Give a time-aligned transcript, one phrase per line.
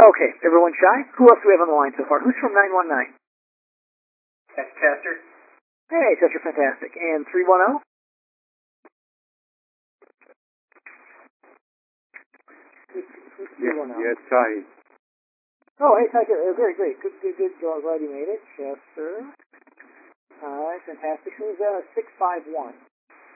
[0.00, 1.04] Okay, everyone shy?
[1.20, 2.24] Who else do we have on the line so far?
[2.24, 3.12] Who's from 919?
[4.56, 5.20] That's Chester.
[5.92, 6.96] Hey, Chester, fantastic.
[6.96, 7.84] And oh?
[7.84, 7.84] 310?
[13.60, 14.64] Yeah, yeah, it's Ty.
[15.84, 16.40] Oh, hey, Ty, good.
[16.48, 16.96] Uh, great, great.
[17.04, 17.52] Good, good, good.
[17.60, 18.40] So I'm glad you made it.
[18.56, 19.28] Chester.
[20.40, 21.36] All right, fantastic.
[21.36, 22.72] Who's uh, 651?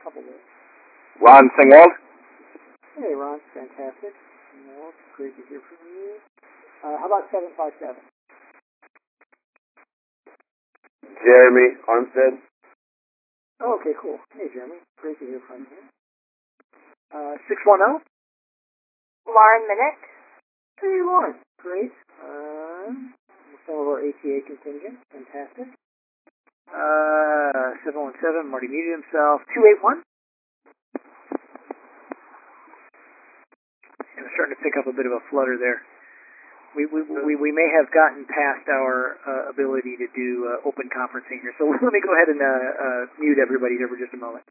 [0.01, 0.49] Couple minutes.
[1.21, 1.93] Ron Singwald?
[2.97, 4.17] Hey, Ron, fantastic.
[4.65, 6.17] No, great to hear from you.
[6.85, 7.97] Uh, how about 757?
[11.25, 12.45] Jeremy Armstead?
[13.65, 14.21] Oh, okay, cool.
[14.37, 14.85] Hey, Jeremy.
[15.01, 15.81] Great to hear from you.
[17.09, 18.05] Uh, 610?
[19.25, 19.97] Lauren Minnick.
[20.77, 21.41] Hey, Lauren.
[21.57, 21.97] Great.
[22.21, 22.93] Uh,
[23.65, 25.01] some of our ATA contingent.
[25.09, 25.73] Fantastic.
[26.69, 29.41] Uh, 717, Marty muted himself.
[29.57, 30.05] 281?
[34.21, 35.81] I'm starting to pick up a bit of a flutter there.
[36.75, 40.91] We, we, we, we may have gotten past our uh, ability to do uh, open
[40.91, 41.55] conferencing here.
[41.59, 44.43] So let me go ahead and uh, uh, mute everybody here for just a moment.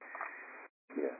[0.95, 1.11] Yeah.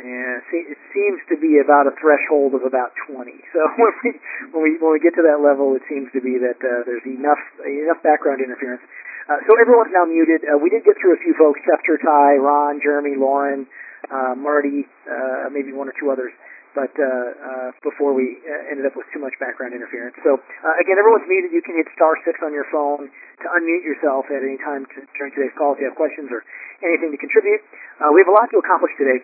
[0.00, 3.36] And it seems to be about a threshold of about 20.
[3.52, 4.10] So when we
[4.54, 7.04] when we when we get to that level, it seems to be that uh, there's
[7.04, 8.80] enough enough background interference.
[9.28, 10.46] Uh, so everyone's now muted.
[10.46, 13.68] Uh, we did get through a few folks: Chester, Ty, Ron, Jeremy, Lauren,
[14.08, 16.32] uh, Marty, uh, maybe one or two others.
[16.72, 20.14] But uh, uh, before we uh, ended up with too much background interference.
[20.22, 21.50] So uh, again, everyone's muted.
[21.50, 25.02] You can hit star six on your phone to unmute yourself at any time to,
[25.18, 26.46] during today's call if you have questions or
[26.86, 27.60] anything to contribute.
[27.98, 29.18] Uh, we have a lot to accomplish today.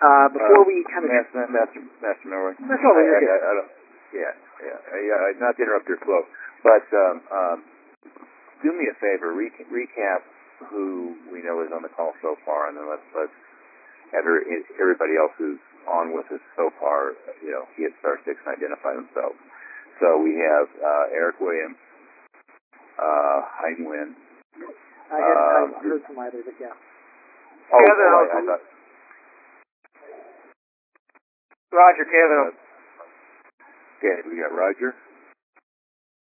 [0.00, 2.56] Uh, before we kind of Master, Master, Master Milroy.
[2.56, 3.70] That's all I, I, I, I don't,
[4.16, 4.32] yeah,
[4.64, 5.36] yeah, yeah.
[5.36, 6.24] Not to interrupt your flow,
[6.64, 7.58] but um, um,
[8.64, 9.36] do me a favor.
[9.36, 10.24] Re- recap
[10.72, 13.36] who we know is on the call so far, and then let's let's
[14.16, 14.24] have
[14.80, 17.12] everybody else who's on with us so far.
[17.44, 19.36] You know, hit star six and identify themselves.
[20.00, 21.76] So we have uh, Eric Williams,
[22.96, 24.16] uh, Hein Nguyen.
[25.12, 26.72] I hadn't I uh, heard from either, but yeah.
[26.72, 28.64] Oh, oh, I, I thought.
[31.72, 32.52] Roger Kevin.
[33.98, 34.94] Okay, we got Roger.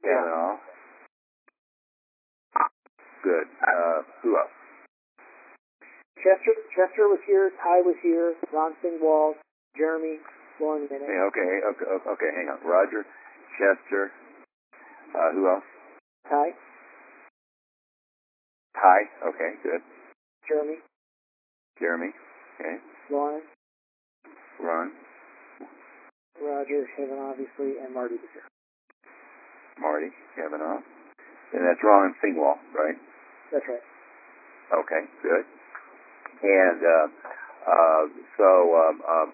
[0.04, 0.14] Yeah.
[0.14, 0.58] Kavanaugh.
[3.24, 3.48] Good.
[3.60, 4.54] Uh, who else?
[6.20, 9.36] Chester Chester was here, Ty was here, Ron Singwall,
[9.76, 10.20] Jeremy,
[10.60, 11.08] Lauren Minnick.
[11.08, 12.60] Hey, okay, okay, okay, hang on.
[12.68, 13.08] Roger,
[13.56, 14.12] Chester,
[15.16, 15.64] uh, who else?
[16.28, 16.52] Ty,
[18.76, 19.00] Ty,
[19.32, 19.82] okay, good.
[20.48, 20.84] Jeremy,
[21.80, 22.12] Jeremy,
[22.60, 22.76] okay.
[23.12, 23.42] Lauren,
[24.60, 24.92] Ron,
[26.42, 28.48] Roger, Kevin, obviously, and Marty was here.
[29.80, 30.80] Marty, Kavanaugh.
[31.52, 32.96] And that's Ron Singwall, right?
[33.52, 33.84] That's right.
[34.72, 35.46] Okay, good.
[36.44, 37.08] And uh,
[37.66, 38.04] uh,
[38.38, 39.30] so, um, um,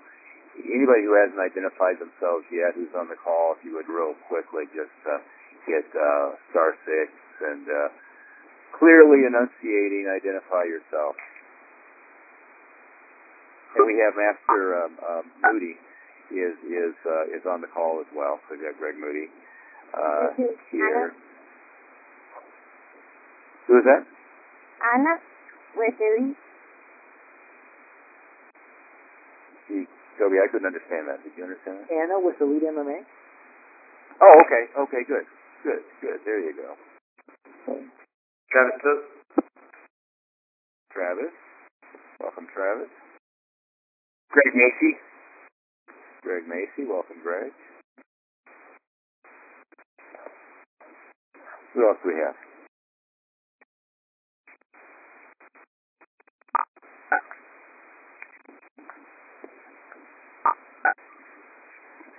[0.57, 4.65] anybody who hasn't identified themselves yet, who's on the call, if you would real quickly
[4.71, 5.19] just uh,
[5.67, 7.11] hit uh, star six
[7.45, 7.89] and uh,
[8.79, 11.19] clearly enunciating, identify yourself.
[13.75, 15.75] And we have Master um, um, Moody
[16.35, 18.39] is is uh, is on the call as well.
[18.47, 19.31] So we've got Greg Moody
[19.95, 21.15] uh, This is here.
[23.67, 24.03] Who is that?
[24.83, 25.17] Anna
[25.79, 26.35] with Louis.
[29.67, 29.87] Gee,
[30.19, 31.23] Toby, I couldn't understand that.
[31.23, 31.89] Did you understand that?
[31.89, 33.01] Anna with the lead MMA.
[34.21, 35.25] Oh, okay, okay, good,
[35.63, 36.19] good, good.
[36.23, 36.75] There you go.
[38.51, 39.01] Travis Cook.
[40.93, 41.33] Travis,
[42.21, 42.87] welcome, Travis.
[44.31, 44.95] Greg Macy.
[46.25, 47.53] Greg Macy, welcome, Greg.
[51.77, 52.33] Who else do we have?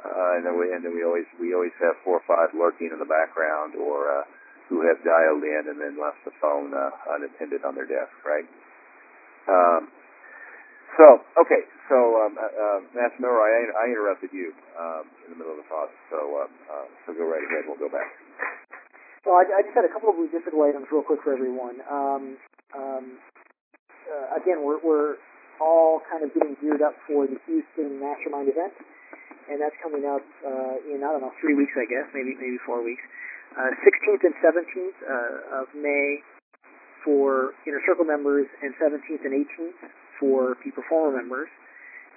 [0.07, 2.95] Uh, and then we and then we always we always have four or five lurking
[2.95, 4.25] in the background or uh,
[4.71, 8.47] who have dialed in and then left the phone uh, unattended on their desk, right?
[9.51, 9.91] Um,
[10.97, 11.07] so
[11.45, 11.63] okay,
[11.93, 15.61] so um, uh, uh, Master Miller, I, I interrupted you um, in the middle of
[15.61, 17.69] the thought, so um, uh, so go right ahead.
[17.69, 18.09] We'll go back.
[19.29, 21.83] Well, I, I just had a couple of logistical items real quick for everyone.
[21.85, 22.23] Um,
[22.73, 23.05] um,
[24.07, 25.19] uh, again, we're, we're
[25.61, 28.73] all kind of getting geared up for the Houston Mastermind event,
[29.51, 32.57] and that's coming up uh, in I don't know three weeks, I guess, maybe maybe
[32.65, 33.03] four weeks.
[33.53, 36.21] Uh, 16th and 17th uh, of May
[37.05, 39.81] for Inner Circle members, and 17th and 18th
[40.21, 41.49] for Peak Performer members.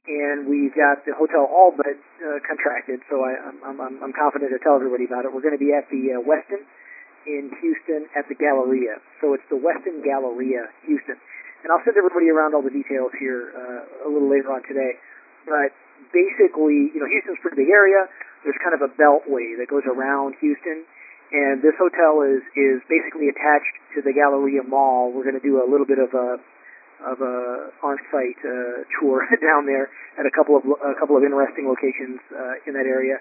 [0.10, 4.50] And we've got the hotel all but uh, contracted, so I, I'm, I'm, I'm confident
[4.50, 5.30] to tell everybody about it.
[5.30, 6.66] We're going to be at the uh, Westin
[7.28, 8.98] in Houston at the Galleria.
[9.22, 11.19] So it's the Westin Galleria, Houston.
[11.63, 14.98] and I'll send everybody around all the details here uh, a little later on today.
[15.44, 15.75] But
[16.16, 18.07] basically, you know, Houston's a pretty big area.
[18.48, 20.88] There's kind of a beltway that goes around Houston,
[21.36, 25.12] and this hotel is is basically attached to the Galleria Mall.
[25.12, 26.40] We're going to do a little bit of a
[27.06, 29.88] of a on-site uh, tour down there
[30.19, 33.19] at a couple of a couple of interesting locations uh, in that area.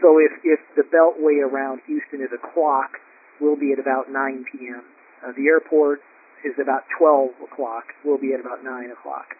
[0.00, 2.96] So if if the beltway around Houston is a clock,
[3.40, 4.82] we'll be at about 9 p.m.
[5.20, 6.00] Uh, the airport
[6.46, 7.90] is about 12 o'clock.
[8.06, 9.34] We'll be at about 9 o'clock.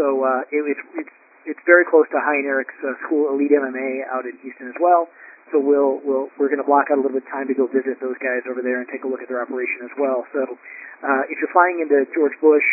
[0.00, 1.14] So uh, it, it's it's
[1.44, 5.10] it's very close to Hein Eric's uh, school, Elite MMA, out in Houston as well.
[5.52, 7.68] So we'll we'll we're going to block out a little bit of time to go
[7.68, 10.24] visit those guys over there and take a look at their operation as well.
[10.32, 10.56] So
[11.04, 12.64] uh, if you're flying into George Bush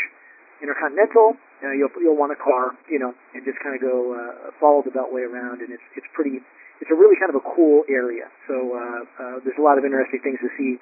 [0.59, 4.51] Intercontinental, uh, you'll you'll want a car, you know, and just kind of go uh,
[4.59, 6.43] follow the Beltway around, and it's it's pretty.
[6.79, 8.31] It's a really kind of a cool area.
[8.47, 10.79] So uh, uh, there's a lot of interesting things to see.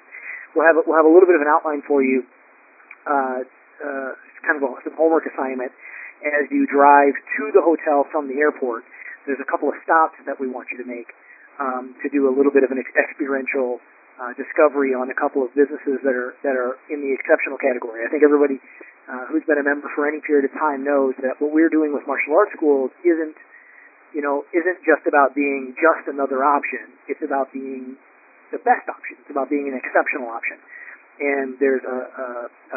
[0.54, 2.22] We'll have a, we'll have a little bit of an outline for you.
[3.02, 3.42] Uh,
[3.82, 4.12] uh,
[4.46, 5.74] kind of a, some homework assignment
[6.22, 8.82] as you drive to the hotel from the airport.
[9.26, 11.10] There's a couple of stops that we want you to make
[11.58, 13.82] um, to do a little bit of an experiential
[14.18, 18.02] uh, discovery on a couple of businesses that are that are in the exceptional category.
[18.02, 18.58] I think everybody
[19.08, 21.96] uh, who's been a member for any period of time knows that what we're doing
[21.96, 23.36] with martial arts schools isn't
[24.12, 26.92] you know isn't just about being just another option.
[27.08, 27.96] It's about being
[28.52, 29.16] the best option.
[29.24, 30.60] It's about being an exceptional option.
[31.18, 32.26] And there's a, a,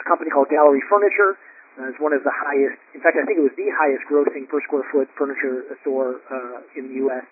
[0.02, 1.38] a company called Gallery Furniture.
[1.78, 4.44] Uh, it's one of the highest, in fact, I think it was the highest grossing
[4.50, 7.24] per square foot furniture store uh, in the U.S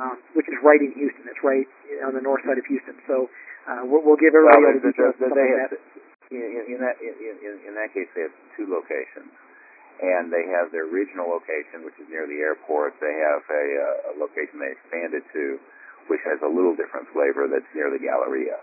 [0.00, 1.26] um, which is right in Houston.
[1.30, 1.66] It's right
[2.02, 2.98] on the north side of Houston.
[3.06, 3.30] So
[3.70, 5.14] uh, we'll, we'll give everybody all the details.
[5.20, 5.50] Well, they.
[6.34, 9.30] In, in that in, in, in that case, they have two locations,
[10.02, 12.98] and they have their regional location, which is near the airport.
[12.98, 15.44] They have a, uh, a location they expanded to,
[16.10, 18.58] which has a little different flavor that's near the Galleria.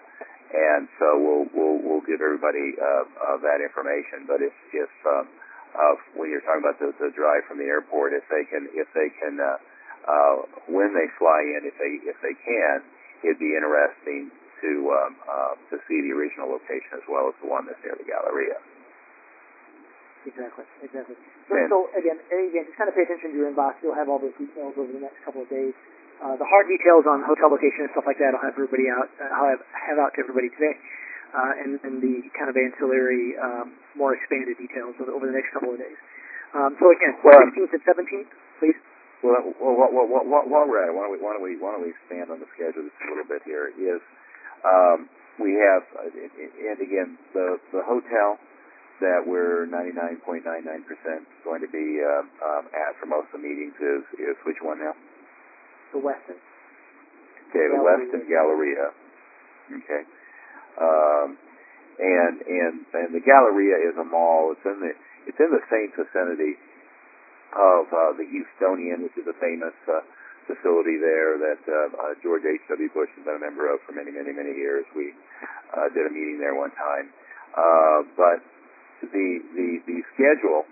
[0.51, 4.27] And so we'll we'll we'll give everybody uh, uh, that information.
[4.27, 5.31] But if if um,
[5.71, 8.91] uh, when you're talking about the, the drive from the airport, if they can if
[8.91, 9.57] they can uh,
[10.03, 10.35] uh,
[10.68, 12.83] when they fly in, if they if they can,
[13.23, 14.27] it'd be interesting
[14.62, 17.98] to um, uh, to see the original location as well as the one that's near
[17.98, 18.58] the Galleria.
[20.22, 21.18] Exactly, exactly.
[21.50, 23.81] So, And- so again, again, just kind of pay attention to your inbox.
[23.81, 25.74] You'll have all those details over the next couple of days.
[26.22, 29.10] Uh, the hard details on hotel location and stuff like that, I'll have everybody out.
[29.18, 30.78] Uh, I'll have, have out to everybody today,
[31.34, 35.50] uh, and, and the kind of ancillary, um, more expanded details over, over the next
[35.50, 35.98] couple of days.
[36.54, 38.30] Um, so again, Well, 16th and 17th,
[38.62, 38.78] please.
[39.25, 41.42] Well, well, well, well, well, well, while we're at it, why don't we why don't
[41.46, 43.69] we why don't we expand on the schedule just a little bit here?
[43.74, 44.02] Is
[44.66, 45.10] um,
[45.40, 48.38] we have uh, and again the the hotel
[49.02, 50.46] that we're 99.99%
[51.44, 54.78] going to be uh, um, at for most of the meetings is is which one
[54.78, 54.94] now?
[55.94, 56.38] The Westin.
[57.50, 57.81] Okay, the.
[57.81, 58.94] Westin Galleria.
[59.74, 60.04] Okay.
[60.78, 61.38] Um,
[62.00, 64.54] and and and the Galleria is a mall.
[64.54, 64.94] It's in the
[65.25, 66.56] it's in the same vicinity
[67.57, 70.00] of uh, the Houstonian, which is a famous uh,
[70.48, 72.62] facility there that uh, uh, George H.
[72.70, 72.90] W.
[72.94, 74.86] Bush has been a member of for many many many years.
[74.96, 75.14] We
[75.74, 77.14] uh, did a meeting there one time.
[77.54, 78.40] Uh, but
[79.02, 80.66] the the the schedule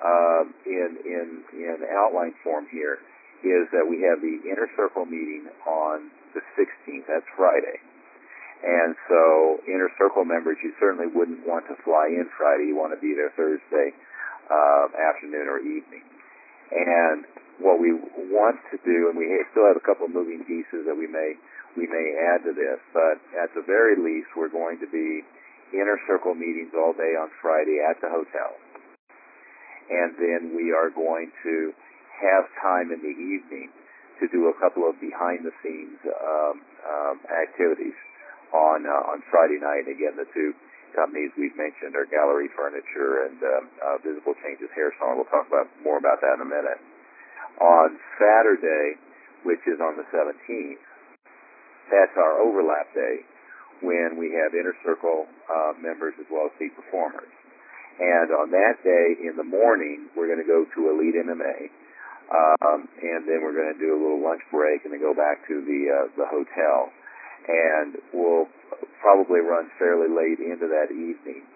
[0.00, 2.98] uh, in in in outline form here
[3.44, 7.04] is that we have the inner circle meeting on the 16th.
[7.06, 7.78] That's Friday.
[8.64, 12.72] And so inner circle members, you certainly wouldn't want to fly in Friday.
[12.72, 13.92] You want to be there Thursday
[14.48, 16.02] uh, afternoon or evening.
[16.72, 17.96] And what we
[18.28, 21.36] want to do, and we still have a couple of moving pieces that we may
[21.76, 25.20] we may add to this, but at the very least, we're going to be
[25.76, 28.56] inner circle meetings all day on Friday at the hotel,
[29.92, 31.72] and then we are going to
[32.16, 33.68] have time in the evening
[34.20, 36.56] to do a couple of behind the scenes um,
[36.88, 37.96] um, activities
[38.56, 39.84] on uh, on Friday night.
[39.84, 40.56] Again, the two
[40.96, 45.20] companies we've mentioned are Gallery Furniture and um, uh, Visible Changes Hair Salon.
[45.20, 46.80] We'll talk about more about that in a minute.
[47.60, 49.00] On Saturday,
[49.44, 50.82] which is on the 17th,
[51.88, 53.24] that's our overlap day
[53.80, 57.30] when we have inner circle uh, members as well as peak performers.
[57.96, 61.72] And on that day in the morning, we're going to go to Elite MMA,
[62.28, 65.40] um, and then we're going to do a little lunch break and then go back
[65.48, 66.92] to the uh, the hotel.
[67.48, 68.52] And we'll
[69.00, 71.46] probably run fairly late into that evening.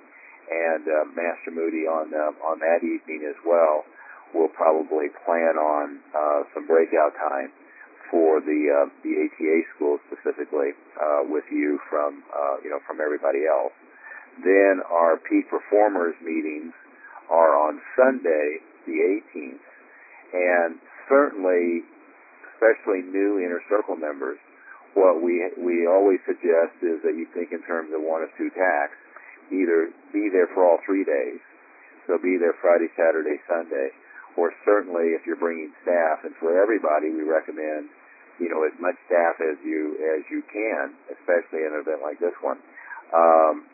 [0.49, 3.85] And uh, Master Moody on uh, on that evening as well
[4.35, 7.51] will probably plan on uh, some breakout time
[8.11, 12.99] for the uh, the ATA school specifically uh, with you from uh, you know from
[13.01, 13.73] everybody else.
[14.43, 16.75] Then our peak performers meetings
[17.31, 19.67] are on Sunday the 18th,
[20.35, 21.87] and certainly,
[22.55, 24.39] especially new inner circle members,
[24.95, 28.51] what we we always suggest is that you think in terms of one of two
[28.51, 28.97] tacks.
[29.51, 31.43] Either be there for all three days,
[32.07, 33.91] So be there Friday, Saturday, Sunday,
[34.37, 36.25] or certainly if you're bringing staff.
[36.25, 37.91] And for everybody, we recommend,
[38.39, 42.19] you know, as much staff as you as you can, especially in an event like
[42.19, 42.59] this one.
[43.11, 43.67] Um,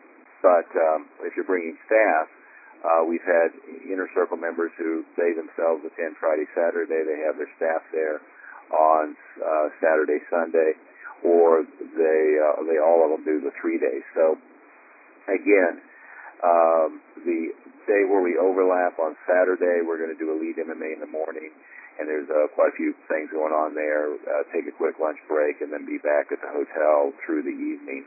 [0.43, 2.29] but um, if you're bringing staff,
[2.85, 3.51] uh, we've had
[3.89, 7.03] inner circle members who they themselves attend Friday, Saturday.
[7.03, 8.21] They have their staff there
[8.71, 10.75] on uh, Saturday, Sunday,
[11.25, 14.05] or they uh, they all of them do the three days.
[14.15, 14.37] So
[15.29, 15.81] again,
[16.43, 17.55] um, the
[17.87, 21.49] day where we overlap on Saturday, we're going to do Elite MMA in the morning,
[21.97, 24.13] and there's uh, quite a few things going on there.
[24.27, 27.55] Uh, take a quick lunch break, and then be back at the hotel through the
[27.55, 28.05] evening.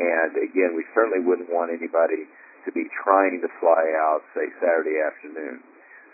[0.00, 2.26] And again, we certainly wouldn't want anybody
[2.64, 5.60] to be trying to fly out, say Saturday afternoon.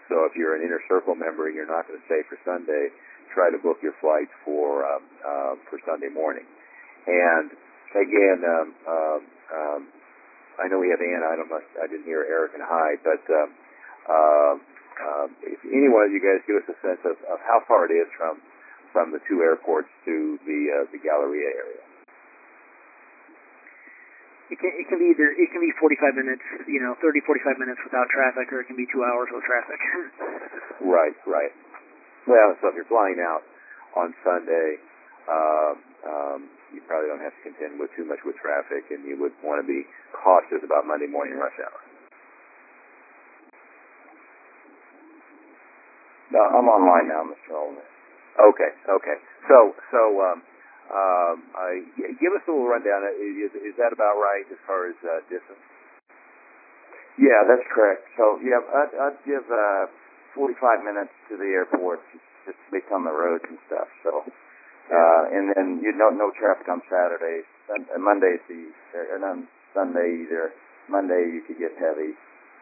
[0.08, 2.94] So if you're an inner circle member and you're not going to stay for Sunday,
[3.34, 6.46] try to book your flights for um, uh, for Sunday morning.
[7.06, 7.50] And
[7.94, 9.20] again, um, um,
[9.50, 9.80] um,
[10.60, 11.22] I know we have Ann.
[11.24, 11.48] I don't.
[11.50, 13.48] know- I didn't hear Eric and Hyde, but um,
[14.08, 14.54] uh,
[14.96, 17.84] um, if any one of you guys give us a sense of, of how far
[17.84, 18.40] it is from
[18.92, 21.82] from the two airports to the uh, the Galleria area.
[24.48, 27.58] It can it can be either it can be 45 minutes, you know, 30 45
[27.58, 29.80] minutes without traffic, or it can be two hours with traffic.
[30.76, 31.50] Right, right.
[32.28, 33.40] Well, so if you're flying out
[33.96, 34.76] on Sunday,
[35.24, 36.40] um, um,
[36.74, 39.62] you probably don't have to contend with too much with traffic, and you would want
[39.62, 41.80] to be cautious about Monday morning rush hour.
[46.34, 47.54] No, I'm online now, Mr.
[47.54, 47.86] Holman.
[48.36, 49.16] Okay, okay.
[49.46, 50.38] So, so, um,
[50.90, 53.06] um, I, g- give us a little rundown.
[53.14, 55.62] Is, is that about right as far as uh, distance?
[57.16, 58.04] Yeah, that's correct.
[58.18, 59.86] So, yeah, I'd, I'd give uh,
[60.36, 62.02] 45 minutes to the airport
[62.44, 63.88] just to on the roads and stuff.
[64.04, 64.26] So,
[64.90, 67.46] uh, and then you know no traffic on Saturdays.
[67.66, 68.70] Sun- uh, Mondays the
[69.14, 69.38] and on
[69.74, 70.52] Sunday either.
[70.88, 72.14] Monday you could get heavy.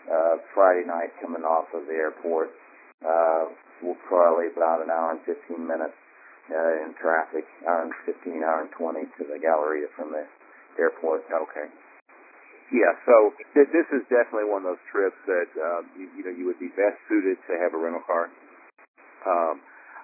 [0.04, 2.52] Uh, Friday night coming off of the airport,
[3.00, 3.48] uh,
[3.80, 5.96] we'll probably about an hour and 15 minutes
[6.52, 10.28] uh, in traffic, hour and 15, hour and 20 to the Galleria from the
[10.76, 11.24] airport.
[11.24, 11.72] Okay.
[12.68, 16.32] Yeah, so th- this is definitely one of those trips that um, you, you know
[16.36, 18.28] you would be best suited to have a rental car.
[19.24, 19.60] Um,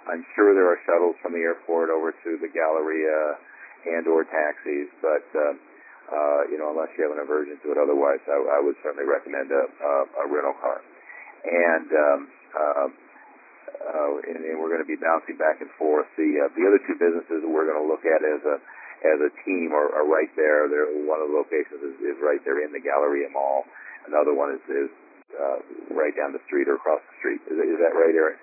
[0.09, 3.37] I'm sure there are shuttles from the airport over to the Galleria
[3.85, 5.55] and or taxis, but uh,
[6.13, 9.09] uh, you know unless you have an aversion to it, otherwise I, I would certainly
[9.09, 10.81] recommend a, a, a rental car.
[11.45, 12.21] And um,
[12.53, 12.89] uh,
[13.81, 16.09] uh, and, and we're going to be bouncing back and forth.
[16.17, 18.57] The uh, the other two businesses that we're going to look at as a
[19.01, 20.69] as a team are, are right there.
[20.69, 23.65] They're, one of the locations is, is right there in the Galleria Mall.
[24.05, 24.93] Another one is, is
[25.33, 25.59] uh,
[25.97, 27.41] right down the street or across the street.
[27.49, 28.37] Is, is that right, Eric?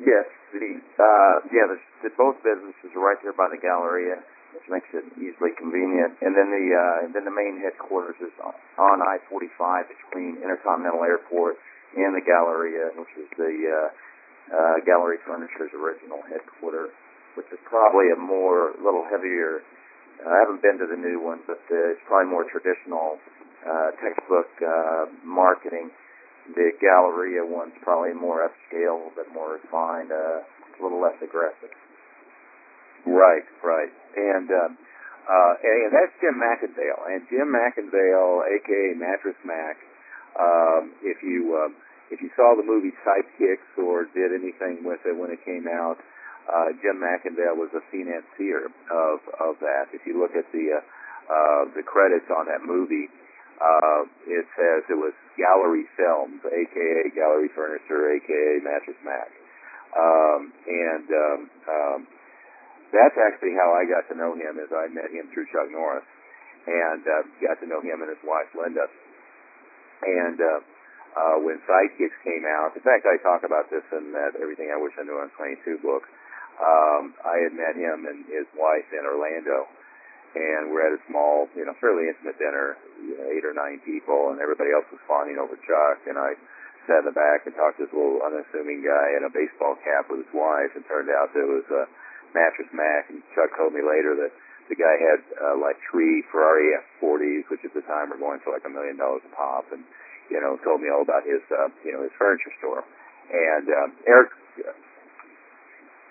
[0.00, 0.24] Yes,
[0.56, 1.78] the uh, yeah, the,
[2.08, 4.24] the both businesses are right there by the Galleria,
[4.56, 6.16] which makes it easily convenient.
[6.24, 11.60] And then the uh, then the main headquarters is on, on I-45 between Intercontinental Airport
[12.00, 13.88] and the Galleria, which is the uh,
[14.56, 16.96] uh, Gallery Furniture's original headquarters,
[17.36, 19.60] which is probably a more little heavier.
[20.24, 23.20] I haven't been to the new one, but uh, it's probably more traditional
[23.68, 25.92] uh, textbook uh, marketing
[26.54, 31.72] the Galleria one's probably more upscale, a bit more refined, uh, a little less aggressive.
[33.06, 33.92] Right, right.
[34.16, 34.78] And um,
[35.30, 37.06] uh, and, that's Jim McIngvale.
[37.06, 39.76] And Jim McIngvale, aka Mattress Mack,
[40.38, 41.76] um, if you um,
[42.10, 45.96] if you saw the movie Sidekicks or did anything with it when it came out,
[46.50, 49.92] uh, Jim McIngvale was a financier of of that.
[49.92, 50.84] If you look at the uh,
[51.30, 53.06] uh, the credits on that movie,
[53.60, 59.30] uh, it says it was Gallery Films, aka Gallery Furniture, aka Mattress Mack,
[59.92, 62.00] um, and um, um,
[62.88, 64.56] that's actually how I got to know him.
[64.56, 66.08] Is I met him through Chuck Norris,
[66.66, 68.88] and uh, got to know him and his wife Linda.
[70.00, 70.60] And uh,
[71.12, 74.80] uh, when Sidekicks came out, in fact, I talk about this in that Everything I
[74.80, 76.08] Wish I Knew on 22 book.
[76.60, 79.64] Um, I had met him and his wife in Orlando,
[80.34, 83.82] and we're at a small, you know, fairly intimate dinner, you know, eight or nine
[83.82, 86.38] people, and everybody else was fawning over Chuck, and I
[86.86, 90.06] sat in the back and talked to this little unassuming guy in a baseball cap
[90.08, 91.84] with his wife, and turned out there was a
[92.34, 94.32] mattress Mack, and Chuck told me later that
[94.70, 98.54] the guy had uh, like three Ferrari F40s, which at the time were going for
[98.54, 99.82] like a million dollars a pop, and
[100.30, 102.86] you know, told me all about his, uh, you know, his furniture store.
[103.34, 104.30] And um, Eric,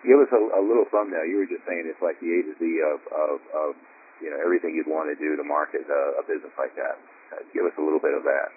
[0.04, 1.24] give us a, a little thumbnail.
[1.24, 3.70] You were just saying it's like the A to Z of, of, of
[4.20, 7.00] you know, everything you'd want to do to market a, a business like that.
[7.32, 8.50] Uh, give us a little bit of that.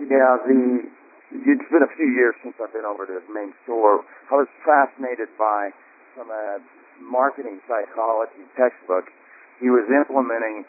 [0.00, 0.88] Yeah, the
[1.32, 4.04] it's been a few years since I've been over to his main store.
[4.28, 5.72] I was fascinated by
[6.12, 6.60] from a
[7.00, 9.08] marketing psychology textbook.
[9.60, 10.68] He was implementing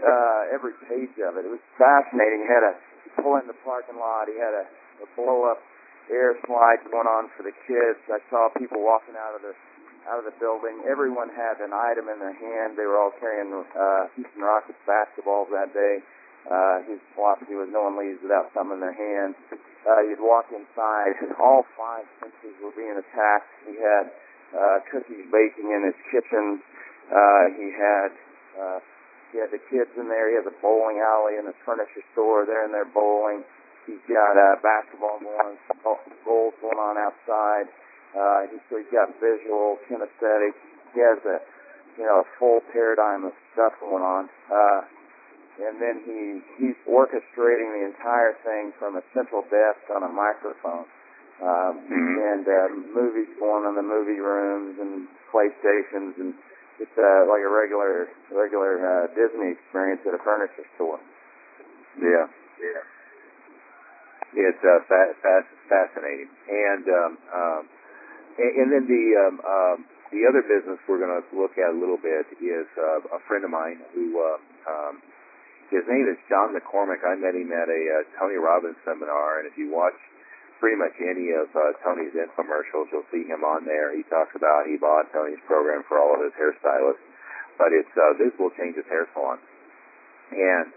[0.00, 1.44] uh, every page of it.
[1.44, 2.44] It was fascinating.
[2.44, 2.74] He had a
[3.20, 4.32] pull in the parking lot.
[4.32, 4.64] He had a,
[5.04, 5.60] a blow up
[6.08, 8.00] air slide going on for the kids.
[8.08, 9.52] I saw people walking out of the
[10.08, 10.80] out of the building.
[10.88, 12.80] Everyone had an item in their hand.
[12.80, 16.00] They were all carrying uh, Houston Rockets basketballs that day.
[16.48, 19.36] Uh, his philosophy was no one leaves without something in their hand.
[19.84, 23.52] Uh, you'd walk inside, and all five senses were being attacked.
[23.68, 24.08] He had
[24.56, 26.64] uh, cookies baking in his kitchen.
[27.12, 28.10] Uh, he had
[28.56, 28.78] uh,
[29.32, 30.32] he had the kids in there.
[30.32, 32.48] He had the bowling alley and the furniture store.
[32.48, 33.44] They're in there bowling.
[33.84, 35.56] He's got uh, basketball going
[36.24, 37.68] goals going on outside.
[38.18, 40.58] Uh, he's, he's got visual, kinesthetic.
[40.94, 41.38] He has a,
[41.94, 44.26] you know, a full paradigm of stuff going on.
[44.50, 44.80] Uh,
[45.58, 46.18] and then he
[46.58, 50.86] he's orchestrating the entire thing from a central desk on a microphone.
[51.38, 52.14] Um, Mhm.
[52.34, 56.34] And uh, movies going in the movie rooms and PlayStations, and
[56.82, 60.98] it's uh, like a regular regular uh, Disney experience at a furniture store.
[61.98, 62.26] Yeah,
[62.58, 62.82] yeah.
[64.34, 67.62] It's uh, fa- fa- fascinating, and um, um,
[68.38, 69.76] and, and then the um, um,
[70.14, 73.44] the other business we're going to look at a little bit is uh, a friend
[73.44, 74.38] of mine who uh,
[74.70, 75.02] um,
[75.68, 77.04] his name is John McCormick.
[77.04, 79.98] I met him at a uh, Tony Robbins seminar, and if you watch
[80.64, 83.92] pretty much any of uh, Tony's infomercials, you'll see him on there.
[83.92, 87.04] He talks about he bought Tony's program for all of his hairstylists,
[87.60, 89.38] but it's uh, Visible Changes Hair Salon,
[90.32, 90.72] and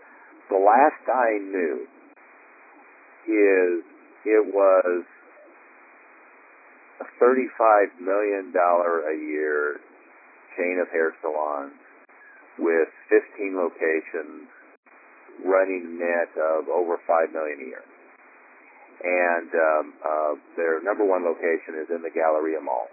[0.52, 1.88] the last I knew
[3.32, 3.86] is
[4.28, 5.06] it was
[7.02, 9.82] a $35 million a year
[10.58, 11.74] chain of hair salons
[12.60, 14.46] with 15 locations
[15.42, 17.86] running net of over 5 million a year.
[19.02, 22.86] And um, uh, their number one location is in the Galleria Mall.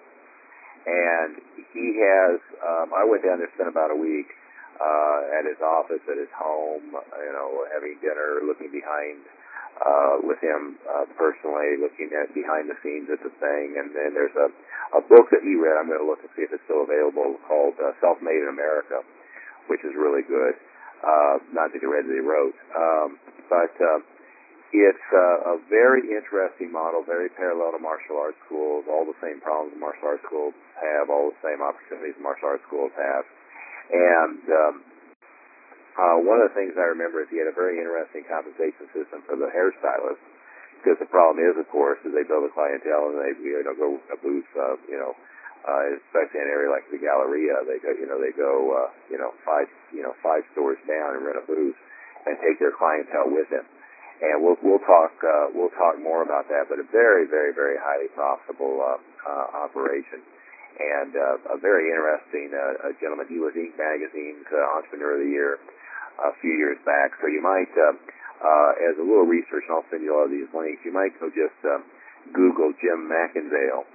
[0.88, 1.36] And
[1.76, 4.32] he has, um, I went down there, spent about a week
[4.80, 9.20] uh, at his office, at his home, you know, having dinner, looking behind
[9.78, 13.78] uh, with him uh, personally, looking at behind the scenes at the thing.
[13.78, 14.48] And then there's a,
[14.98, 15.78] a book that he read.
[15.78, 18.50] I'm going to look and see if it's still available called uh, Self Made in
[18.50, 19.02] America,
[19.70, 20.58] which is really good.
[20.98, 24.02] Uh, not that he read that he wrote, um, but uh,
[24.74, 28.84] it's uh, a very interesting model, very parallel to martial arts schools.
[28.90, 32.90] All the same problems martial arts schools have, all the same opportunities martial arts schools
[32.98, 33.24] have.
[33.94, 34.74] And um,
[35.98, 39.26] uh, one of the things I remember is he had a very interesting compensation system
[39.26, 40.22] for the hairstylist.
[40.78, 43.74] Because the problem is, of course, is they build a clientele and they you know
[43.74, 45.10] go a booth, uh, you know,
[45.66, 48.88] uh, especially in an area like the Galleria, they go, you know, they go, uh,
[49.10, 51.74] you know, five, you know, five stores down and rent a booth
[52.30, 53.66] and take their clientele with them.
[54.22, 57.78] And we'll we'll talk uh, we'll talk more about that, but a very very very
[57.78, 60.22] highly profitable uh, uh, operation
[60.78, 63.26] and uh, a very interesting uh, a gentleman.
[63.26, 63.78] He was Inc.
[63.78, 65.58] Magazine's uh, Entrepreneur of the Year
[66.18, 67.14] a few years back.
[67.22, 67.94] So you might, uh,
[68.42, 70.82] uh, as a little research, and I'll send you all these links.
[70.82, 71.86] You might go just um,
[72.34, 73.86] Google Jim McIngvale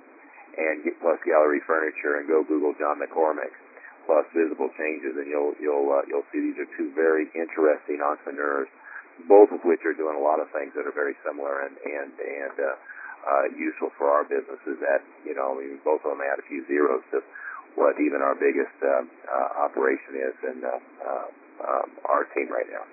[0.54, 3.54] and get plus Gallery Furniture, and go Google John McCormick
[4.06, 8.70] plus Visible Changes, and you'll you'll uh, you'll see these are two very interesting entrepreneurs,
[9.26, 12.12] both of which are doing a lot of things that are very similar and and
[12.20, 12.76] and uh,
[13.24, 14.78] uh, useful for our businesses.
[14.84, 17.24] That you know, I mean, both of them add a few zeros to
[17.74, 21.28] what even our biggest uh, uh, operation is in uh, uh,
[21.62, 22.86] um, our team right now.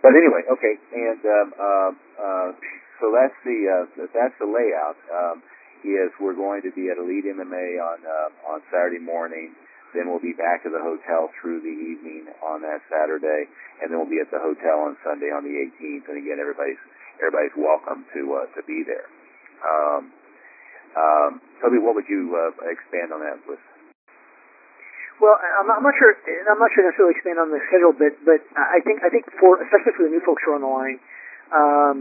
[0.00, 2.48] But anyway, okay, and um, uh, uh,
[3.00, 4.96] so that's the uh, that's the layout.
[5.12, 5.44] Um,
[5.84, 9.52] is we're going to be at Elite MMA on uh, on Saturday morning.
[9.92, 13.50] Then we'll be back at the hotel through the evening on that Saturday,
[13.82, 16.06] and then we'll be at the hotel on Sunday on the 18th.
[16.06, 16.80] And again, everybody's
[17.18, 19.08] everybody's welcome to uh, to be there.
[19.60, 20.12] Um,
[20.96, 23.60] um, Toby, what would you uh, expand on that with?
[25.20, 26.16] Well, I'm not, I'm not sure.
[26.48, 29.60] I'm not sure necessarily expand on the schedule, but but I think I think for
[29.60, 30.98] especially for the new folks who are on the line,
[31.52, 31.98] um,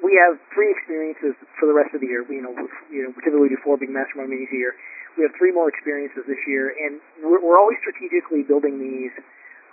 [0.00, 2.24] we have three experiences for the rest of the year.
[2.24, 4.72] We, you know, we, you know, typically do four big mastermind meetings a year.
[5.20, 9.12] We have three more experiences this year, and we're, we're always strategically building these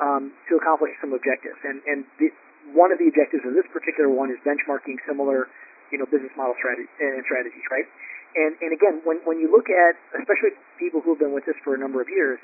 [0.03, 1.59] um, to accomplish some objectives.
[1.63, 2.27] And and the,
[2.75, 5.47] one of the objectives of this particular one is benchmarking similar,
[5.91, 7.87] you know, business model strategy and strategies, right?
[8.33, 11.77] And and again, when when you look at especially people who've been with us for
[11.77, 12.41] a number of years,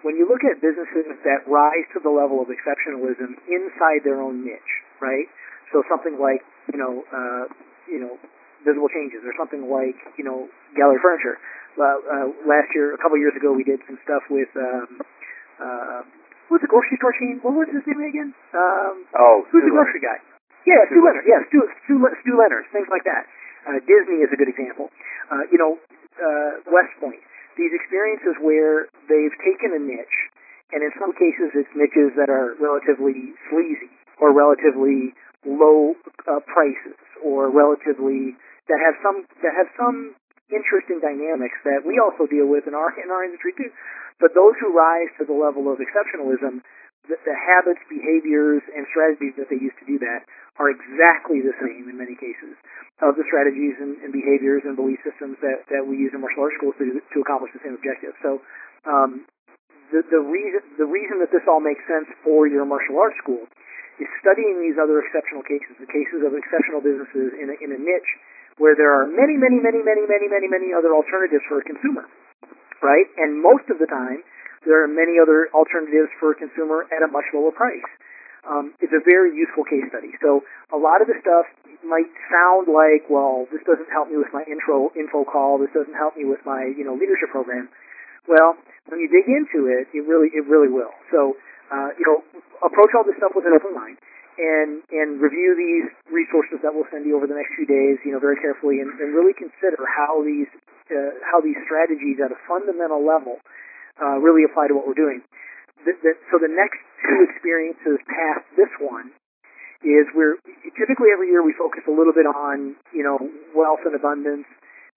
[0.00, 4.44] when you look at businesses that rise to the level of exceptionalism inside their own
[4.44, 5.28] niche, right?
[5.72, 6.40] So something like
[6.72, 7.44] you know uh,
[7.88, 8.16] you know
[8.64, 11.36] visible changes, or something like you know gallery furniture.
[11.76, 15.04] Uh, uh, last year, a couple of years ago, we did some stuff with um,
[15.60, 16.00] uh,
[16.48, 17.36] what's the grocery store chain?
[17.44, 18.30] What was his name again?
[18.56, 20.18] Um, Oh, who's the Stu grocery guy?
[20.64, 21.24] Yeah, Stu Stew Leonard.
[21.28, 21.94] Yeah, Stu, Stu,
[22.24, 22.64] Stew Leonard.
[22.72, 23.28] Things like that.
[23.66, 24.88] Uh, Disney is a good example.
[25.26, 25.74] Uh, you know,
[26.16, 27.20] uh, West Point.
[27.58, 30.18] These experiences where they've taken a niche
[30.72, 35.14] and in some cases it's niches that are relatively sleazy or relatively
[35.46, 35.94] low
[36.26, 38.34] uh, prices or relatively
[38.68, 40.14] that have some that have some
[40.50, 43.70] interesting dynamics that we also deal with in our in our industry too.
[44.18, 46.64] But those who rise to the level of exceptionalism,
[47.06, 50.26] the, the habits, behaviors, and strategies that they use to do that
[50.58, 52.56] are exactly the same in many cases
[53.04, 56.48] of the strategies and, and behaviors and belief systems that, that we use in martial
[56.48, 58.16] arts schools to, to accomplish the same objective.
[58.24, 58.40] So
[58.88, 59.28] um,
[59.92, 63.44] the, the reason the reason that this all makes sense for your martial arts school
[64.00, 67.80] is studying these other exceptional cases, the cases of exceptional businesses in a, in a
[67.80, 68.12] niche
[68.56, 72.08] where there are many, many, many, many, many, many, many other alternatives for a consumer,
[72.80, 73.08] right?
[73.20, 74.24] And most of the time,
[74.66, 77.86] there are many other alternatives for a consumer at a much lower price.
[78.46, 80.14] Um, it's a very useful case study.
[80.22, 81.46] So a lot of the stuff
[81.82, 85.58] might sound like, well, this doesn't help me with my intro info call.
[85.58, 87.70] This doesn't help me with my you know leadership program.
[88.26, 88.58] Well,
[88.90, 90.94] when you dig into it, it really it really will.
[91.10, 91.38] So
[91.70, 92.22] uh, you know,
[92.62, 93.98] approach all this stuff with an open mind
[94.38, 98.12] and and review these resources that we'll send you over the next few days, you
[98.12, 100.50] know, very carefully, and, and really consider how these
[100.92, 103.42] uh, how these strategies at a fundamental level
[104.00, 105.22] uh, really apply to what we're doing.
[105.84, 109.12] The, the, so the next two experiences past this one
[109.84, 110.40] is we're
[110.74, 113.20] typically every year we focus a little bit on you know
[113.54, 114.48] wealth and abundance.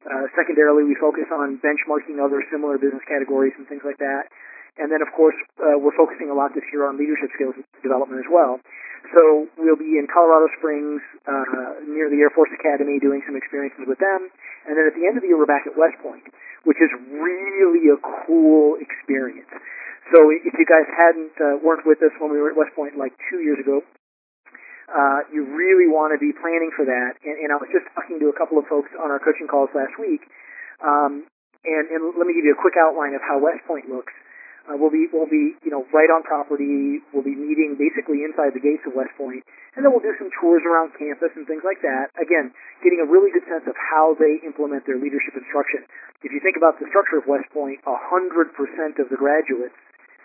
[0.08, 4.32] Uh, secondarily, we focus on benchmarking other similar business categories and things like that.
[4.80, 8.24] And then, of course, uh, we're focusing a lot this year on leadership skills development
[8.24, 8.64] as well.
[9.12, 13.84] So we'll be in Colorado Springs uh, near the Air Force Academy doing some experiences
[13.88, 14.32] with them.
[14.68, 16.24] And then at the end of the year, we're back at West Point,
[16.64, 19.52] which is really a cool experience.
[20.16, 22.98] So if you guys hadn't uh, weren't with us when we were at West Point
[22.98, 23.84] like two years ago,
[24.90, 27.14] uh, you really want to be planning for that.
[27.22, 29.70] And, and I was just talking to a couple of folks on our coaching calls
[29.78, 30.26] last week,
[30.82, 31.30] um,
[31.62, 34.14] and, and let me give you a quick outline of how West Point looks.
[34.70, 37.02] Uh, we'll be we'll be you know right on property.
[37.10, 39.42] We'll be meeting basically inside the gates of West Point,
[39.74, 42.14] and then we'll do some tours around campus and things like that.
[42.22, 42.54] Again,
[42.86, 45.90] getting a really good sense of how they implement their leadership instruction.
[46.22, 49.74] If you think about the structure of West Point, a hundred percent of the graduates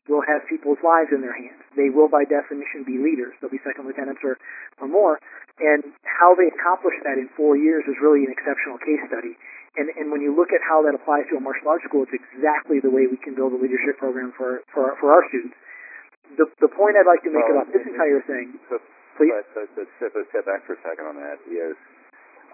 [0.04, 1.64] will have people's lives in their hands.
[1.76, 3.32] They will, by definition, be leaders.
[3.40, 4.36] They'll be second lieutenants or,
[4.76, 5.16] or more.
[5.56, 9.32] And how they accomplish that in four years is really an exceptional case study.
[9.74, 12.14] And, and when you look at how that applies to a martial arts school, it's
[12.14, 15.58] exactly the way we can build a leadership program for, for, for our students.
[16.38, 18.78] The, the point I'd like to make Well, about this entire thing, So,
[19.18, 21.74] please, but, but, but step, but step back for a second on that is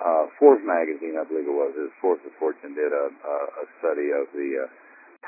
[0.00, 4.16] uh, Forbes magazine, I believe it was, is Forbes of Fortune did a, a, study
[4.16, 4.68] of the uh,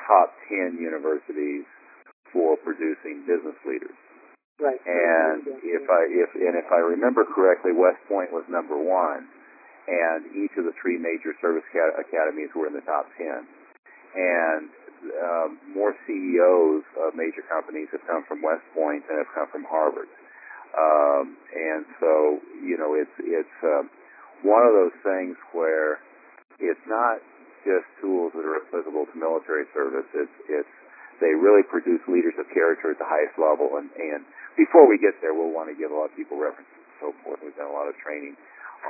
[0.09, 1.69] top 10 universities
[2.33, 3.97] for producing business leaders.
[4.57, 4.81] right.
[4.81, 9.29] And if I if and if I remember correctly, West Point was number one,
[9.89, 13.47] and each of the three major service ca- academies were in the top ten.
[14.15, 14.69] And
[15.19, 19.65] um, more CEOs of major companies have come from West Point than have come from
[19.67, 20.07] Harvard.
[20.73, 23.91] Um, and so you know it's it's um,
[24.47, 25.99] one of those things where
[26.63, 27.19] it's not
[27.67, 30.07] just tools that are applicable to military service.
[30.15, 30.75] It's it's
[31.23, 33.79] they really produce leaders of character at the highest level.
[33.79, 34.27] And, and
[34.59, 37.09] before we get there, we'll want to give a lot of people references and so
[37.23, 37.39] forth.
[37.45, 38.35] We've done a lot of training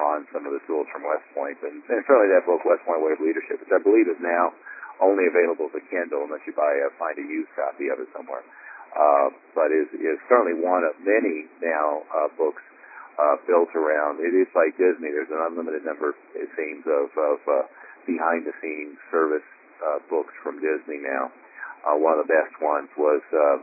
[0.00, 3.04] on some of the tools from West Point, and, and certainly that book, West Point
[3.04, 4.56] Way of Leadership, which I believe is now
[5.00, 8.08] only available as a Kindle unless you buy a, find a used copy of it
[8.16, 8.44] somewhere.
[8.92, 12.60] Uh, but is is certainly one of many now uh, books
[13.16, 14.20] uh, built around.
[14.20, 15.08] It is like Disney.
[15.08, 17.64] There's an unlimited number, it seems, of, of uh,
[18.04, 19.44] behind the scenes service
[19.80, 21.32] uh, books from Disney now.
[21.88, 23.58] Uh, one of the best ones was uh,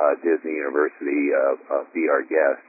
[0.00, 2.64] uh, Disney University uh, uh, Be Our Guest.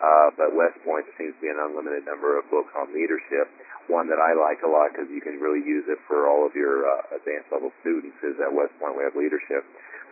[0.00, 3.52] Uh, but West Point seems to be an unlimited number of books on leadership.
[3.92, 6.56] One that I like a lot because you can really use it for all of
[6.56, 9.60] your uh, advanced level students is that West Point Way of Leadership.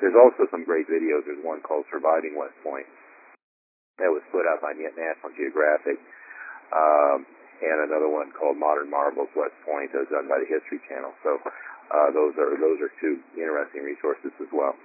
[0.04, 1.24] There's also some great videos.
[1.24, 2.84] There's one called Surviving West Point
[3.98, 5.98] that was put out by National Geographic,
[6.70, 7.26] um,
[7.58, 11.10] and another one called Modern Marvels West Point that was done by the History Channel.
[11.26, 11.42] So
[11.90, 14.78] uh, those are those are two interesting resources as well.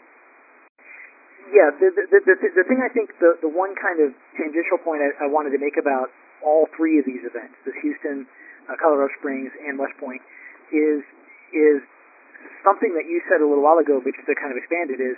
[1.51, 5.03] Yeah, the, the, the, the, thing I think the, the one kind of tangential point
[5.03, 6.07] I, I wanted to make about
[6.39, 8.27] all three of these events, this Houston,
[8.67, 10.23] uh, Colorado Springs, and West Point,
[10.71, 11.03] is
[11.53, 11.83] is
[12.65, 14.99] something that you said a little while ago, but just to kind of expand it
[14.99, 15.15] is,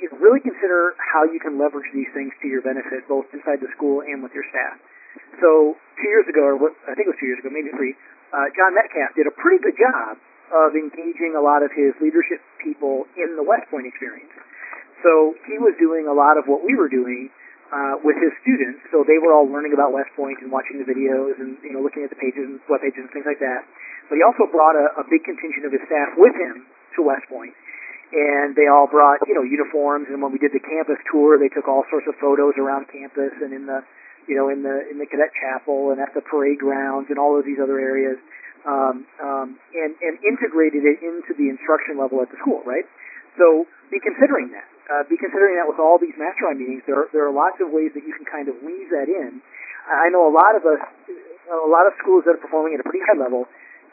[0.00, 3.60] you know, really consider how you can leverage these things to your benefit, both inside
[3.60, 4.76] the school and with your staff.
[5.40, 7.94] So two years ago, or what, I think it was two years ago, maybe three,
[8.32, 10.18] uh, John Metcalf did a pretty good job
[10.52, 14.32] of engaging a lot of his leadership people in the West Point experience.
[15.02, 17.30] So he was doing a lot of what we were doing
[17.70, 18.80] uh, with his students.
[18.90, 21.84] So they were all learning about West Point and watching the videos and you know
[21.84, 23.62] looking at the pages and web pages and things like that.
[24.08, 26.64] But he also brought a, a big contingent of his staff with him
[26.96, 27.52] to West Point,
[28.10, 30.08] and they all brought you know uniforms.
[30.08, 33.36] And when we did the campus tour, they took all sorts of photos around campus
[33.44, 33.84] and in the
[34.26, 37.36] you know in the in the cadet chapel and at the parade grounds and all
[37.36, 38.16] of these other areas,
[38.64, 42.88] um, um, and and integrated it into the instruction level at the school, right?
[43.36, 44.66] So be considering that.
[44.88, 47.68] Uh, be considering that with all these mastermind meetings, there are, there are lots of
[47.68, 49.44] ways that you can kind of weave that in.
[49.84, 50.80] I know a lot of us,
[51.48, 53.44] a lot of schools that are performing at a pretty high level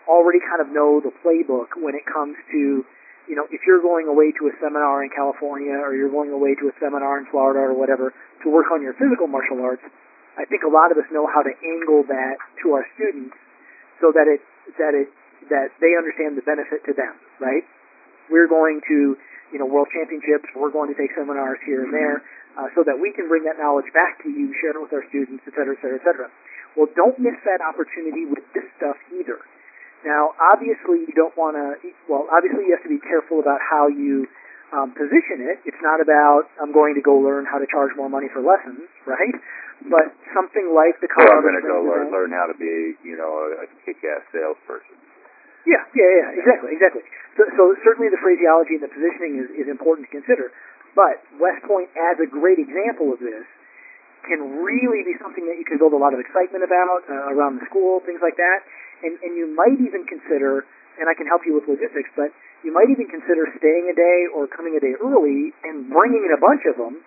[0.08, 2.88] already kind of know the playbook when it comes to,
[3.28, 6.56] you know, if you're going away to a seminar in California or you're going away
[6.64, 9.84] to a seminar in Florida or whatever to work on your physical martial arts,
[10.40, 13.36] I think a lot of us know how to angle that to our students
[14.00, 14.44] so that it
[14.80, 15.08] that it
[15.48, 17.64] that they understand the benefit to them, right?
[18.28, 19.16] We're going to
[19.56, 20.52] you know, world championships.
[20.52, 22.20] We're going to take seminars here and there
[22.60, 25.08] uh, so that we can bring that knowledge back to you, share it with our
[25.08, 26.28] students, et cetera, et cetera, et cetera.
[26.76, 29.40] Well, don't miss that opportunity with this stuff either.
[30.04, 31.80] Now, obviously, you don't want to,
[32.12, 34.28] well, obviously, you have to be careful about how you
[34.76, 35.64] um, position it.
[35.64, 38.86] It's not about, I'm going to go learn how to charge more money for lessons,
[39.08, 39.34] right?
[39.88, 43.00] But something like the Or Colorado I'm going to go learn, learn how to be,
[43.08, 45.00] you know, a kick-ass salesperson.
[45.66, 47.04] Yeah, yeah, yeah, exactly, exactly.
[47.38, 50.54] So, so certainly the phraseology and the positioning is, is important to consider.
[50.94, 53.44] But West Point, as a great example of this,
[54.30, 57.62] can really be something that you can build a lot of excitement about uh, around
[57.62, 58.66] the school, things like that.
[59.06, 60.66] And, and you might even consider,
[60.98, 62.34] and I can help you with logistics, but
[62.66, 66.34] you might even consider staying a day or coming a day early and bringing in
[66.34, 67.04] a bunch of them,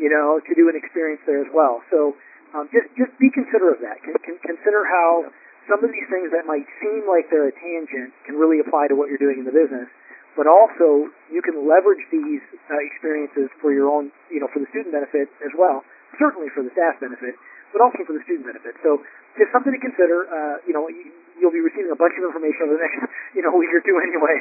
[0.00, 1.84] you know, to do an experience there as well.
[1.92, 2.16] So
[2.56, 4.00] um, just just be considerate of that.
[4.00, 5.28] Con- con- consider how
[5.68, 8.96] some of these things that might seem like they're a tangent can really apply to
[8.96, 9.86] what you're doing in the business,
[10.34, 14.68] but also you can leverage these uh, experiences for your own, you know, for the
[14.72, 15.84] student benefit as well.
[16.16, 17.36] Certainly for the staff benefit,
[17.70, 18.74] but also for the student benefit.
[18.80, 19.04] So
[19.36, 20.24] just something to consider.
[20.26, 22.98] Uh, you know, you, you'll be receiving a bunch of information over the next,
[23.36, 24.36] you know, week or two anyway.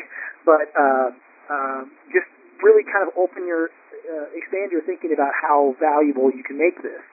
[0.47, 1.07] But uh,
[1.51, 2.27] um, just
[2.63, 3.69] really kind of open your,
[4.07, 7.03] uh, expand your thinking about how valuable you can make this,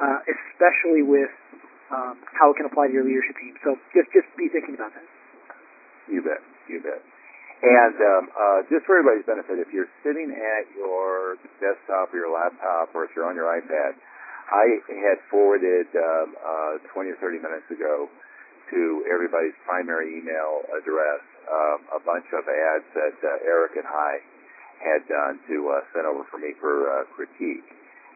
[0.00, 1.30] uh, especially with
[1.90, 3.54] um, how it can apply to your leadership team.
[3.64, 5.06] So just just be thinking about that.
[6.08, 6.40] You bet.
[6.68, 7.00] You bet.
[7.58, 12.30] And um, uh, just for everybody's benefit, if you're sitting at your desktop or your
[12.30, 13.98] laptop or if you're on your iPad,
[14.48, 18.06] I had forwarded um, uh, 20 or 30 minutes ago
[18.70, 21.20] to everybody's primary email address
[21.50, 24.22] um, a bunch of ads that uh, Eric and I
[24.78, 27.66] had done to uh, send over for me for uh, critique.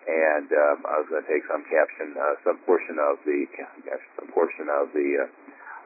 [0.03, 3.47] And um, I was going to take some caption, uh, some portion of the,
[4.19, 5.31] some portion of the uh,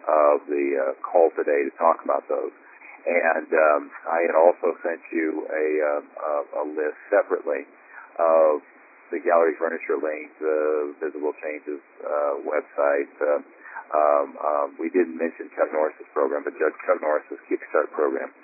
[0.06, 2.54] of the uh, call today to talk about those.
[3.06, 7.66] And um, I had also sent you a, um, a, a list separately
[8.18, 8.62] of
[9.14, 13.10] the gallery furniture link, the visible changes uh, website.
[13.22, 13.42] Uh,
[13.94, 18.34] um, um, we didn't mention Chuck Norris's program, but Judge Chuck Norris's Kickstart program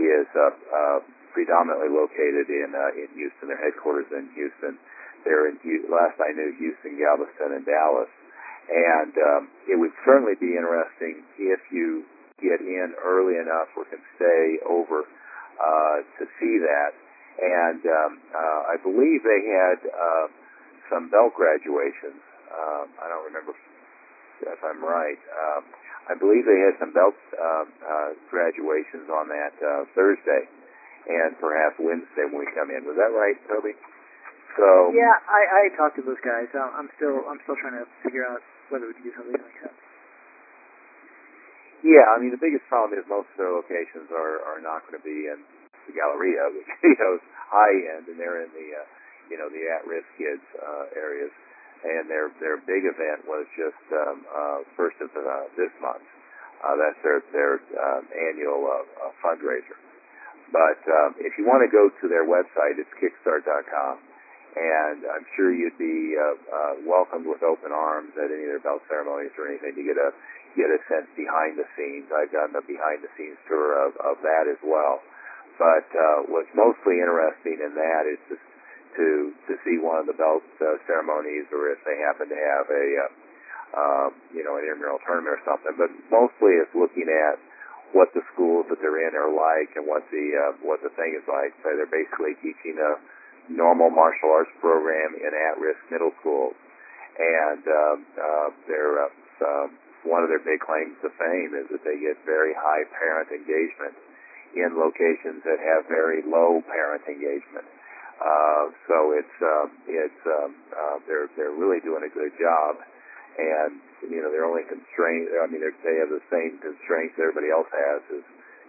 [0.00, 0.98] is uh, uh,
[1.36, 3.52] predominantly located in uh, in Houston.
[3.52, 4.80] Their headquarters in Houston.
[5.26, 5.58] They're in
[5.90, 8.08] last I knew Houston, Galveston, and Dallas.
[8.70, 12.06] And um, it would certainly be interesting if you
[12.38, 15.02] get in early enough or can stay over
[15.58, 16.94] uh, to see that.
[17.42, 20.26] And um, uh, I believe they had uh,
[20.90, 22.22] some belt graduations.
[22.54, 23.52] Um, I don't remember
[24.46, 25.20] if I'm right.
[25.34, 25.62] Um,
[26.06, 30.46] I believe they had some belt um, uh, graduations on that uh, Thursday
[31.06, 32.82] and perhaps Wednesday when we come in.
[32.86, 33.74] Was that right, Toby?
[34.56, 36.48] So Yeah, I, I talked to those guys.
[36.56, 38.40] I'm still I'm still trying to figure out
[38.72, 39.76] whether we can do something like that.
[41.84, 44.96] Yeah, I mean the biggest problem is most of their locations are are not going
[44.96, 45.38] to be in
[45.86, 48.86] the Galleria, which you know is high end, and they're in the uh,
[49.28, 51.30] you know the at risk kids uh, areas.
[51.84, 56.02] And their their big event was just um, uh, first of uh, this month.
[56.64, 59.76] Uh, that's their their um, annual uh, uh, fundraiser.
[60.50, 63.98] But um, if you want to go to their website, it's Kickstart.com,
[64.56, 68.64] and I'm sure you'd be uh, uh, welcomed with open arms at any of their
[68.64, 69.76] belt ceremonies or anything.
[69.76, 70.10] You get a
[70.56, 72.08] get a sense behind the scenes.
[72.08, 75.04] I've done a behind the scenes tour of, of that as well.
[75.60, 78.34] But uh, what's mostly interesting in that is to
[78.96, 79.08] to,
[79.44, 82.86] to see one of the belt uh, ceremonies, or if they happen to have a
[82.96, 83.12] uh,
[83.76, 85.76] um, you know an intramural tournament or something.
[85.76, 87.36] But mostly it's looking at
[87.92, 91.12] what the schools that they're in are like and what the uh, what the thing
[91.12, 91.52] is like.
[91.60, 92.96] So they're basically teaching a
[93.48, 96.54] normal martial arts program in at-risk middle schools,
[97.18, 99.10] and um, uh, they're uh,
[99.46, 99.68] um,
[100.04, 103.94] one of their big claims to fame is that they get very high parent engagement
[104.54, 107.66] in locations that have very low parent engagement.
[108.16, 112.80] Uh, so it's um, it's uh, they're they're really doing a good job,
[113.36, 113.76] and
[114.08, 115.28] you know their only constraint.
[115.36, 118.24] I mean they're- they have the same constraints everybody else has is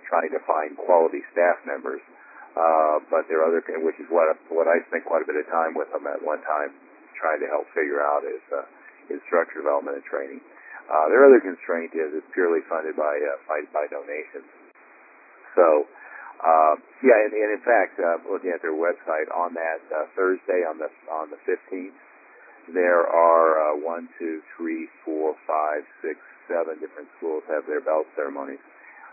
[0.09, 2.01] trying to find quality staff members.
[2.57, 5.45] Uh, but there are other, which is what what I spent quite a bit of
[5.53, 6.73] time with them at one time,
[7.13, 8.65] trying to help figure out is uh,
[9.13, 10.41] instructor development and training.
[10.89, 14.49] Uh, their other constraint is it's purely funded by uh, by, by donations.
[15.53, 15.85] So,
[16.41, 20.65] uh, yeah, and, and in fact, uh, looking at their website on that uh, Thursday
[20.65, 21.93] on the on the 15th,
[22.73, 26.17] there are uh, one, two, three, four, five, six,
[26.49, 28.63] seven different schools have their belt ceremonies.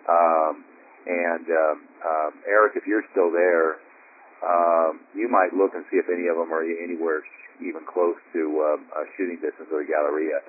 [0.09, 0.65] Um,
[1.07, 3.81] and um, um, Eric, if you're still there,
[4.45, 7.25] um, you might look and see if any of them are anywhere
[7.63, 10.43] even close to um, a shooting distance of the Galleria.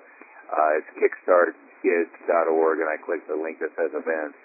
[0.50, 4.38] Uh, it's kickstartkids.org, and I click the link that says events.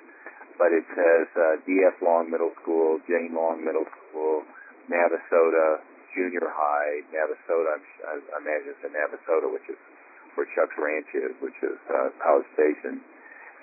[0.61, 4.45] But it says uh, DF Long Middle School, Jane Long Middle School,
[4.93, 5.81] Navasota
[6.13, 9.79] Junior High, Navasota, I imagine it's in Navasota, which is
[10.35, 13.01] where Chuck's Ranch is, which is uh, College Station.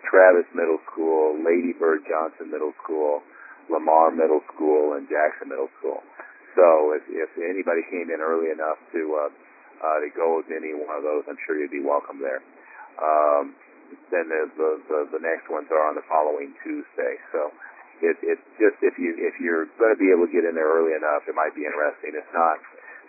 [0.07, 3.21] Travis Middle School, Lady Bird Johnson Middle School,
[3.67, 5.99] Lamar Middle School, and Jackson Middle School.
[6.55, 9.31] So if, if anybody came in early enough to uh,
[9.77, 12.41] uh, to go with any one of those, I'm sure you'd be welcome there.
[12.97, 13.53] Um,
[14.09, 17.21] then the, the the the next ones are on the following Tuesday.
[17.29, 17.53] So
[18.01, 20.67] it it just if you if you're going to be able to get in there
[20.67, 22.17] early enough, it might be interesting.
[22.17, 22.57] It's not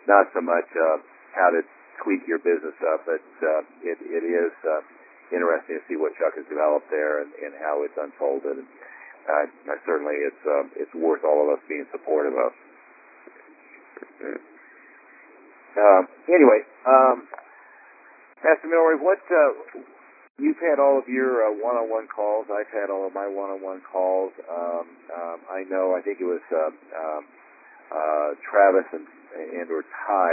[0.04, 1.00] not so much uh,
[1.32, 1.64] how to
[2.04, 4.52] tweak your business up, but uh, it it is.
[4.61, 4.82] Uh,
[5.32, 8.62] interesting to see what Chuck has developed there and, and how it's unfolded.
[8.62, 8.68] And
[9.28, 12.52] uh, certainly, it's uh, it's worth all of us being supportive of.
[15.78, 17.28] Uh, anyway, um,
[18.42, 19.84] Pastor Milroy, what uh,
[20.38, 22.46] you've had all of your uh, one-on-one calls.
[22.50, 24.32] I've had all of my one-on-one calls.
[24.48, 25.94] Um, um, I know.
[25.94, 27.22] I think it was uh, um,
[27.92, 29.06] uh, Travis and
[29.38, 30.32] and or Ty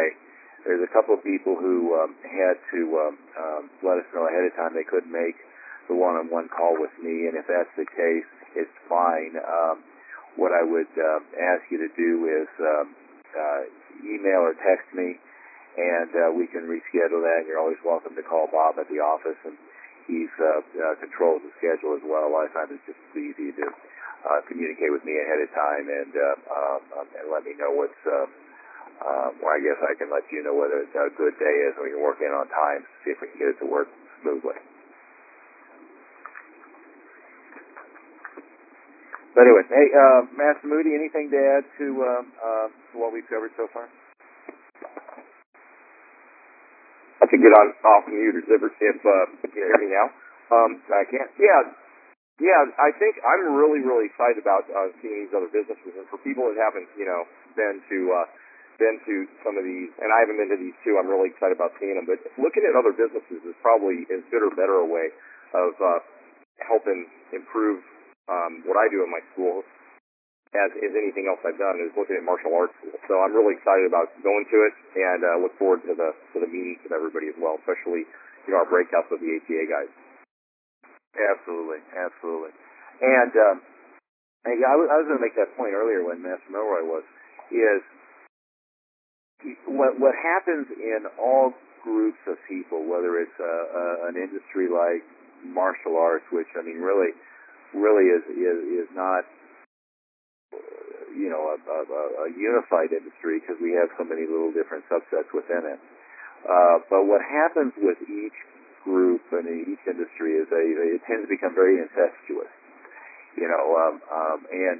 [0.65, 4.49] there's a couple of people who um, had to um, um, let us know ahead
[4.49, 5.37] of time they couldn't make
[5.87, 8.25] the one-on-one call with me, and if that's the case,
[8.57, 9.37] it's fine.
[9.37, 9.85] Um,
[10.35, 12.87] what I would uh, ask you to do is um,
[13.37, 13.61] uh,
[14.01, 15.21] email or text me,
[15.77, 17.45] and uh, we can reschedule that.
[17.45, 19.53] You're always welcome to call Bob at the office, and
[20.09, 22.25] he's uh, uh, controls the schedule as well.
[22.25, 23.67] A lot of times it's just as easy to
[24.25, 27.69] uh, communicate with me ahead of time and uh, um, um, and let me know
[27.69, 28.01] what's.
[28.01, 28.25] Uh,
[29.03, 31.75] um, well, I guess I can let you know whether it's a good day is
[31.81, 33.91] we can work in on time see if we can get it to work
[34.23, 34.57] smoothly.
[39.35, 43.27] But anyway, hey, uh, Master Moody, anything to add to, um, uh, to what we've
[43.27, 43.91] covered so far?
[47.19, 50.07] I can get on off mute if, if uh, you can hear me now.
[50.55, 51.31] Um, I can't.
[51.35, 51.67] Yeah,
[52.39, 52.61] yeah.
[52.79, 56.47] I think I'm really, really excited about uh, seeing these other businesses, and for people
[56.47, 57.27] that haven't, you know,
[57.59, 58.25] been to uh,
[58.77, 60.99] been to some of these, and I haven't been to these too.
[60.99, 62.07] I'm really excited about seeing them.
[62.07, 65.11] But looking at other businesses is probably as good or better a way
[65.55, 65.99] of uh,
[66.63, 67.83] helping improve
[68.27, 69.63] um, what I do in my school
[70.55, 72.75] as, as anything else I've done is looking at martial arts.
[73.07, 76.37] So I'm really excited about going to it and uh, look forward to the to
[76.39, 78.07] the meetings with everybody as well, especially
[78.47, 79.91] you know our breakouts with the ATA guys.
[81.15, 82.51] Absolutely, absolutely.
[83.03, 83.57] And um,
[84.47, 87.03] I I was going to make that point earlier when Master Milroy was
[87.51, 87.83] is
[89.67, 91.53] what what happens in all
[91.83, 95.05] groups of people, whether it's a, a, an industry like
[95.45, 97.13] martial arts, which I mean really
[97.73, 99.25] really is is, is not
[101.13, 101.79] you know a, a,
[102.25, 105.79] a unified industry because we have so many little different subsets within it.
[106.45, 108.37] Uh, but what happens with each
[108.85, 112.53] group and each industry is they, they it tends to become very incestuous.
[113.33, 114.77] You know, um, um, and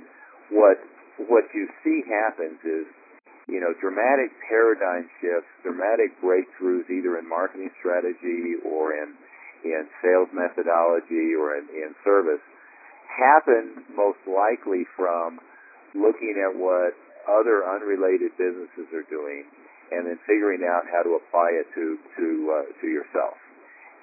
[0.54, 0.78] what
[1.30, 2.86] what you see happens is
[3.48, 9.14] you know, dramatic paradigm shifts, dramatic breakthroughs either in marketing strategy or in
[9.66, 12.42] in sales methodology or in, in service
[13.10, 15.42] happen most likely from
[15.98, 16.94] looking at what
[17.26, 19.46] other unrelated businesses are doing
[19.90, 23.38] and then figuring out how to apply it to to uh, to yourself.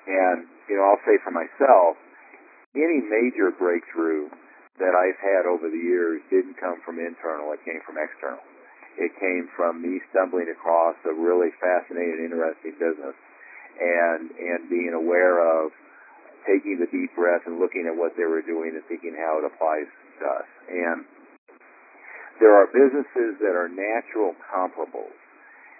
[0.06, 1.98] And you know, I'll say for myself,
[2.74, 4.30] any major breakthrough
[4.78, 8.42] that I've had over the years didn't come from internal; it came from external.
[8.98, 13.16] It came from me stumbling across a really fascinating, interesting business,
[13.80, 15.72] and and being aware of
[16.44, 19.46] taking the deep breath and looking at what they were doing and thinking how it
[19.46, 19.88] applies
[20.20, 20.48] to us.
[20.68, 21.06] And
[22.40, 25.16] there are businesses that are natural comparables,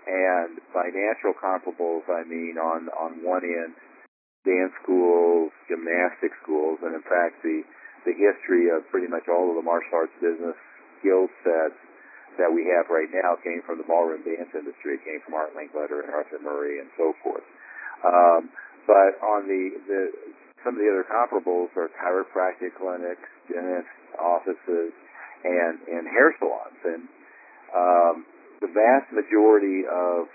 [0.06, 3.74] and by natural comparables, I mean on on one end,
[4.48, 7.60] dance schools, gymnastic schools, and in fact the
[8.08, 10.56] the history of pretty much all of the martial arts business
[10.98, 11.78] skill sets
[12.38, 15.00] that we have right now came from the ballroom dance industry.
[15.00, 17.44] It came from Art Linkletter and Arthur Murray and so forth.
[18.02, 18.50] Um,
[18.86, 20.00] but on the, the
[20.64, 24.94] some of the other comparables are chiropractic clinics, dentist offices,
[25.44, 27.02] and and hair salons, and
[27.74, 28.14] um,
[28.62, 30.30] the vast majority of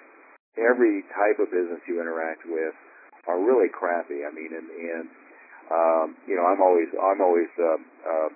[0.59, 2.75] every type of business you interact with
[3.27, 4.27] are really crappy.
[4.27, 5.05] I mean, and and
[5.71, 8.31] um, you know, I'm always I'm always um, um,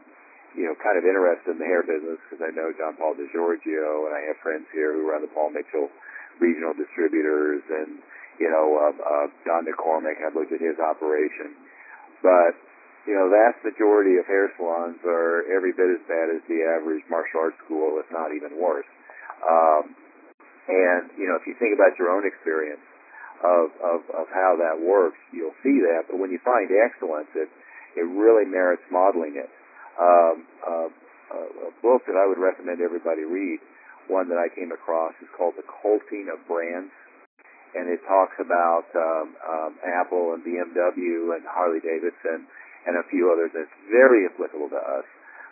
[0.56, 4.08] you know kind of interested in the hair business because I know John Paul DeJoria,
[4.08, 5.90] and I have friends here who run the Paul Mitchell
[6.40, 8.00] regional distributors, and
[8.40, 10.20] you know uh, uh, John McCormack.
[10.20, 11.56] I've looked at his operation,
[12.24, 12.56] but
[13.08, 17.02] you know, vast majority of hair salons are every bit as bad as the average
[17.10, 18.86] martial arts school, if not even worse.
[19.42, 19.98] Um,
[20.70, 22.84] and you know, if you think about your own experience
[23.42, 26.06] of, of of how that works, you'll see that.
[26.14, 27.50] But when you find excellence, it
[27.98, 29.50] it really merits modeling it.
[30.00, 30.90] Um, uh,
[31.32, 33.60] a book that I would recommend everybody read,
[34.08, 36.92] one that I came across, is called The Culting of Brands,
[37.76, 42.48] and it talks about um, um, Apple and BMW and Harley Davidson
[42.84, 43.52] and a few others.
[43.56, 45.08] That's very applicable to us.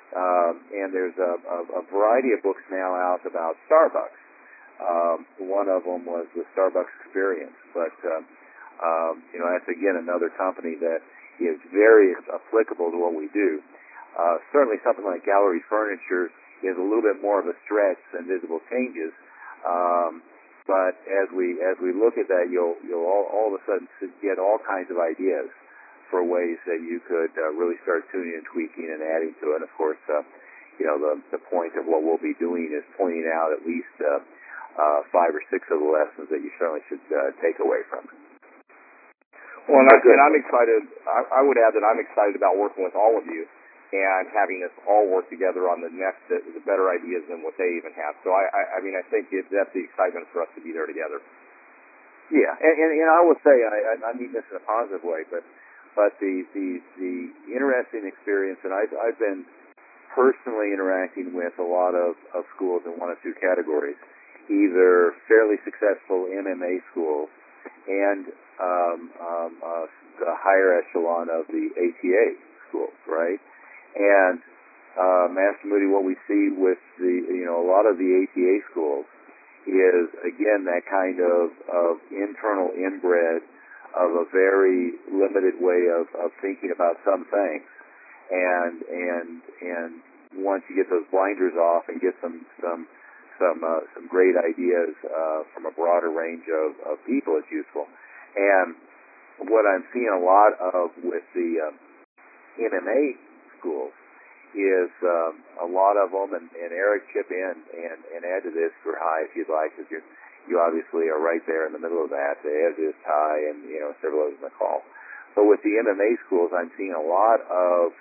[0.09, 4.19] Um, and there's a, a, a variety of books now out about Starbucks.
[4.79, 8.23] Um, one of them was the Starbucks Experience, but um,
[8.79, 11.03] um, you know that's again another company that
[11.43, 13.59] is very applicable to what we do.
[14.19, 16.27] Uh, certainly, something like Gallery Furniture
[16.59, 19.15] is a little bit more of a stretch than Visible Changes,
[19.63, 20.19] um,
[20.67, 23.87] but as we as we look at that, you'll you'll all, all of a sudden
[24.19, 25.47] get all kinds of ideas
[26.11, 29.63] for ways that you could uh, really start tuning and tweaking and adding to it.
[29.63, 30.19] And of course, uh,
[30.75, 33.95] you know the the point of what we'll be doing is pointing out at least
[34.03, 34.19] uh,
[34.75, 38.03] uh, five or six of the lessons that you certainly should uh, take away from
[38.03, 38.19] it.
[39.71, 40.81] Well, and, I, and I'm excited.
[41.07, 43.47] I, I would add that I'm excited about working with all of you
[43.89, 47.69] and having us all work together on the next, the, better ideas than what they
[47.73, 48.13] even have.
[48.21, 50.69] So I, I, I mean, I think it, that's the excitement for us to be
[50.69, 51.17] there together.
[52.29, 55.25] Yeah, and, and, and I will say, I, I mean this in a positive way,
[55.33, 55.41] but
[55.97, 59.49] but the the the interesting experience, and I've I've been
[60.13, 63.97] personally interacting with a lot of, of schools in one of two categories,
[64.49, 67.29] either fairly successful MMA schools
[67.87, 68.25] and
[68.61, 69.85] um, um, uh,
[70.19, 72.25] the higher echelon of the ATA
[72.67, 73.39] schools, right?
[73.99, 74.39] And
[74.95, 78.63] uh, Master Moody, what we see with the you know a lot of the ATA
[78.71, 79.05] schools
[79.67, 83.43] is again that kind of of internal inbred
[83.91, 87.67] of a very limited way of, of thinking about some things.
[88.31, 89.89] And and and
[90.39, 92.87] once you get those blinders off and get some some
[93.35, 97.87] some uh, some great ideas uh, from a broader range of, of people, it's useful.
[98.35, 98.75] And
[99.49, 101.75] what I'm seeing a lot of with the um,
[102.59, 103.28] MMA
[103.59, 103.93] schools
[104.57, 108.51] is um, a lot of them, and, and Eric chip in and, and add to
[108.51, 110.01] this for high if you'd like, because
[110.49, 113.77] you obviously are right there in the middle of that, as is Ty and you
[113.77, 114.81] know several others in the call.
[115.37, 117.93] But with the MMA schools, I'm seeing a lot of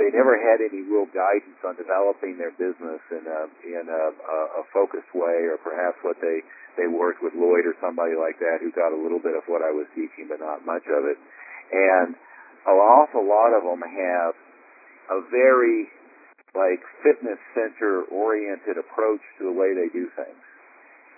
[0.00, 4.38] they never had any real guidance on developing their business in a in a, a,
[4.60, 6.40] a focused way, or perhaps what they
[6.80, 9.60] they worked with Lloyd or somebody like that who got a little bit of what
[9.60, 11.18] I was teaching, but not much of it.
[11.72, 12.16] And
[12.66, 14.34] an awful lot of them have
[15.10, 15.88] a very
[16.54, 20.42] like fitness center oriented approach to the way they do things.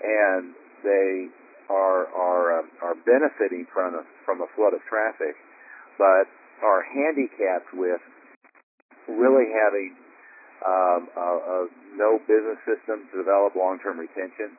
[0.03, 1.29] And they
[1.69, 5.35] are are um, are benefiting from a, from a flood of traffic,
[5.99, 6.29] but
[6.63, 8.01] are handicapped with
[9.09, 9.97] really having
[10.65, 11.59] um, a, a
[11.97, 14.57] no business system to develop long-term retention,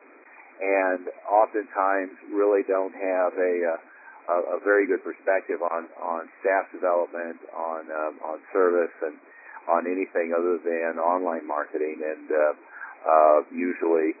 [0.60, 3.78] and oftentimes really don't have a,
[4.28, 9.16] a, a very good perspective on, on staff development, on um, on service, and
[9.70, 12.52] on anything other than online marketing, and uh,
[13.06, 14.14] uh, usually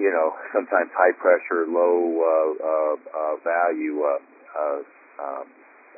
[0.00, 4.20] you know, sometimes high pressure, low uh, uh, uh, value uh,
[4.56, 4.80] uh,
[5.20, 5.46] um,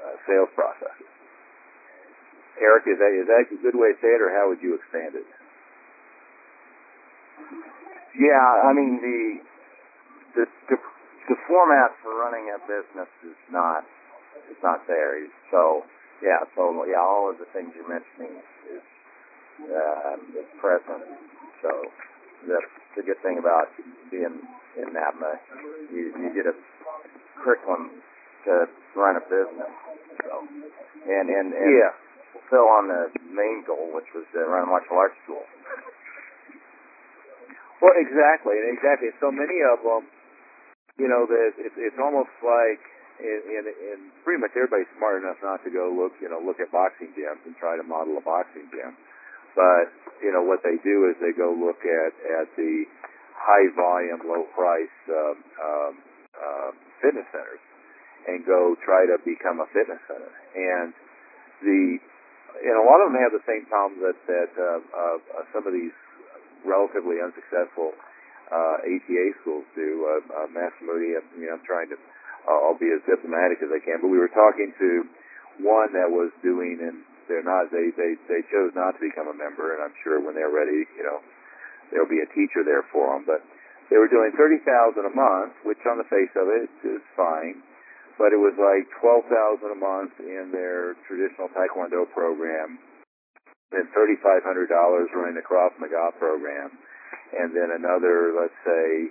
[0.02, 1.06] uh, sales processes.
[2.60, 4.76] Eric, is that is that a good way to say it, or how would you
[4.76, 5.24] expand it?
[8.12, 9.18] Yeah, I mean the
[10.36, 10.76] the the,
[11.28, 13.84] the format for running a business is not
[14.50, 15.22] is not there.
[15.50, 15.84] So
[16.22, 18.84] yeah, so yeah, all of the things you're mentioning is
[19.66, 21.04] uh, is present.
[21.62, 21.70] So
[22.48, 23.70] that's the good thing about
[24.10, 24.42] being
[24.76, 25.32] in NAPMA.
[25.92, 26.56] You, you get a
[27.42, 28.02] curriculum
[28.44, 28.66] to
[28.96, 29.72] run a business.
[30.26, 30.32] So,
[31.06, 31.92] and, and, and yeah.
[32.34, 35.44] fulfill on the main goal, which was to run a martial arts school.
[37.80, 39.10] Well, exactly, exactly.
[39.18, 40.06] So many of them,
[41.00, 42.82] you know, that it's, it's almost like,
[43.22, 46.58] and, and, and pretty much everybody's smart enough not to go look, you know, look
[46.58, 48.96] at boxing gyms and try to model a boxing gym.
[49.52, 49.92] But
[50.24, 52.88] you know what they do is they go look at at the
[53.36, 55.92] high volume, low price um, um,
[56.32, 56.70] uh,
[57.04, 57.60] fitness centers
[58.28, 60.32] and go try to become a fitness center.
[60.56, 60.94] And
[61.62, 61.98] the
[62.62, 65.66] and a lot of them have the same problems that that uh, uh, uh, some
[65.66, 65.94] of these
[66.64, 67.92] relatively unsuccessful
[68.52, 70.04] uh, ATA schools do.
[70.04, 73.72] Uh, uh, Master Moody, I mean, I'm trying to, uh, I'll be as diplomatic as
[73.72, 74.90] I can, but we were talking to
[75.64, 77.00] one that was doing, and
[77.32, 80.36] they're not, they, they, they chose not to become a member, and I'm sure when
[80.36, 81.24] they're ready, you know,
[81.88, 83.40] there'll be a teacher there for them, but
[83.88, 87.60] they were doing 30000 a month, which on the face of it is fine,
[88.20, 92.80] but it was like 12000 a month in their traditional Taekwondo program,
[93.72, 94.68] and $3,500
[95.16, 96.76] running the Krav Maga program,
[97.38, 99.08] and then another, let's say,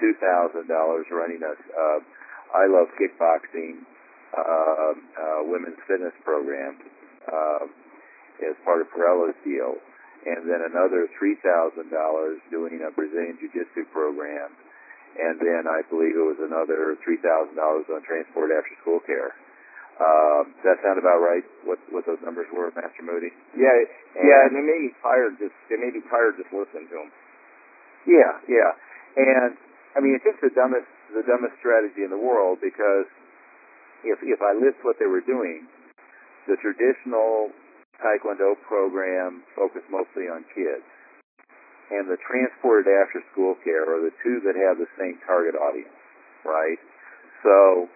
[0.00, 1.98] two thousand dollars running a uh,
[2.50, 3.86] I Love Kickboxing
[4.34, 6.78] uh, uh, women's fitness program
[7.30, 7.66] uh,
[8.42, 9.78] as part of Parrella's deal,
[10.26, 14.50] and then another three thousand dollars doing a Brazilian Jiu-Jitsu program,
[15.18, 19.34] and then I believe it was another three thousand dollars on transport after school care.
[20.00, 21.44] Um, does that sound about right?
[21.68, 23.30] What what those numbers were, Master Moody?
[23.52, 23.76] Yeah,
[24.16, 27.10] yeah, and it made me tired just it made me tired just listening to him.
[28.06, 28.72] Yeah, yeah.
[29.16, 29.56] And
[29.96, 33.08] I mean, it's just the dumbest, the dumbest strategy in the world because
[34.04, 35.66] if if I list what they were doing,
[36.48, 37.52] the traditional
[38.00, 40.86] Taekwondo program focused mostly on kids,
[41.92, 45.92] and the transported after school care are the two that have the same target audience,
[46.48, 46.80] right?
[47.44, 47.90] So,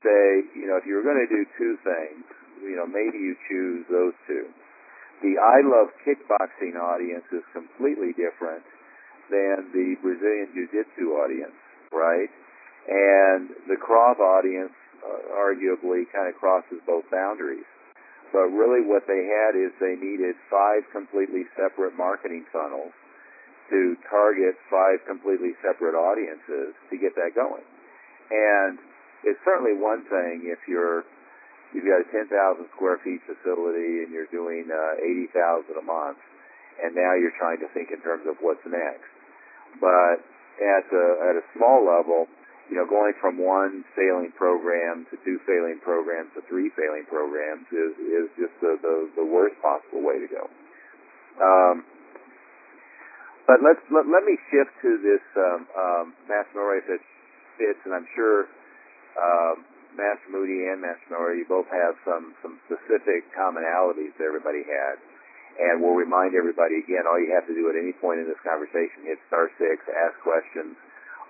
[0.00, 2.24] say you know if you were going to do two things,
[2.64, 4.48] you know maybe you choose those two.
[5.20, 8.64] The I love kickboxing audience is completely different
[9.30, 11.56] than the Brazilian Jiu-Jitsu audience,
[11.92, 12.30] right?
[12.88, 17.66] And the Krav audience uh, arguably kind of crosses both boundaries.
[18.32, 22.92] But really what they had is they needed five completely separate marketing funnels
[23.70, 27.64] to target five completely separate audiences to get that going.
[28.28, 28.76] And
[29.24, 31.04] it's certainly one thing if you're
[31.72, 32.30] you've got a 10,000
[32.74, 36.18] square feet facility and you're doing uh, 80,000 a month,
[36.82, 39.13] and now you're trying to think in terms of what's next.
[39.80, 40.22] But
[40.60, 42.26] at a, at a small level,
[42.70, 47.68] you know, going from one failing program to two failing programs to three failing programs
[47.68, 50.48] is is just the the, the worst possible way to go.
[51.40, 51.84] Um,
[53.46, 57.02] but let's let, let me shift to this um, um, Master Murray if it
[57.60, 58.48] fits, and I'm sure
[59.20, 64.64] um, Master Moody and Master Murray, you both have some some specific commonalities that everybody
[64.64, 64.96] had.
[65.54, 68.40] And we'll remind everybody again, all you have to do at any point in this
[68.42, 70.74] conversation, hit star six, ask questions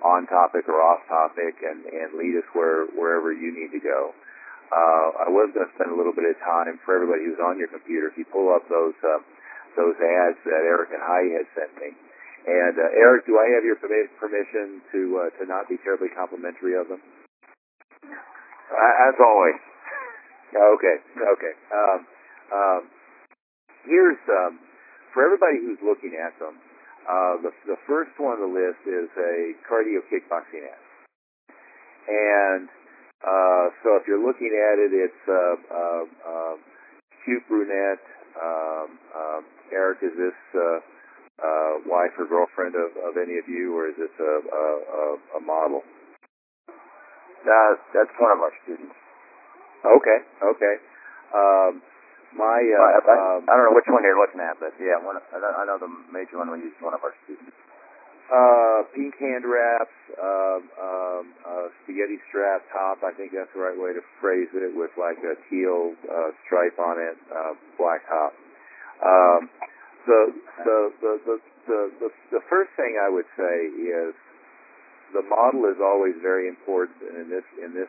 [0.01, 4.17] on topic or off topic, and, and lead us where, wherever you need to go.
[4.73, 7.61] Uh, I was going to spend a little bit of time for everybody who's on
[7.61, 8.09] your computer.
[8.09, 9.21] If you pull up those uh,
[9.77, 11.93] those ads that Eric and Heidi had sent me,
[12.49, 16.75] and uh, Eric, do I have your permission to uh, to not be terribly complimentary
[16.81, 17.01] of them?
[18.73, 19.61] As always.
[20.55, 21.55] Okay, okay.
[21.71, 21.99] Um,
[22.51, 22.81] um,
[23.87, 24.59] here's um,
[25.13, 26.59] for everybody who's looking at them.
[27.05, 30.83] Uh, the the first one on the list is a cardio kickboxing ad,
[32.09, 32.69] and
[33.25, 36.55] uh, so if you're looking at it, it's uh, uh, uh,
[37.25, 38.05] cute brunette.
[38.35, 40.81] Um, um, Eric, is this uh,
[41.41, 45.05] uh, wife or girlfriend of, of any of you, or is this a, a, a,
[45.39, 45.83] a model?
[47.45, 48.97] That's one of our students.
[49.85, 50.75] Okay, okay.
[51.37, 51.83] Um,
[52.35, 54.99] my, uh, I, I, um, I don't know which one you're looking at, but yeah,
[55.01, 55.17] one.
[55.17, 57.55] I know, I know the major one we use one of our students.
[58.33, 63.05] uh, pink hand wraps, um, um, uh, spaghetti strap top.
[63.05, 66.79] I think that's the right way to phrase it, with like a teal uh, stripe
[66.81, 68.33] on it, uh, black top.
[69.05, 69.51] Um,
[70.09, 70.21] the,
[70.65, 71.37] the, the, the,
[71.69, 74.15] the, the, the first thing I would say is
[75.13, 77.89] the model is always very important in this in this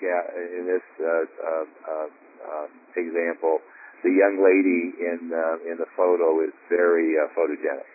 [0.00, 2.08] in this uh, uh, uh,
[2.44, 2.66] uh,
[2.96, 3.60] example.
[4.04, 7.88] The young lady in uh, in the photo is very uh, photogenic,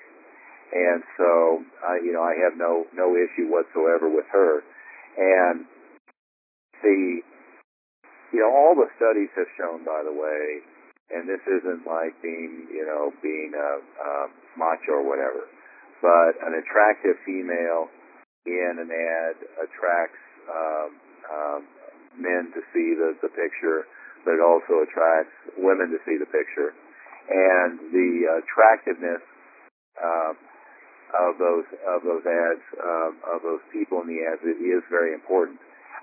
[0.74, 4.66] and so I you know I have no no issue whatsoever with her.
[5.18, 5.66] And
[6.82, 7.22] the
[8.34, 10.66] you know all the studies have shown, by the way,
[11.14, 14.12] and this isn't like being you know being a, a
[14.58, 15.46] macho or whatever,
[16.02, 17.90] but an attractive female
[18.46, 20.90] in an ad attracts um,
[21.30, 21.62] um,
[22.18, 23.86] men to see the, the picture,
[24.26, 26.74] but it also attracts women to see the picture.
[27.30, 29.22] And the attractiveness
[30.00, 30.34] uh,
[31.10, 35.14] of those of those ads um, of those people in the ads it is very
[35.14, 35.58] important.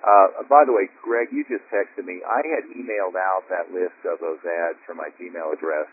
[0.06, 2.22] Uh, by the way, Greg, you just texted me.
[2.22, 5.88] I had emailed out that list of those ads from my Gmail address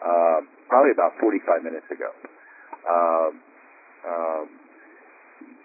[0.00, 2.08] uh, probably about 45 minutes ago.
[2.88, 3.32] Um,
[4.06, 4.46] um,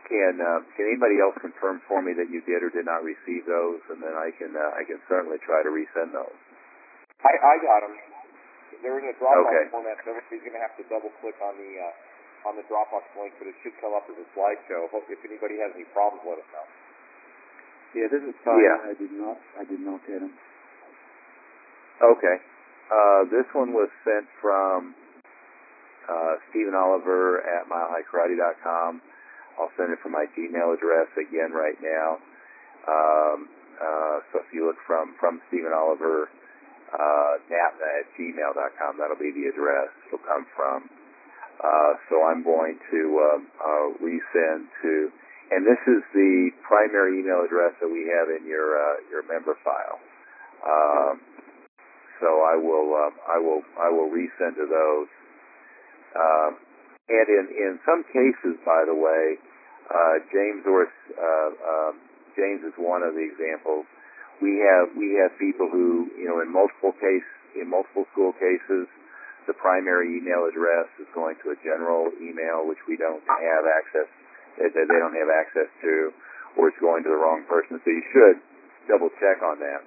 [0.10, 3.46] can uh, can anybody else confirm for me that you did or did not receive
[3.50, 6.38] those, and then I can uh, I can certainly try to resend those.
[7.26, 7.96] I I got them.
[8.86, 9.66] they're in a Dropbox Okay.
[9.74, 13.02] format, so everybody's going to have to double click on the uh, on the Dropbox
[13.18, 14.86] link, but it should come up as a slideshow.
[14.94, 16.68] Hope if anybody has any problems, let us know.
[17.98, 18.62] Yeah, this is fine.
[18.62, 18.78] Yeah.
[18.92, 20.34] I did not, I did not get them.
[22.04, 22.38] Okay.
[22.92, 24.94] Uh, this one was sent from
[26.06, 29.02] uh, Stephen Oliver at milehighkarate.com.
[29.60, 32.20] I'll send it from my Gmail address again right now.
[32.88, 33.50] Um,
[33.82, 36.30] uh, so if you look from from Stephen Oliver,
[36.94, 40.88] uh, napma at gmail.com, that'll be the address it'll come from.
[41.60, 43.02] Uh, so I'm going to
[43.32, 45.12] um, uh, resend to,
[45.52, 49.56] and this is the primary email address that we have in your uh, your member
[49.64, 50.00] file.
[50.64, 51.22] Um,
[52.20, 55.10] so I will um, I will I will resend to those.
[57.06, 59.38] And in in some cases, by the way,
[59.94, 61.94] uh, James or uh, um,
[62.34, 63.86] James is one of the examples.
[64.42, 68.90] We have we have people who you know in multiple case in multiple school cases,
[69.48, 74.10] the primary email address is going to a general email which we don't have access
[74.60, 76.16] that they don't have access to,
[76.56, 77.76] or it's going to the wrong person.
[77.84, 78.38] So you should
[78.88, 79.84] double check on that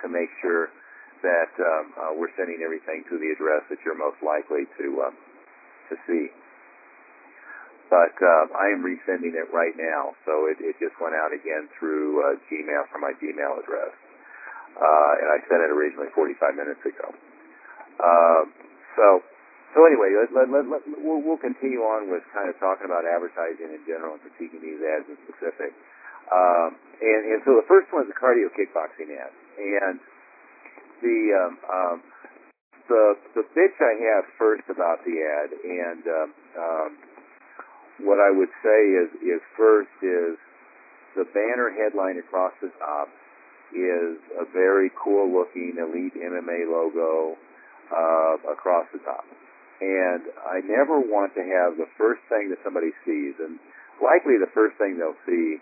[0.00, 0.72] to make sure
[1.20, 5.14] that um, uh, we're sending everything to the address that you're most likely to um,
[5.92, 6.32] to see.
[7.92, 11.68] But uh, I am resending it right now, so it, it just went out again
[11.76, 13.92] through uh, Gmail from my Gmail address,
[14.80, 17.12] uh, and I sent it originally 45 minutes ago.
[18.00, 18.48] Um,
[18.96, 19.20] so,
[19.76, 23.04] so anyway, let, let, let, let, we'll, we'll continue on with kind of talking about
[23.04, 25.76] advertising in general and critiquing these ads in specific.
[26.32, 26.72] Um,
[27.04, 30.00] and, and so the first one is the cardio kickboxing ad, and
[31.04, 31.96] the um, um,
[32.88, 36.90] the the bitch I have first about the ad, and um, um,
[38.06, 40.36] what I would say is is first is
[41.14, 43.08] the banner headline across the top
[43.72, 47.36] is a very cool looking elite MMA logo
[47.92, 49.24] uh, across the top,
[49.80, 53.58] and I never want to have the first thing that somebody sees, and
[54.00, 55.58] likely the first thing they'll see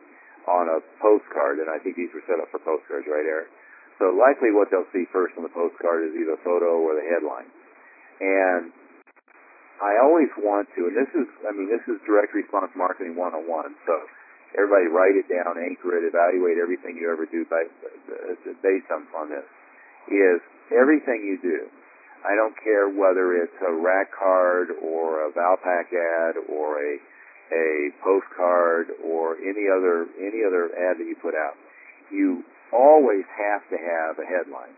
[0.48, 3.52] on a postcard, and I think these were set up for postcards, right, Eric?
[4.00, 7.04] So likely what they'll see first on the postcard is either a photo or the
[7.04, 7.52] headline.
[8.24, 8.72] And
[9.84, 13.44] I always want to, and this is, I mean, this is direct response marketing 101.
[13.84, 13.94] So
[14.56, 17.68] everybody write it down, anchor it, evaluate everything you ever do by,
[18.64, 19.44] based on, on this,
[20.08, 20.40] is
[20.72, 21.68] everything you do.
[22.24, 26.96] I don't care whether it's a rack card or a Valpak ad or a
[27.50, 31.58] a postcard or any other any other ad that you put out.
[32.10, 34.74] You always have to have a headline.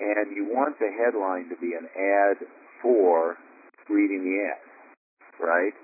[0.00, 2.48] And you want the headline to be an ad
[2.82, 3.36] for
[3.88, 4.62] reading the ad,
[5.38, 5.74] right?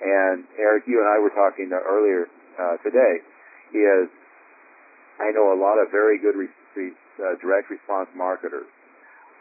[0.00, 2.26] And Eric, you and I were talking earlier
[2.58, 3.20] uh, today,
[3.74, 4.08] is
[5.20, 8.70] I know a lot of very good re- re- uh, direct response marketers.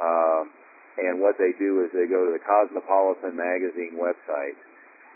[0.02, 0.50] Um,
[0.98, 4.58] and what they do is they go to the Cosmopolitan magazine website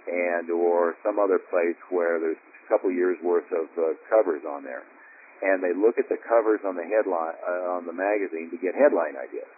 [0.06, 4.64] and or some other place where there's a couple years worth of uh, covers on
[4.64, 4.86] there,
[5.42, 8.78] and they look at the covers on the headline uh, on the magazine to get
[8.78, 9.50] headline ideas.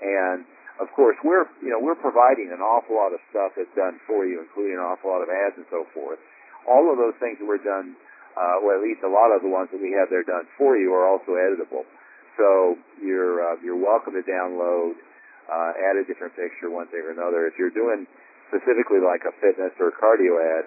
[0.00, 0.46] And
[0.80, 4.24] of course, we're you know we're providing an awful lot of stuff that's done for
[4.24, 6.18] you, including an awful lot of ads and so forth.
[6.64, 7.96] All of those things that were done,
[8.38, 10.78] uh, well, at least a lot of the ones that we have there done for
[10.78, 11.84] you are also editable.
[12.38, 14.96] So you're uh, you're welcome to download,
[15.50, 17.44] uh, add a different picture, one thing or another.
[17.44, 18.06] If you're doing
[18.48, 20.64] specifically like a fitness or cardio ad,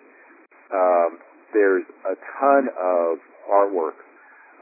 [0.69, 1.09] um,
[1.53, 3.17] there's a ton of
[3.49, 3.97] artwork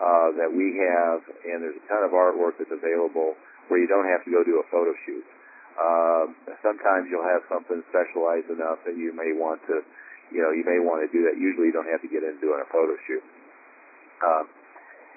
[0.01, 3.37] uh, that we have, and there's a ton of artwork that's available
[3.69, 5.21] where you don't have to go do a photo shoot.
[5.77, 6.33] Um,
[6.65, 9.85] sometimes you'll have something specialized enough that you may want to,
[10.33, 11.37] you know, you may want to do that.
[11.37, 13.23] Usually, you don't have to get into doing a photo shoot.
[14.25, 14.45] Um,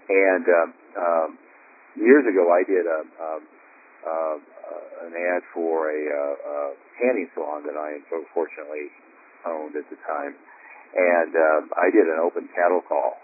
[0.09, 0.69] and um,
[1.01, 1.29] um,
[1.97, 3.43] years ago, I did a, um,
[4.05, 6.71] uh, uh, an ad for a uh, uh,
[7.01, 8.93] tanning salon that I unfortunately
[9.49, 10.37] owned at the time,
[10.93, 13.24] and um, I did an open cattle call.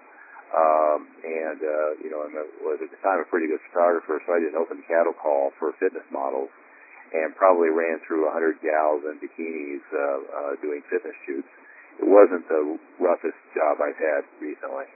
[0.50, 2.30] Um, and uh, you know, I
[2.66, 5.54] was at the time a pretty good photographer, so I did an open cattle call
[5.62, 6.50] for fitness models,
[7.14, 11.50] and probably ran through a hundred gals in bikinis uh, uh, doing fitness shoots.
[12.02, 14.88] It wasn't the roughest job I've had recently,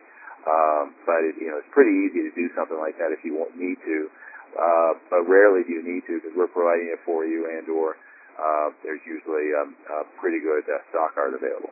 [0.48, 3.38] um, but it, you know, it's pretty easy to do something like that if you
[3.38, 4.10] won't need to
[4.54, 7.98] uh, but rarely do you need to because we're providing it for you and or
[8.38, 11.70] uh, there's usually um, uh, pretty good uh, stock art available.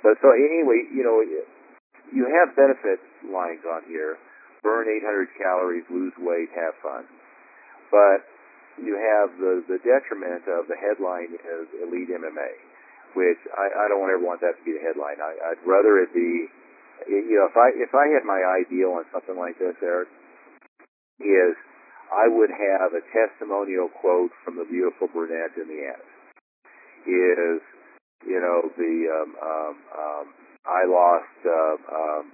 [0.00, 1.20] But so anyway, you know,
[2.12, 4.16] you have benefit lines on here.
[4.62, 7.06] Burn 800 calories, lose weight, have fun.
[7.90, 8.26] But
[8.78, 12.52] you have the, the detriment of the headline as Elite MMA,
[13.14, 15.18] which I, I don't ever want that to be the headline.
[15.18, 16.50] I, I'd rather it be,
[17.06, 20.10] you know, if I if I had my ideal on something like this, Eric,
[21.22, 21.54] is
[22.10, 26.06] I would have a testimonial quote from the beautiful brunette in the end.
[27.06, 27.60] Is
[28.26, 30.26] you know the um, um, um,
[30.66, 32.24] I lost uh, um,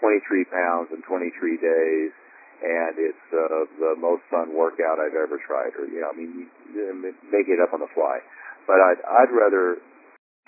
[0.00, 2.12] 23 pounds in 23 days,
[2.62, 5.76] and it's uh, the most fun workout I've ever tried.
[5.76, 6.48] Or you know, I mean,
[7.28, 8.20] make it up on the fly.
[8.66, 9.80] But I'd I'd rather,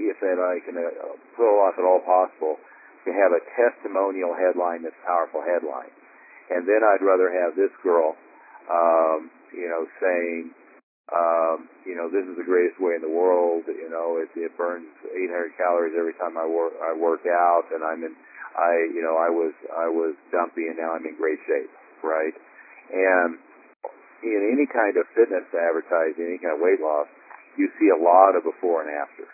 [0.01, 2.57] if that I can uh, pull off at all possible,
[3.05, 5.93] to have a testimonial headline that's powerful headline,
[6.51, 8.17] and then I'd rather have this girl,
[8.71, 10.53] um, you know, saying.
[11.09, 13.65] Um, you know, this is the greatest way in the world.
[13.65, 17.81] You know, it, it burns 800 calories every time I work I work out, and
[17.81, 18.13] I'm in.
[18.53, 21.73] I, you know, I was I was dumpy, and now I'm in great shape,
[22.05, 22.37] right?
[22.93, 23.41] And
[24.21, 27.07] in any kind of fitness advertising, any kind of weight loss,
[27.57, 29.25] you see a lot of before and after.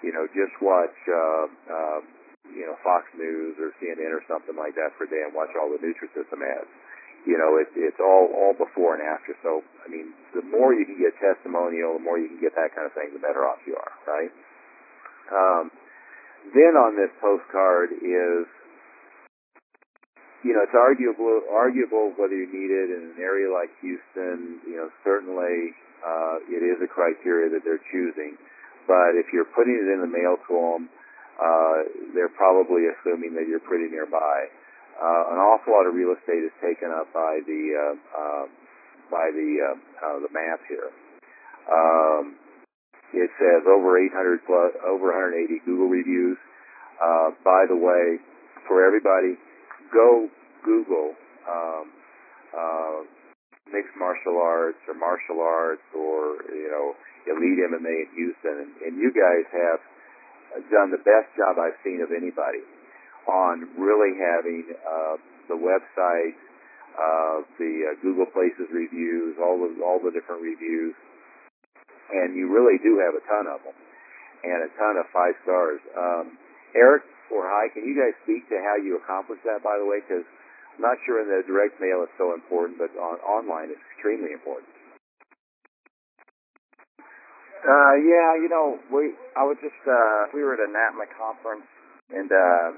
[0.00, 2.00] You know, just watch, uh, uh,
[2.48, 5.52] you know, Fox News or CNN or something like that for a day and watch
[5.58, 6.70] all the Nutrisystem ads.
[7.28, 9.36] You know, it, it's all all before and after.
[9.44, 12.72] So, I mean, the more you can get testimonial, the more you can get that
[12.72, 14.32] kind of thing, the better off you are, right?
[15.28, 15.70] Um,
[16.56, 18.48] then on this postcard is,
[20.40, 24.64] you know, it's arguable arguable whether you need it in an area like Houston.
[24.64, 28.40] You know, certainly uh, it is a criteria that they're choosing.
[28.88, 30.88] But if you're putting it in the mail to them,
[31.36, 31.76] uh,
[32.16, 34.48] they're probably assuming that you're pretty nearby.
[35.00, 38.44] Uh, an awful lot of real estate is taken up by the uh, uh,
[39.08, 40.92] by the uh, uh, the map here.
[41.72, 42.36] Um,
[43.16, 46.36] it says over 800 plus, over 180 Google reviews.
[47.00, 48.20] Uh, by the way,
[48.68, 49.40] for everybody,
[49.88, 50.28] go
[50.68, 51.16] Google
[51.48, 51.86] um,
[52.52, 53.00] uh,
[53.72, 56.92] mixed martial arts or martial arts or you know
[57.24, 59.80] elite MMA in Houston, and, and you guys have
[60.68, 62.60] done the best job I've seen of anybody
[63.28, 65.16] on really having uh,
[65.48, 66.36] the website,
[66.96, 70.94] uh, the uh, Google Places reviews, all the all the different reviews,
[72.12, 73.76] and you really do have a ton of them,
[74.44, 75.80] and a ton of five stars.
[75.96, 76.38] Um,
[76.74, 79.62] Eric or Hi, can you guys speak to how you accomplished that?
[79.62, 80.26] By the way, because
[80.76, 84.34] I'm not sure in the direct mail it's so important, but on online it's extremely
[84.34, 84.70] important.
[87.60, 91.68] Uh, yeah, you know, we I was just uh, we were at a NAPMA conference
[92.10, 92.68] and uh,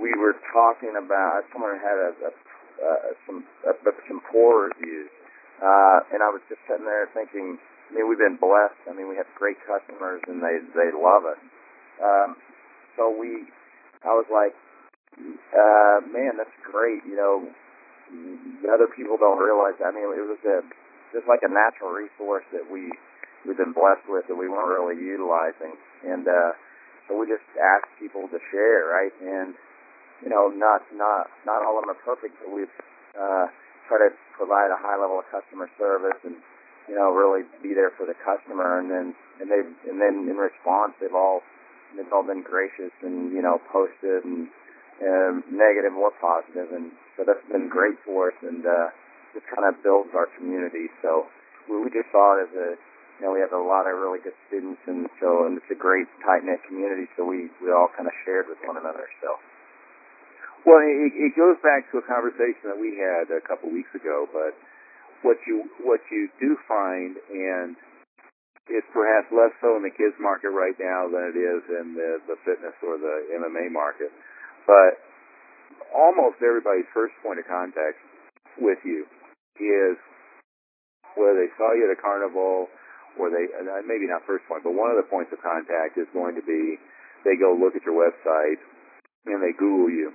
[0.00, 2.30] we were talking about someone had a, a
[2.76, 3.72] uh, some a,
[4.08, 5.08] some poor reviews,
[5.62, 7.58] uh, and I was just sitting there thinking.
[7.86, 8.82] I mean, we've been blessed.
[8.90, 11.40] I mean, we have great customers, and they they love us.
[12.02, 12.36] Um,
[12.98, 13.46] so we,
[14.02, 14.52] I was like,
[15.16, 17.06] uh, man, that's great.
[17.06, 17.34] You know,
[18.68, 19.78] other people don't realize.
[19.78, 19.90] That.
[19.90, 20.66] I mean, it was a
[21.14, 22.90] just like a natural resource that we
[23.46, 26.52] we've been blessed with that we weren't really utilizing, and uh,
[27.06, 29.14] so we just asked people to share, right?
[29.22, 29.54] And
[30.22, 32.72] you know, not not not all of them are perfect, but we've
[33.16, 33.46] uh,
[33.88, 36.36] tried to provide a high level of customer service and
[36.88, 39.06] you know really be there for the customer, and then
[39.40, 41.42] and they and then in response they've all
[41.96, 44.48] they've all been gracious and you know posted and
[45.04, 48.88] um, negative or positive, and so that's been great for us, and uh,
[49.36, 50.88] just kind of builds our community.
[51.04, 51.28] So
[51.68, 52.68] we, we just saw it as a
[53.20, 55.76] you know we have a lot of really good students, and so and it's a
[55.76, 57.04] great tight knit community.
[57.20, 59.04] So we we all kind of shared with one another.
[59.20, 59.36] So.
[60.66, 64.26] Well, it, it goes back to a conversation that we had a couple weeks ago,
[64.34, 64.50] but
[65.22, 67.78] what you what you do find, and
[68.66, 72.18] it's perhaps less so in the kids market right now than it is in the,
[72.26, 74.10] the fitness or the MMA market,
[74.66, 74.98] but
[75.94, 78.02] almost everybody's first point of contact
[78.58, 79.06] with you
[79.62, 79.94] is
[81.14, 82.66] whether they saw you at a carnival
[83.14, 83.46] or they
[83.86, 86.74] maybe not first point, but one of the points of contact is going to be
[87.22, 88.58] they go look at your website
[89.30, 90.10] and they Google you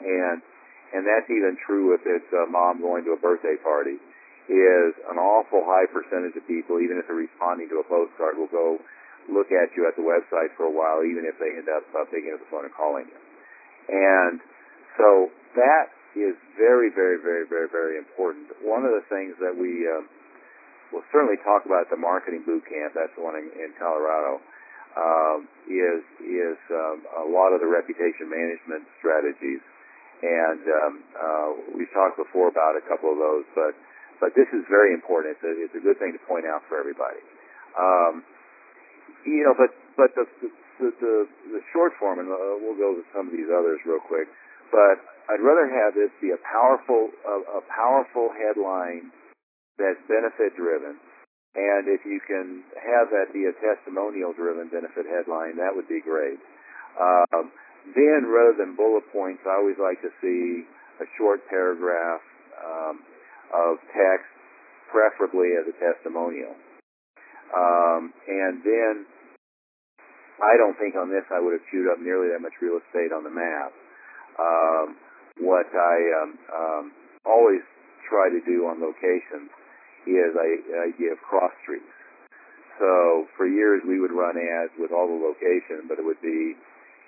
[0.00, 0.42] and
[0.90, 4.00] and that's even true if it's a mom going to a birthday party.
[4.50, 8.50] Is an awful high percentage of people, even if they're responding to a postcard, will
[8.50, 8.82] go
[9.30, 12.02] look at you at the website for a while, even if they end up uh,
[12.10, 13.20] picking up the phone and calling you.
[13.94, 14.42] And
[14.98, 18.50] so that is very, very, very, very, very important.
[18.66, 20.02] One of the things that we uh,
[20.90, 24.42] will certainly talk about at the marketing boot camp, that's the one in, in Colorado,
[24.98, 29.62] um, is is um, a lot of the reputation management strategies
[30.20, 33.72] and um, uh, we've talked before about a couple of those, but
[34.20, 35.36] but this is very important.
[35.40, 37.24] It's a, it's a good thing to point out for everybody.
[37.72, 38.20] Um,
[39.24, 40.24] you know, but but the
[40.80, 41.16] the, the,
[41.56, 44.28] the short form, and uh, we'll go to some of these others real quick.
[44.72, 49.12] But I'd rather have this be a powerful a, a powerful headline
[49.80, 51.00] that's benefit driven,
[51.56, 56.00] and if you can have that be a testimonial driven benefit headline, that would be
[56.04, 56.40] great.
[57.00, 57.52] Um,
[57.96, 60.66] then, rather than bullet points, I always like to see
[61.00, 62.20] a short paragraph,
[62.60, 63.00] um,
[63.50, 64.30] of text,
[64.92, 66.54] preferably as a testimonial.
[67.50, 68.94] Um, and then
[70.40, 73.12] I don't think on this I would have chewed up nearly that much real estate
[73.12, 73.70] on the map.
[74.38, 74.86] Um,
[75.42, 76.84] what I um, um,
[77.26, 77.62] always
[78.08, 79.50] try to do on locations
[80.08, 80.48] is I,
[80.80, 81.90] I give cross streets.
[82.80, 86.56] So for years we would run ads with all the location, but it would be,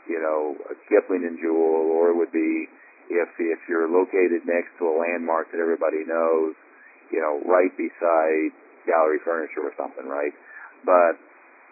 [0.09, 2.67] you know, a Kipling and Jewel, or it would be
[3.11, 6.55] if if you're located next to a landmark that everybody knows,
[7.11, 8.51] you know, right beside
[8.87, 10.33] Gallery Furniture or something, right?
[10.85, 11.19] But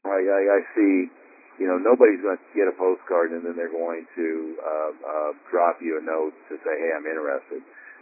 [0.06, 1.10] I, I, I see,
[1.58, 4.28] you know, nobody's going to get a postcard and then they're going to
[4.62, 7.60] uh, uh, drop you a note to say, hey, I'm interested.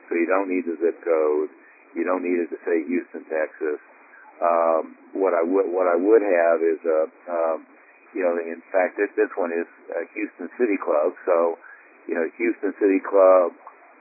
[0.08, 1.50] So you don't need the zip code.
[1.96, 3.80] You don't need it to say Houston, Texas.
[4.38, 7.66] Um, what I would what I would have is a, um,
[8.14, 11.14] you know, in fact, this this one is uh, Houston City Club.
[11.28, 11.58] So,
[12.08, 13.52] you know, Houston City Club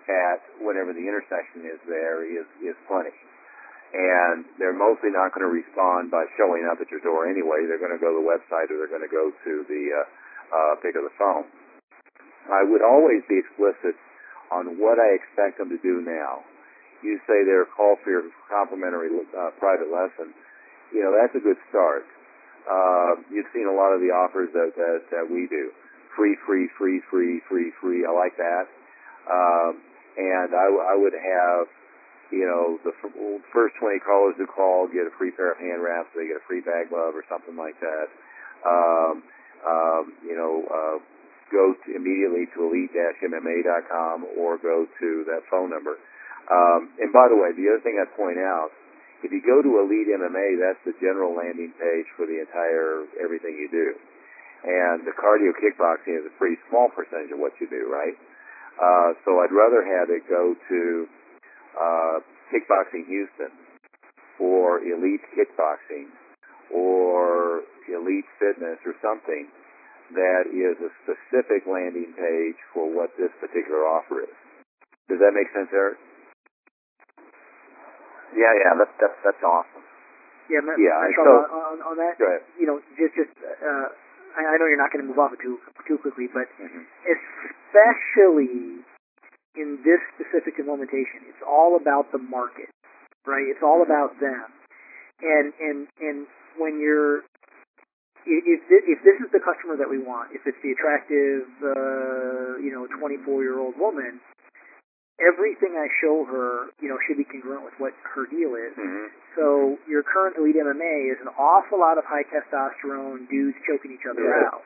[0.08, 3.16] at whatever the intersection is there is is plenty.
[3.88, 7.64] And they're mostly not going to respond by showing up at your door anyway.
[7.68, 10.04] They're going to go to the website or they're going to go to the uh,
[10.52, 11.48] uh, pick of the phone.
[12.52, 13.96] I would always be explicit
[14.52, 16.44] on what I expect them to do now
[17.04, 20.34] you say they're call for your complimentary uh, private lesson,
[20.94, 22.06] you know that's a good start.
[22.68, 25.72] Uh, you've seen a lot of the offers that, that that we do,
[26.16, 28.04] free, free, free, free, free, free.
[28.04, 28.68] I like that.
[29.32, 29.80] Um,
[30.18, 31.68] and I, I would have,
[32.32, 32.92] you know, the
[33.54, 36.10] first 20 callers who call get a free pair of hand wraps.
[36.12, 38.08] They get a free bag glove or something like that.
[38.66, 39.24] Um,
[39.64, 40.98] um, you know, uh,
[41.52, 45.96] go to immediately to elite-mma.com or go to that phone number.
[46.52, 48.72] Um, and by the way, the other thing I'd point out,
[49.26, 53.58] if you go to Elite MMA, that's the general landing page for the entire everything
[53.58, 53.98] you do.
[54.66, 58.18] And the cardio kickboxing is a pretty small percentage of what you do, right?
[58.78, 60.82] Uh, so I'd rather have it go to
[61.78, 62.18] uh,
[62.54, 63.54] Kickboxing Houston
[64.40, 66.14] or Elite Kickboxing
[66.74, 69.50] or Elite Fitness or something
[70.14, 74.38] that is a specific landing page for what this particular offer is.
[75.10, 75.98] Does that make sense, Eric?
[78.36, 79.84] Yeah, yeah, that's that's that's awesome.
[80.50, 82.16] Yeah, Yeah, so- on, on that,
[82.60, 83.88] you know, just just uh,
[84.40, 86.84] I, I know you're not going to move off it too too quickly, but Mm-hmm.
[87.08, 88.84] especially
[89.56, 92.70] in this specific implementation, it's all about the market,
[93.26, 93.44] right?
[93.48, 94.48] It's all about them,
[95.22, 96.18] and and and
[96.56, 97.28] when you're
[98.28, 102.72] if if this is the customer that we want, if it's the attractive, uh, you
[102.76, 104.20] know, 24 year old woman,
[105.18, 108.74] everything I show her, you know, should be congruent with what her deal is.
[108.78, 109.06] Mm-hmm.
[109.38, 114.06] So your current elite MMA is an awful lot of high testosterone dudes choking each
[114.10, 114.50] other Yeah.
[114.54, 114.62] out.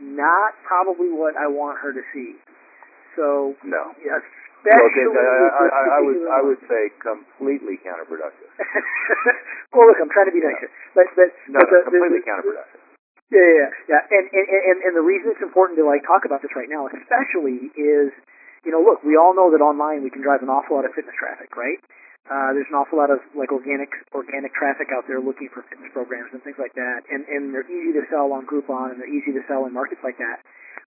[0.00, 2.36] Not probably what I want her to see.
[3.16, 3.92] So No.
[3.92, 8.48] especially Well, I, I, I, would I would say completely counterproductive.
[9.76, 12.28] well, look, I'm trying to be nicer, but but, No, but the, the- completely the-
[12.32, 12.80] counterproductive.
[13.32, 14.02] Yeah, yeah, yeah.
[14.12, 16.84] And, and and and the reason it's important to like talk about this right now,
[16.92, 18.12] especially, is
[18.62, 20.94] you know, look, we all know that online we can drive an awful lot of
[20.94, 21.78] fitness traffic, right?
[22.30, 25.90] Uh, there's an awful lot of like organic organic traffic out there looking for fitness
[25.90, 29.10] programs and things like that, and and they're easy to sell on Groupon and they're
[29.10, 30.38] easy to sell in markets like that.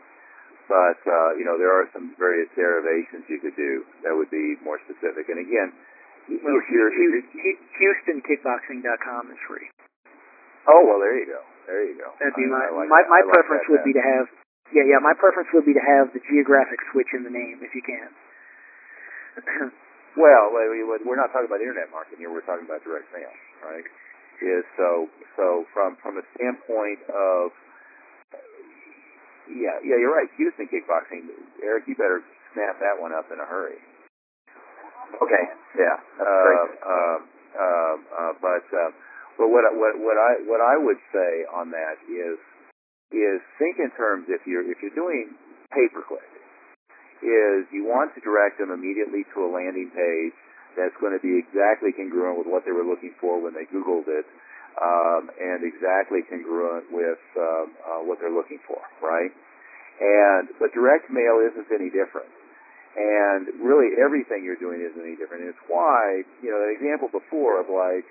[0.68, 4.56] But, uh, you know, there are some various derivations you could do that would be
[4.64, 5.28] more specific.
[5.28, 5.74] And again,
[6.28, 7.22] Well, if you're, you're
[7.76, 9.68] HoustonKickboxing.com is free.
[10.72, 11.42] oh, well, there you go.
[11.68, 12.12] There you go.
[12.20, 13.10] That'd be my I like my, that.
[13.12, 14.28] my I like preference that would be to have
[14.72, 17.76] yeah yeah my preference would be to have the geographic switch in the name if
[17.76, 18.10] you can.
[20.14, 22.30] Well, we're not talking about internet marketing here.
[22.30, 23.34] We're talking about direct mail,
[23.66, 23.82] right?
[24.46, 27.50] Is so so from from a standpoint of
[29.50, 30.30] yeah yeah you're right.
[30.38, 31.34] Houston kickboxing,
[31.66, 32.22] Eric, you better
[32.54, 33.82] snap that one up in a hurry.
[35.18, 35.46] Okay.
[35.82, 35.98] Yeah.
[36.22, 37.18] Um,
[37.58, 38.92] um, uh, but uh,
[39.38, 42.38] but what what what I what I would say on that is
[43.14, 45.38] is think in terms if you're if you're doing
[45.70, 46.26] pay per click
[47.24, 50.36] is you want to direct them immediately to a landing page
[50.76, 54.10] that's going to be exactly congruent with what they were looking for when they Googled
[54.10, 54.26] it,
[54.82, 59.32] um, and exactly congruent with um, uh, what they're looking for, right?
[60.02, 62.30] And but direct mail isn't any different.
[62.94, 65.46] And really everything you're doing isn't any different.
[65.46, 68.06] And it's why, you know, the example before of like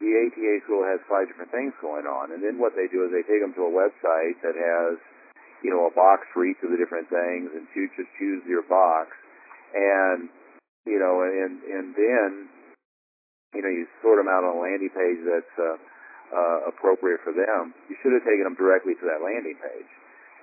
[0.00, 2.32] the ATA school has five different things going on.
[2.32, 4.96] And then what they do is they take them to a website that has,
[5.60, 8.64] you know, a box for each of the different things and you just choose your
[8.64, 9.12] box.
[9.76, 10.32] And,
[10.88, 12.28] you know, and, and then,
[13.52, 15.76] you know, you sort them out on a landing page that's, uh,
[16.30, 17.74] uh, appropriate for them.
[17.90, 19.90] You should have taken them directly to that landing page.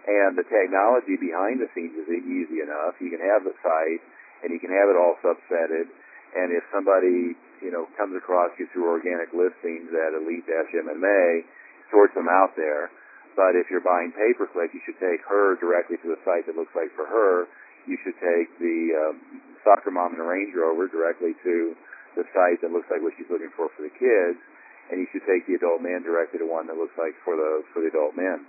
[0.07, 2.95] And the technology behind the scenes is easy enough.
[3.01, 4.03] You can have the site
[4.45, 5.89] and you can have it all subsetted.
[6.35, 11.47] And if somebody, you know, comes across you through organic listings at Elite-MMA,
[11.91, 12.91] sorts them out there.
[13.37, 16.73] But if you're buying pay-per-click, you should take her directly to the site that looks
[16.73, 17.45] like for her.
[17.85, 19.15] You should take the um,
[19.61, 21.77] soccer mom in a Range Rover directly to
[22.17, 24.41] the site that looks like what she's looking for for the kids.
[24.89, 27.61] And you should take the adult man directly to one that looks like for the
[27.75, 28.41] for the adult men.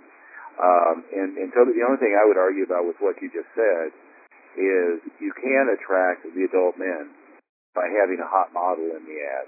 [0.59, 3.47] Um, and, and so the only thing I would argue about with what you just
[3.55, 3.91] said
[4.59, 7.11] is you can attract the adult men
[7.75, 9.47] by having a hot model in the ad,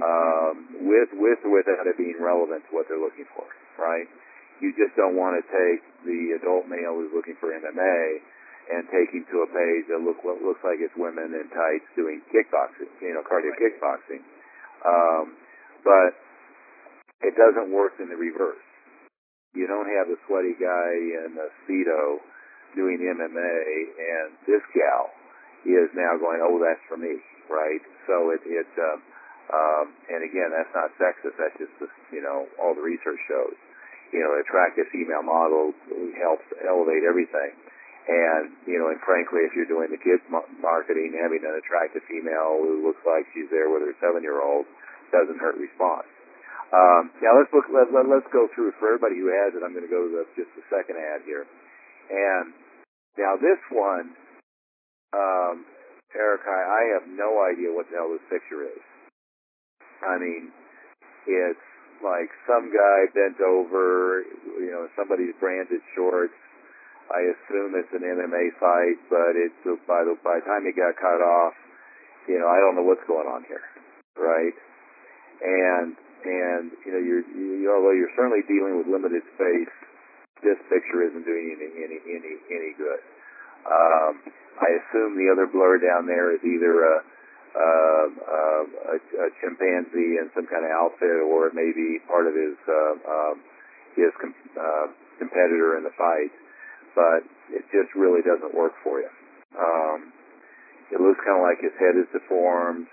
[0.00, 0.54] um,
[0.86, 3.46] with with or without it being relevant to what they're looking for,
[3.80, 4.06] right?
[4.62, 7.98] You just don't want to take the adult male who's looking for MMA
[8.70, 11.88] and take him to a page that look what looks like it's women in tights
[11.98, 14.24] doing kickboxing, you know, cardio kickboxing.
[14.86, 15.36] Um,
[15.84, 16.16] but
[17.20, 18.62] it doesn't work in the reverse
[19.54, 22.18] you don't have the sweaty guy in a speedo
[22.74, 23.54] doing MMA,
[23.94, 25.14] and this gal
[25.62, 27.82] is now going, oh, that's for me, right?
[28.06, 28.98] So it, it, um,
[29.52, 31.36] um, and again, that's not sexist.
[31.36, 31.74] That's just,
[32.12, 33.56] you know, all the research shows.
[34.12, 35.74] You know, attractive female model
[36.20, 37.52] helps elevate everything.
[38.04, 40.20] And, you know, and frankly, if you're doing the kids
[40.60, 44.68] marketing, having an attractive female who looks like she's there with her seven-year-old
[45.08, 46.06] doesn't hurt response.
[46.74, 47.70] Um, now let's look.
[47.70, 49.62] Let, let, let's go through for everybody who has it.
[49.62, 51.46] I'm going to go to the, just the second ad here,
[52.10, 52.50] and
[53.14, 54.10] now this one,
[55.14, 55.62] um,
[56.14, 58.82] Eric, I, I have no idea what the hell this picture is.
[60.02, 60.54] I mean,
[61.26, 61.66] it's
[62.02, 64.22] like some guy bent over,
[64.58, 66.34] you know, somebody's branded shorts.
[67.12, 70.96] I assume it's an MMA fight, but it's by the by the time it got
[70.96, 71.52] cut off,
[72.28, 73.64] you know, I don't know what's going on here,
[74.16, 74.56] right?
[75.44, 75.92] And
[76.24, 79.74] and you know you're you, although you're certainly dealing with limited space,
[80.40, 83.04] this picture isn't doing any any any any good.
[83.64, 84.12] Um,
[84.60, 86.96] I assume the other blur down there is either a,
[87.54, 88.06] uh,
[88.94, 92.56] a, a chimpanzee in some kind of outfit, or it may be part of his
[92.68, 93.36] uh, um,
[93.96, 94.86] his com- uh,
[95.18, 96.32] competitor in the fight.
[96.94, 99.10] But it just really doesn't work for you.
[99.58, 100.12] Um,
[100.94, 102.86] it looks kind of like his head is deformed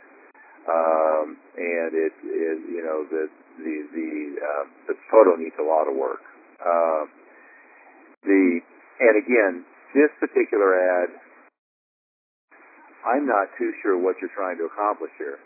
[0.69, 3.25] um, and it you know the
[3.57, 6.21] the the uh, the photo needs a lot of work.
[6.61, 7.09] Um,
[8.21, 8.61] the
[9.01, 11.09] and again, this particular ad,
[13.03, 15.41] I'm not too sure what you're trying to accomplish here.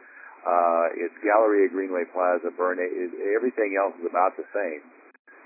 [0.45, 2.53] Uh, it's Galleria Greenway Plaza.
[2.53, 2.93] Burn eight,
[3.33, 4.85] everything else is about the same,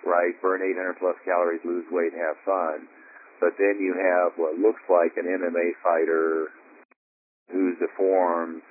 [0.04, 0.36] right?
[0.44, 2.90] Burn 800 plus calories, lose weight, have fun.
[3.40, 6.52] But then you have what looks like an MMA fighter
[7.48, 8.62] who's deformed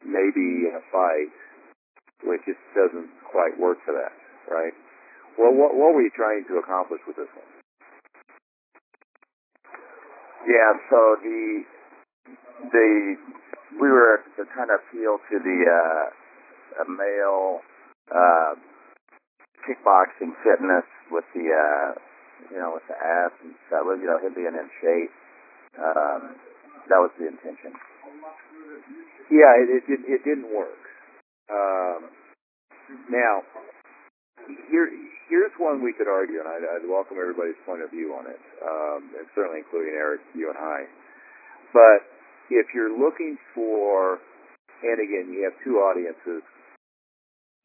[0.00, 1.32] maybe in a fight,
[2.24, 4.16] which just doesn't quite work for that,
[4.48, 4.72] right?
[5.36, 7.55] Well, what, what were you trying to accomplish with this one?
[10.46, 11.62] Yeah, so the
[12.72, 13.16] the
[13.80, 17.60] we were to kind of appeal to the uh, male
[18.14, 18.54] uh,
[19.66, 21.92] kickboxing fitness with the uh,
[22.50, 25.12] you know, with the abs and stuff, you know, him being in shape.
[25.78, 26.36] Um,
[26.88, 27.72] that was the intention.
[29.30, 30.78] Yeah, it, it, did- it didn't work.
[31.50, 32.10] Um,
[33.10, 33.42] now,
[34.70, 34.90] here,
[35.28, 38.40] here's one we could argue, and I'd, I'd welcome everybody's point of view on it,
[38.62, 40.86] um, and certainly including Eric, you and I.
[41.74, 42.06] But
[42.50, 44.18] if you're looking for,
[44.82, 46.42] and again, you have two audiences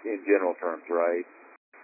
[0.06, 1.26] in general terms, right?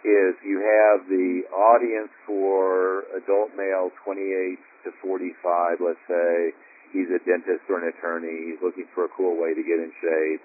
[0.05, 6.53] Is you have the audience for adult male 28 to 45, let's say,
[6.93, 9.91] he's a dentist or an attorney, he's looking for a cool way to get in
[9.99, 10.41] shape.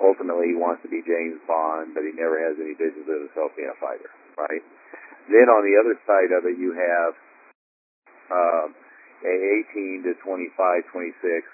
[0.00, 3.52] Ultimately, he wants to be James Bond, but he never has any visions of himself
[3.54, 4.08] being a fighter,
[4.38, 4.64] right?
[5.30, 7.12] Then on the other side of it, you have
[8.30, 8.68] um,
[9.24, 9.34] a
[9.72, 11.46] 18 to 25, 26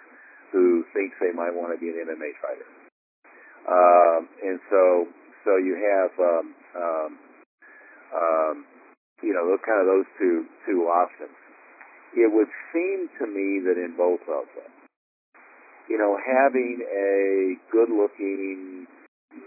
[0.53, 2.69] who thinks they might want to be an MMA fighter.
[3.69, 5.07] Um, and so,
[5.45, 7.11] so you have, um, um,
[8.15, 8.57] um,
[9.23, 11.37] you know, those kind of those two two options.
[12.17, 14.73] It would seem to me that in both of them,
[15.91, 18.87] you know, having a good-looking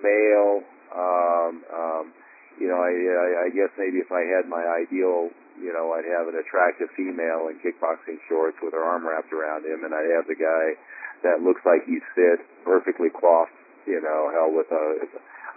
[0.03, 0.61] male,
[0.93, 2.13] um, um,
[2.61, 6.05] you know, I, I, I guess maybe if I had my ideal, you know, I'd
[6.05, 10.13] have an attractive female in kickboxing shorts with her arm wrapped around him, and I'd
[10.13, 10.77] have the guy
[11.25, 13.57] that looks like he's fit, perfectly coiffed,
[13.89, 15.09] you know, hell with a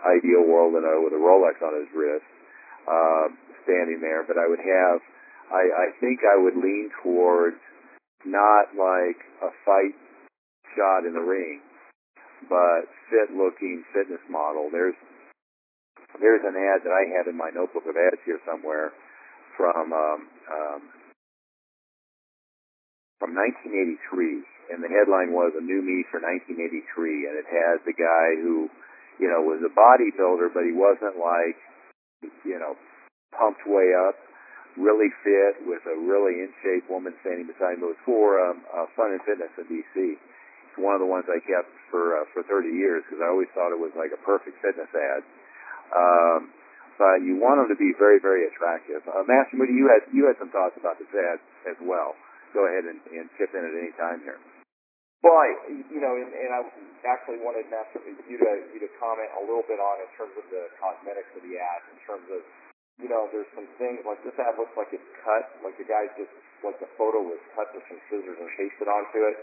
[0.09, 2.25] ideal world and a, with a Rolex on his wrist,
[2.89, 3.29] uh,
[3.69, 4.25] standing there.
[4.25, 5.05] But I would have,
[5.53, 7.61] I, I think I would lean towards
[8.25, 9.97] not like a fight
[10.73, 11.61] shot in the ring,
[12.49, 14.73] but fit-looking fitness model.
[14.73, 14.97] There's
[16.21, 18.95] there's an ad that I had in my notebook of ads here somewhere
[19.57, 20.81] from um, um,
[23.19, 27.97] from 1983, and the headline was "A New Me for 1983," and it has the
[27.97, 28.69] guy who,
[29.23, 31.59] you know, was a bodybuilder, but he wasn't like,
[32.45, 32.75] you know,
[33.35, 34.19] pumped way up,
[34.77, 37.87] really fit with a really in shape woman standing beside him.
[37.87, 39.95] It was for um, uh, Fun and Fitness in DC.
[39.95, 43.51] It's one of the ones I kept for uh, for 30 years because I always
[43.55, 45.23] thought it was like a perfect fitness ad.
[45.95, 46.51] Um,
[46.99, 49.03] but you want them to be very, very attractive.
[49.07, 52.15] Uh, Master Moody, you had you had some thoughts about this ad as well.
[52.55, 54.39] Go ahead and, and chip in at any time here.
[55.27, 55.51] Well, I,
[55.89, 56.61] you know, and, and I
[57.09, 60.45] actually wanted Master you to you to comment a little bit on in terms of
[60.53, 62.45] the cosmetics of the ad, in terms of,
[63.01, 66.07] you know, there's some things like this ad looks like it's cut, like the guy
[66.15, 66.31] just
[66.63, 69.37] like the photo was cut with some scissors and pasted onto it,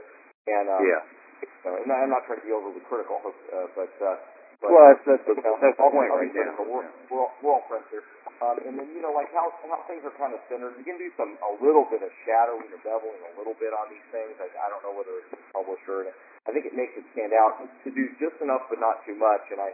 [0.47, 1.01] and um, yeah.
[1.43, 4.15] you know, and I'm not trying to be overly critical, uh, but uh,
[4.61, 6.53] but Well, that's that's the, you know, that's the point right be now.
[6.53, 6.65] critical.
[6.69, 8.05] We're, we're, all, we're friends here.
[8.41, 10.73] Um, and then, you know, like how, how things are kind of centered.
[10.77, 13.89] You can do some, a little bit of shadowing or beveling a little bit on
[13.93, 14.33] these things.
[14.41, 16.09] I, I don't know whether it's a publisher.
[16.09, 16.13] And
[16.45, 19.45] I think it makes it stand out to do just enough but not too much.
[19.53, 19.73] And I,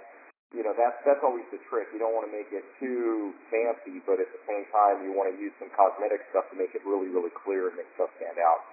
[0.52, 1.92] you know, that's, that's always the trick.
[1.96, 5.32] You don't want to make it too fancy, but at the same time, you want
[5.32, 8.36] to use some cosmetic stuff to make it really, really clear and make stuff stand
[8.40, 8.64] out.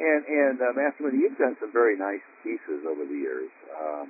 [0.00, 3.52] And and uh, Master Moody, you've done some very nice pieces over the years.
[3.76, 4.08] Um,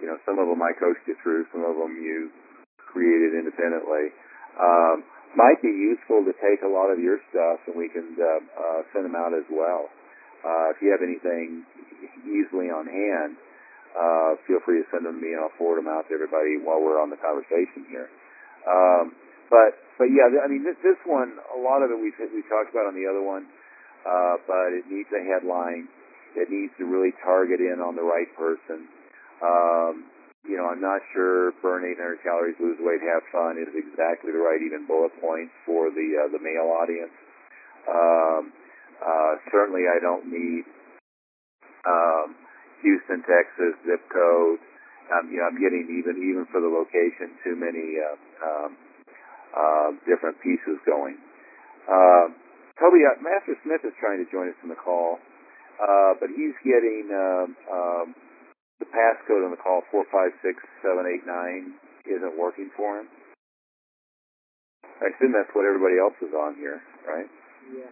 [0.00, 2.30] you know, some of them I coached you through, some of them you
[2.78, 4.14] created independently.
[4.58, 5.04] Um,
[5.36, 8.80] might be useful to take a lot of your stuff and we can uh, uh,
[8.96, 9.92] send them out as well.
[10.40, 11.66] Uh, if you have anything
[12.24, 13.36] easily on hand,
[13.92, 16.56] uh, feel free to send them to me and I'll forward them out to everybody
[16.56, 18.08] while we're on the conversation here.
[18.64, 19.12] Um,
[19.50, 22.70] but but yeah, I mean this, this one, a lot of it we we talked
[22.70, 23.48] about on the other one,
[24.06, 25.88] uh, but it needs a headline.
[26.36, 28.86] It needs to really target in on the right person.
[29.42, 30.10] Um,
[30.46, 34.40] you know, I'm not sure burn 800 calories, lose weight, have fun is exactly the
[34.40, 37.12] right even bullet point for the uh, the male audience.
[37.84, 38.52] Um,
[38.98, 40.64] uh, certainly, I don't need
[41.86, 42.34] um,
[42.82, 44.58] Houston, Texas zip code.
[45.12, 48.70] Um, you know, I'm getting even even for the location too many uh, um,
[49.52, 51.16] uh, different pieces going.
[51.88, 52.32] Uh,
[52.76, 55.18] Toby, uh, Master Smith is trying to join us in the call,
[55.80, 58.06] uh, but he's getting um, um,
[58.78, 61.74] the passcode on the call four five six seven eight nine
[62.06, 63.06] isn't working for him.
[65.02, 67.28] I assume that's what everybody else is on here, right?
[67.70, 67.90] Yeah.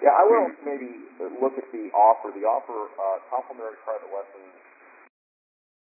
[0.00, 2.32] Yeah, I will maybe look at the offer.
[2.32, 4.56] The offer, uh, complimentary private lessons,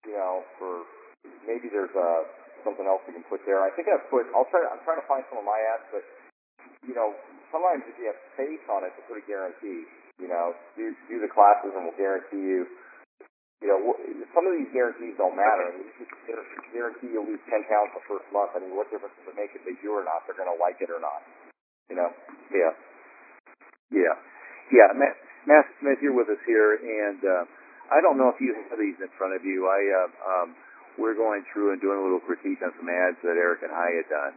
[0.03, 0.83] you know, for
[1.47, 2.27] maybe there's uh,
[2.67, 3.63] something else we can put there.
[3.63, 6.03] I think I've put, I'll try, I'm trying to find some of my ads, but,
[6.83, 7.15] you know,
[7.55, 9.87] sometimes if you have space on it to put a guarantee,
[10.19, 12.67] you know, do, do the classes and we'll guarantee you,
[13.61, 13.81] you know,
[14.35, 15.69] some of these guarantees don't matter.
[15.69, 16.41] I mean, you can
[16.73, 18.53] guarantee you'll lose 10 pounds the first month.
[18.57, 20.25] I mean, what difference does it make if they do or not?
[20.27, 21.21] They're going to like it or not,
[21.93, 22.11] you know?
[22.53, 22.73] Yeah.
[23.93, 24.17] Yeah.
[24.73, 24.91] Yeah.
[24.97, 25.19] Ma-
[25.49, 27.45] Master Smith, you're with us here, and uh,
[27.93, 29.67] I don't know if you have these in front of you.
[29.69, 30.49] I uh, um,
[30.99, 33.89] we're going through and doing a little critique on some ads that Eric and I
[34.01, 34.35] had done.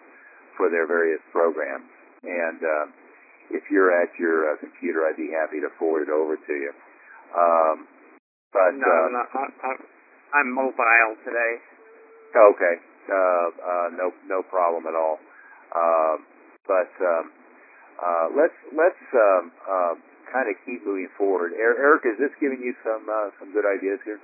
[0.58, 1.90] for their various programs.
[2.24, 2.86] And uh,
[3.52, 6.72] if you're at your uh, computer, I'd be happy to forward it over to you.
[7.36, 7.78] Um,
[8.54, 9.72] but no, uh, no, I, I,
[10.40, 11.54] I'm mobile today.
[12.34, 12.76] Okay.
[13.04, 15.20] Uh, uh, no, no problem at all.
[15.76, 16.16] Uh,
[16.66, 17.26] but um,
[18.00, 19.94] uh, let's let's um, uh,
[20.32, 21.52] kind of keep moving forward.
[21.54, 24.22] Er- Eric, is this giving you some uh, some good ideas here?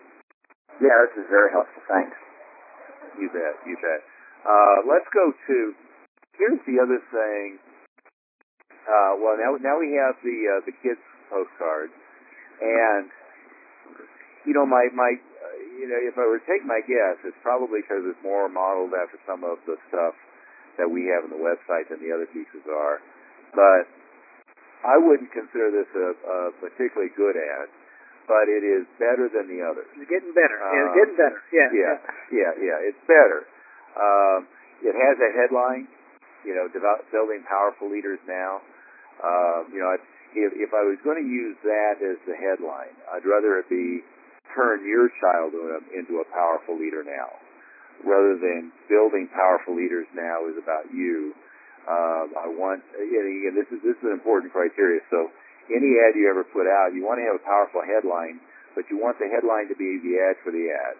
[0.80, 1.84] Yeah, this is very helpful.
[1.92, 2.16] Thanks.
[3.20, 3.60] You bet.
[3.68, 4.02] You bet.
[4.48, 5.58] Uh, let's go to.
[6.40, 7.60] Here's the other thing.
[8.88, 11.94] Uh, well, now now we have the uh, the kids postcards,
[12.64, 13.12] and
[14.48, 17.38] you know my my uh, you know if I were to take my guess, it's
[17.44, 20.16] probably because it's more modeled after some of the stuff
[20.78, 23.03] that we have on the website than the other pieces are.
[23.52, 23.90] But
[24.86, 27.68] I wouldn't consider this a, a particularly good ad,
[28.32, 29.91] but it is better than the others.
[29.99, 30.56] It's getting better.
[30.56, 31.40] yeah, Uh, it's getting better.
[31.52, 31.70] Yeah.
[31.76, 31.95] Yeah,
[32.32, 32.88] yeah, yeah.
[32.88, 33.44] It's better.
[33.99, 34.48] Um,
[34.80, 35.91] it has a headline,
[36.48, 38.64] you know, develop, building powerful leaders now.
[39.20, 39.91] Um, you know,
[40.32, 43.99] if, if I was going to use that as the headline, I'd rather it be
[44.56, 45.54] turn your child
[45.94, 47.30] into a powerful leader now,
[48.06, 51.34] rather than building powerful leaders now is about you.
[51.90, 55.02] Um, I want, and again, this is this is an important criteria.
[55.10, 55.32] So,
[55.74, 58.38] any ad you ever put out, you want to have a powerful headline,
[58.76, 60.96] but you want the headline to be the ad for the ad.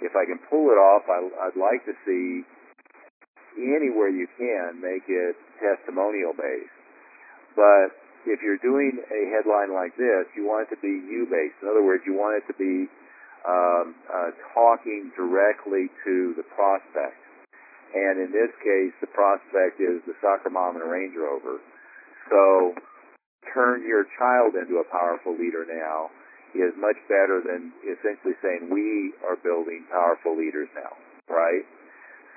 [0.00, 2.46] If I can pull it off, I, I'd like to see
[3.58, 6.72] anywhere you can make it testimonial based.
[7.56, 7.92] But
[8.26, 11.56] if you're doing a headline like this, you want it to be you based.
[11.62, 12.88] In other words, you want it to be
[13.48, 17.16] um, uh, talking directly to the prospect.
[17.96, 21.58] And in this case, the prospect is the soccer mom and a Range Rover.
[22.28, 22.76] So
[23.54, 26.12] turn your child into a powerful leader now
[26.54, 30.92] is much better than essentially saying we are building powerful leaders now,
[31.30, 31.64] right?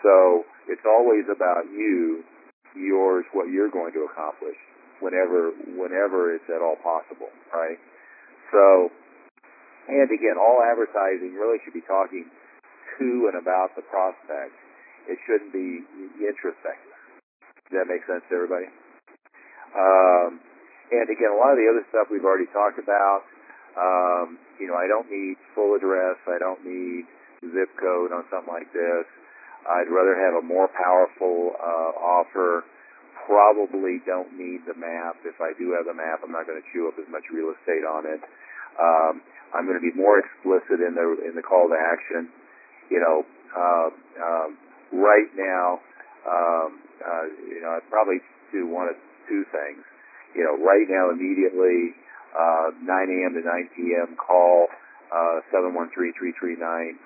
[0.01, 2.23] So it's always about you,
[2.77, 4.57] yours, what you're going to accomplish
[5.03, 7.77] whenever whenever it's at all possible, right?
[8.55, 8.89] So
[9.91, 14.55] and again, all advertising really should be talking to and about the prospect.
[15.11, 15.83] It shouldn't be
[16.23, 16.95] introspective.
[17.67, 18.71] Does that make sense to everybody?
[19.75, 20.39] Um,
[20.93, 23.27] and again, a lot of the other stuff we've already talked about.
[23.75, 26.15] Um, you know, I don't need full address.
[26.29, 27.09] I don't need
[27.51, 29.03] zip code on something like this.
[29.67, 32.63] I'd rather have a more powerful uh, offer.
[33.25, 35.15] Probably don't need the map.
[35.23, 37.55] If I do have the map, I'm not going to chew up as much real
[37.55, 38.19] estate on it.
[38.75, 39.23] Um,
[39.53, 42.27] I'm going to be more explicit in the in the call to action.
[42.89, 43.23] You know,
[43.53, 43.89] uh,
[44.19, 44.57] um,
[44.91, 45.79] right now,
[46.27, 48.19] um, uh, you know, I'd probably
[48.51, 48.97] do one of
[49.29, 49.85] two things.
[50.35, 51.93] You know, right now, immediately,
[52.33, 53.37] uh, 9 a.m.
[53.37, 54.17] to 9 p.m.
[54.17, 54.65] call
[55.13, 56.97] uh, 713-339-4662.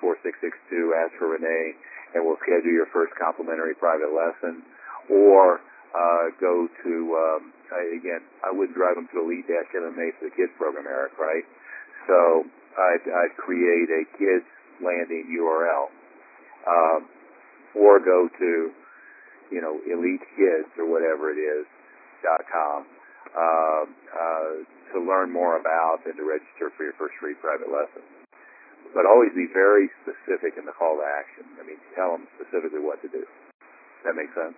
[0.96, 1.76] Ask for Renee,
[2.16, 4.64] and we'll schedule your first complimentary private lesson.
[5.12, 5.60] Or
[5.94, 8.22] uh, go to um, I, again.
[8.44, 11.44] I wouldn't drive them to Elite Dash MMA for the kids program, Eric, right?
[12.08, 12.44] So
[12.76, 14.46] I'd, I'd create a kids
[14.80, 15.92] landing URL,
[16.68, 17.08] um,
[17.76, 18.50] or go to
[19.50, 21.66] you know Elite Kids or whatever it is
[22.22, 22.84] dot com
[23.34, 24.52] uh, uh,
[24.94, 28.04] to learn more about and to register for your first free private lesson.
[28.96, 31.44] But always be very specific in the call to action.
[31.60, 33.24] I mean, tell them specifically what to do.
[34.04, 34.56] That make sense?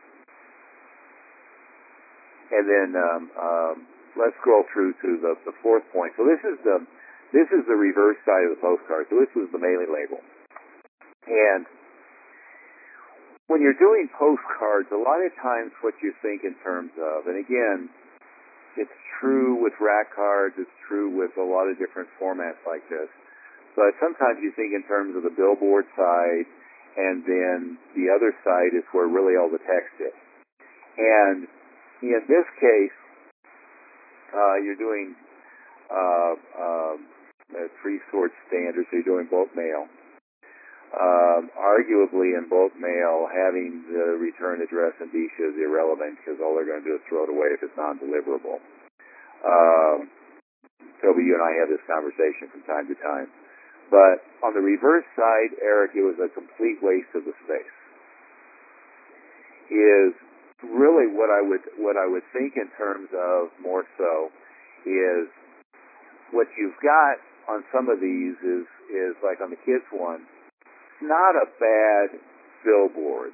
[2.51, 3.75] And then um, um,
[4.19, 6.13] let's scroll through to the, the fourth point.
[6.19, 6.83] So this is the
[7.31, 9.07] this is the reverse side of the postcard.
[9.07, 10.19] So this was the mailing label.
[11.31, 11.63] And
[13.47, 17.39] when you're doing postcards, a lot of times what you think in terms of, and
[17.39, 17.87] again,
[18.79, 23.11] it's true with rack cards, it's true with a lot of different formats like this,
[23.79, 26.47] but sometimes you think in terms of the billboard side,
[26.99, 30.17] and then the other side is where really all the text is.
[30.99, 31.47] And
[32.03, 32.97] in this case,
[34.33, 35.15] uh, you're doing
[35.91, 36.97] uh, um,
[37.53, 39.85] uh, three sort standards, so you're doing bulk mail.
[40.91, 46.59] Um, arguably, in bulk mail, having the return address and indicia is irrelevant because all
[46.59, 48.59] they're going to do is throw it away if it's non-deliverable.
[49.47, 50.11] Um,
[50.99, 53.31] Toby, you and I have this conversation from time to time.
[53.91, 57.77] But on the reverse side, Eric, it was a complete waste of the space.
[59.71, 60.15] Is
[60.65, 64.29] really what I would what I would think in terms of more so
[64.85, 65.29] is
[66.33, 67.17] what you've got
[67.49, 70.27] on some of these is is like on the kids one,
[71.01, 72.21] not a bad
[72.65, 73.33] billboard.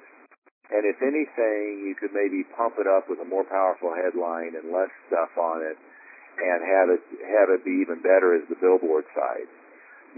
[0.67, 4.75] And if anything, you could maybe pump it up with a more powerful headline and
[4.75, 9.07] less stuff on it, and have it have it be even better as the billboard
[9.15, 9.47] side.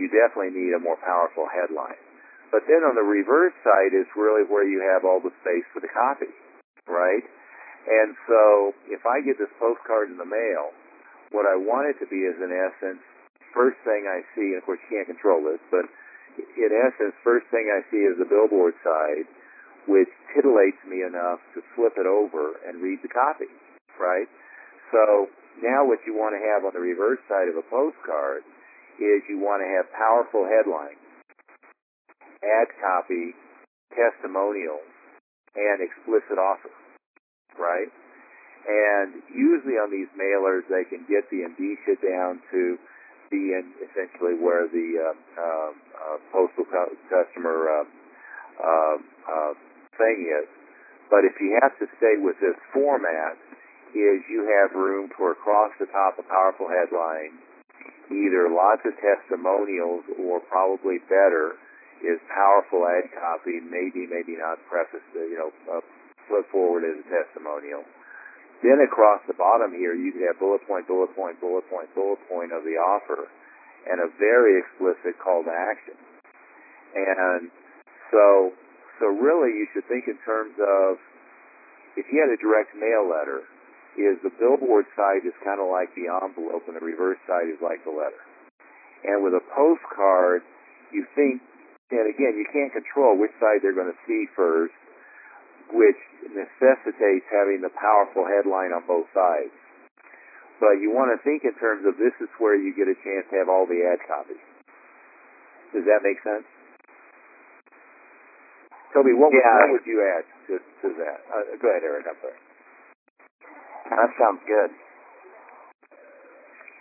[0.01, 2.01] You definitely need a more powerful headline.
[2.49, 5.85] But then on the reverse side is really where you have all the space for
[5.85, 6.33] the copy.
[6.89, 7.25] Right?
[7.89, 10.73] And so if I get this postcard in the mail,
[11.31, 13.01] what I want it to be is in essence,
[13.53, 15.89] first thing I see, and of course you can't control this, but
[16.37, 19.29] in essence, first thing I see is the billboard side,
[19.89, 23.49] which titillates me enough to flip it over and read the copy,
[23.97, 24.29] right?
[24.93, 25.29] So
[25.65, 28.45] now what you want to have on the reverse side of a postcard
[29.01, 31.01] is you want to have powerful headlines,
[32.45, 33.33] ad copy,
[33.95, 34.87] testimonials,
[35.57, 36.71] and explicit offer,
[37.59, 37.91] right?
[38.69, 42.79] And usually on these mailers, they can get the indicia down to
[43.31, 49.55] being essentially where the uh, uh, uh, postal cu- customer uh,
[49.99, 50.49] thing is.
[51.11, 53.37] But if you have to stay with this format,
[53.97, 57.41] is you have room for across the top a powerful headline,
[58.13, 61.57] either lots of testimonials or probably better
[62.05, 65.81] is powerful ad copy, maybe, maybe not prefaced, you know, uh,
[66.29, 67.83] put forward as a testimonial.
[68.63, 72.21] Then across the bottom here, you could have bullet point, bullet point, bullet point, bullet
[72.29, 73.27] point of the offer,
[73.89, 75.97] and a very explicit call to action.
[76.95, 77.51] And
[78.11, 78.53] so,
[78.99, 80.99] so really, you should think in terms of
[81.97, 83.47] if you had a direct mail letter,
[83.99, 87.59] is the billboard side is kind of like the envelope, and the reverse side is
[87.59, 88.23] like the letter.
[89.03, 90.47] And with a postcard,
[90.95, 91.43] you think,
[91.91, 94.75] and again, you can't control which side they're going to see first,
[95.73, 96.01] which
[96.33, 99.53] necessitates having the powerful headline on both sides.
[100.59, 103.31] But you want to think in terms of this is where you get a chance
[103.31, 104.39] to have all the ad copy.
[105.71, 106.49] Does that make sense?
[108.91, 111.19] Toby, what, would, what would you add to, to that?
[111.29, 112.09] Uh, go ahead, Eric.
[112.09, 112.41] I'm sorry.
[113.93, 114.71] That sounds good.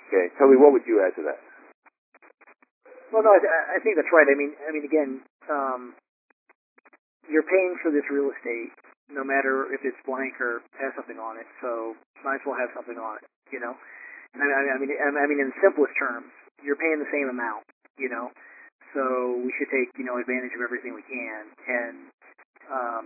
[0.08, 1.40] Okay, Toby, what would you add to that?
[3.12, 4.28] Well, no, I, I think that's right.
[4.28, 5.12] I mean, I mean, again,
[5.52, 5.96] um,
[7.28, 8.72] you're paying for this real estate,
[9.12, 11.48] no matter if it's blank or has something on it.
[11.64, 13.76] So might as well have something on it, you know.
[14.34, 16.30] And I, I mean, I mean, in simplest terms,
[16.64, 18.32] you're paying the same amount, you know.
[18.96, 19.04] So
[19.44, 21.42] we should take, you know, advantage of everything we can.
[21.68, 21.98] And
[22.72, 23.06] um,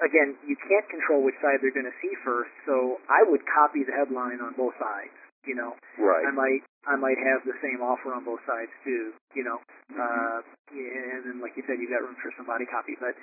[0.00, 2.52] again, you can't control which side they're going to see first.
[2.64, 5.14] So I would copy the headline on both sides,
[5.46, 5.76] you know.
[5.98, 6.24] Right.
[6.26, 9.58] I might I might have the same offer on both sides too, you know.
[9.92, 10.40] Uh,
[10.72, 13.14] and then like you said, you've got room for some body copy, but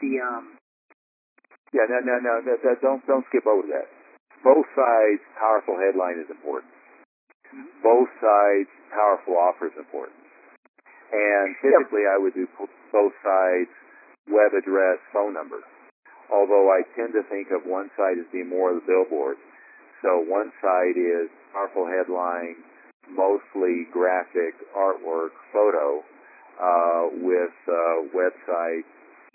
[0.00, 0.56] the um,
[1.72, 3.86] Yeah, no, no, no, no, no, don't don't skip over that.
[4.42, 6.72] Both sides, powerful headline is important.
[7.82, 10.16] Both sides, powerful offer is important.
[11.10, 12.46] And typically, I would do
[12.94, 13.70] both sides,
[14.30, 15.58] web address, phone number.
[16.30, 19.36] Although I tend to think of one side as being more of the billboard.
[20.02, 22.56] So one side is powerful headline,
[23.12, 26.00] mostly graphic artwork, photo,
[26.56, 28.88] uh, with uh, website,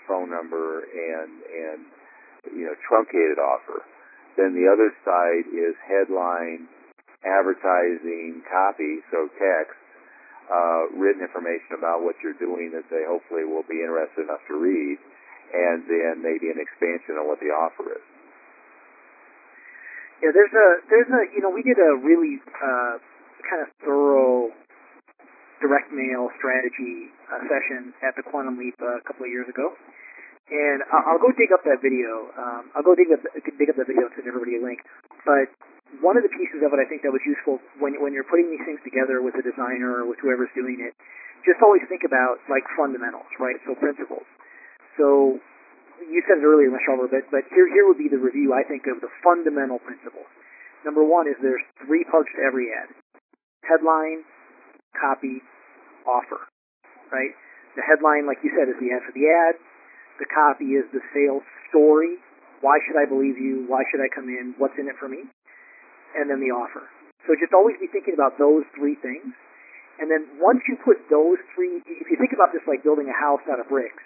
[0.08, 1.80] phone number, and and
[2.54, 3.86] you know truncated offer.
[4.38, 6.68] Then the other side is headline,
[7.24, 9.80] advertising, copy, so text,
[10.52, 14.58] uh, written information about what you're doing that they hopefully will be interested enough to
[14.58, 14.98] read,
[15.54, 18.06] and then maybe an expansion on what the offer is.
[20.24, 22.96] Yeah, there's a there's a you know we did a really uh,
[23.44, 24.52] kind of thorough
[25.64, 29.74] direct mail strategy uh, session at the Quantum Leap uh, a couple of years ago.
[30.46, 32.30] And I'll, I'll go dig up that video.
[32.38, 34.84] Um, I'll go dig up dig up that video and send everybody a link.
[35.26, 35.50] But
[36.04, 38.54] one of the pieces of it I think that was useful when when you're putting
[38.54, 40.94] these things together with a designer or with whoever's doing it,
[41.44, 43.58] just always think about like fundamentals, right?
[43.66, 44.28] So principles.
[45.02, 45.42] So
[46.02, 46.72] you said it earlier.
[46.72, 50.28] Albert, but but here here would be the review I think of the fundamental principles.
[50.84, 52.92] Number one is there's three parts to every ad:
[53.64, 54.24] headline,
[55.00, 55.42] copy,
[56.06, 56.46] offer.
[57.12, 57.34] Right?
[57.76, 59.56] The headline, like you said, is the ad for the ad.
[60.20, 62.16] The copy is the sales story.
[62.64, 63.68] Why should I believe you?
[63.68, 64.56] Why should I come in?
[64.58, 65.28] What's in it for me?
[66.16, 66.88] And then the offer.
[67.28, 69.36] So just always be thinking about those three things.
[70.00, 73.16] And then once you put those three, if you think about this like building a
[73.16, 74.04] house out of bricks,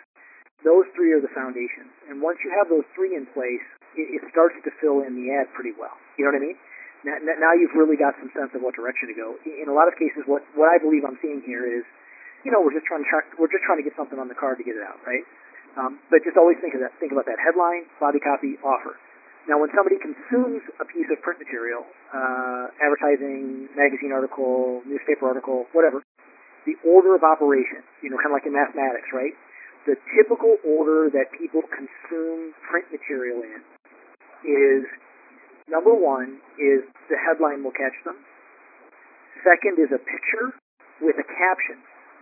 [0.63, 1.91] those three are the foundations.
[2.11, 3.63] And once you have those three in place,
[3.95, 5.95] it, it starts to fill in the ad pretty well.
[6.19, 6.59] You know what I mean?
[7.07, 9.39] Now, now you've really got some sense of what direction to go.
[9.47, 11.87] In a lot of cases, what what I believe I'm seeing here is,
[12.43, 14.35] you know, we're just trying to track, we're just trying to get something on the
[14.35, 15.23] card to get it out, right?
[15.79, 16.91] Um, but just always think of that.
[16.99, 18.99] Think about that headline, body copy, offer.
[19.47, 25.71] Now, when somebody consumes a piece of print material, uh, advertising, magazine article, newspaper article,
[25.71, 26.03] whatever,
[26.67, 29.33] the order of operation, you know, kind of like in mathematics, right?
[29.85, 33.61] The typical order that people consume print material in
[34.43, 34.83] is
[35.67, 38.17] number one is the headline will catch them.
[39.43, 40.53] Second is a picture
[41.01, 41.79] with a caption,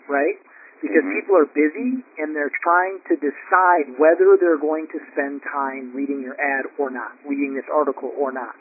[0.07, 0.37] right?
[0.81, 1.13] because Mhm.
[1.13, 6.21] people are busy and they're trying to decide whether they're going to spend time reading
[6.21, 8.55] your ad or not, reading this article or not.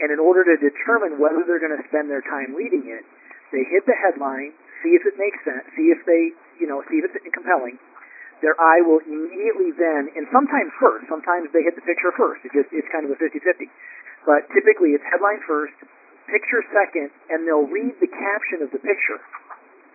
[0.00, 3.04] And in order to determine whether they're going to spend their time reading it,
[3.52, 6.98] they hit the headline, see if it makes sense, see if they, you know, see
[6.98, 7.78] if it's compelling.
[8.44, 12.44] Their eye will immediately then, and sometimes first, sometimes they hit the picture first.
[12.44, 13.40] It just, it's kind of a 50-50.
[14.28, 15.72] But typically it's headline first,
[16.28, 19.20] picture second, and they'll read the caption of the picture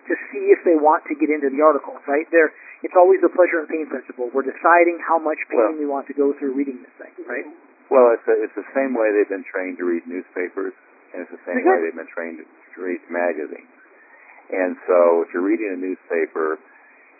[0.09, 2.25] to see if they want to get into the article, right?
[2.33, 2.49] There,
[2.81, 4.33] it's always the pleasure and pain principle.
[4.33, 7.45] We're deciding how much pain Well- we want to go through reading this thing, right?
[7.93, 10.73] Well, it's a, it's the same way they've been trained to read newspapers,
[11.13, 13.67] and it's the same way they've been trained to read magazines.
[14.49, 16.55] And so, if you're reading a newspaper,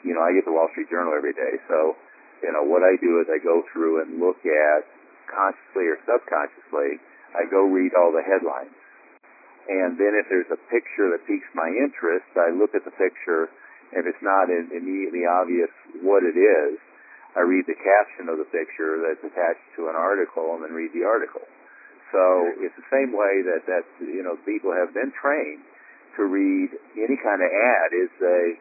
[0.04, 1.60] you know, I get the Wall Street Journal every day.
[1.70, 1.96] So,
[2.42, 4.82] you know, what I do is I go through and look at
[5.30, 7.00] consciously or subconsciously.
[7.32, 8.76] I go read all the headlines,
[9.72, 13.48] and then if there's a picture that piques my interest, I look at the picture.
[13.92, 16.80] If it's not immediately obvious what it is,
[17.36, 20.92] I read the caption of the picture that's attached to an article and then read
[20.92, 21.44] the article.
[22.12, 25.64] So it's the same way that, that you know, people have been trained
[26.20, 28.60] to read any kind of ad is they,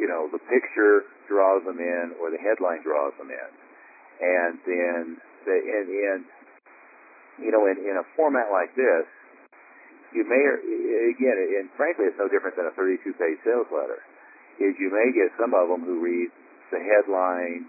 [0.00, 3.50] you know, the picture draws them in or the headline draws them in.
[4.20, 5.00] And then,
[5.44, 6.20] they, and, and
[7.44, 9.04] you know, in, in a format like this,
[10.16, 14.02] you may, again, and frankly, it's no different than a 32-page sales letter,
[14.58, 16.32] is you may get some of them who read
[16.72, 17.68] the headline,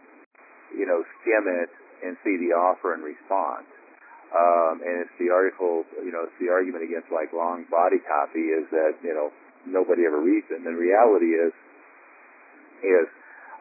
[0.73, 1.69] you know, skim it
[2.01, 3.67] and see the offer and respond.
[4.31, 8.47] Um, and it's the article, you know, it's the argument against like long body copy
[8.49, 9.29] is that, you know,
[9.67, 10.63] nobody ever reads it.
[10.63, 11.51] And the reality is,
[12.81, 13.07] is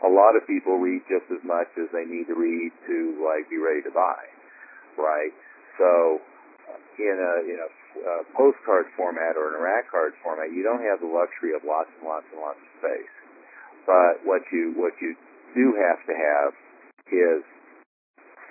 [0.04, 3.48] a lot of people read just as much as they need to read to like
[3.52, 4.20] be ready to buy,
[4.96, 5.32] right?
[5.76, 6.20] So
[7.00, 7.70] in a, in a
[8.00, 11.90] uh, postcard format or an rack card format, you don't have the luxury of lots
[12.00, 13.14] and lots and lots of space.
[13.88, 15.16] But what you what you
[15.56, 16.50] do have to have
[17.10, 17.40] is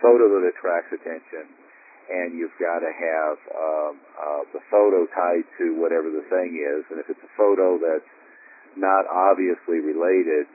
[0.02, 1.48] photo that attracts attention,
[2.10, 6.84] and you've got to have um, uh, the photo tied to whatever the thing is.
[6.90, 8.12] And if it's a photo that's
[8.76, 10.50] not obviously related,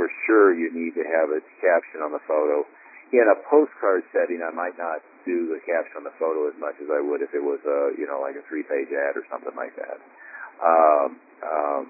[0.00, 2.64] for sure you need to have a caption on the photo.
[3.12, 6.80] In a postcard setting, I might not do the caption on the photo as much
[6.80, 9.52] as I would if it was a, you know, like a three-page ad or something
[9.52, 10.00] like that.
[10.56, 11.82] Um, um,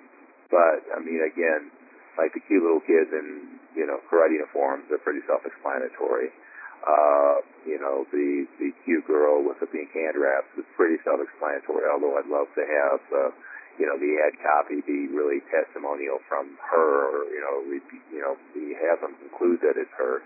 [0.50, 1.70] but I mean, again,
[2.18, 6.34] like the cute little kids in, you know, karate uniforms, they're pretty self-explanatory.
[6.82, 11.84] Uh, you know, the the cute girl with the pink hand wraps is pretty self-explanatory.
[11.86, 13.30] Although I'd love to have, uh,
[13.80, 17.80] you know, the ad copy be really testimonial from her, or you know, we,
[18.12, 20.20] you know, we have them conclude that it's her.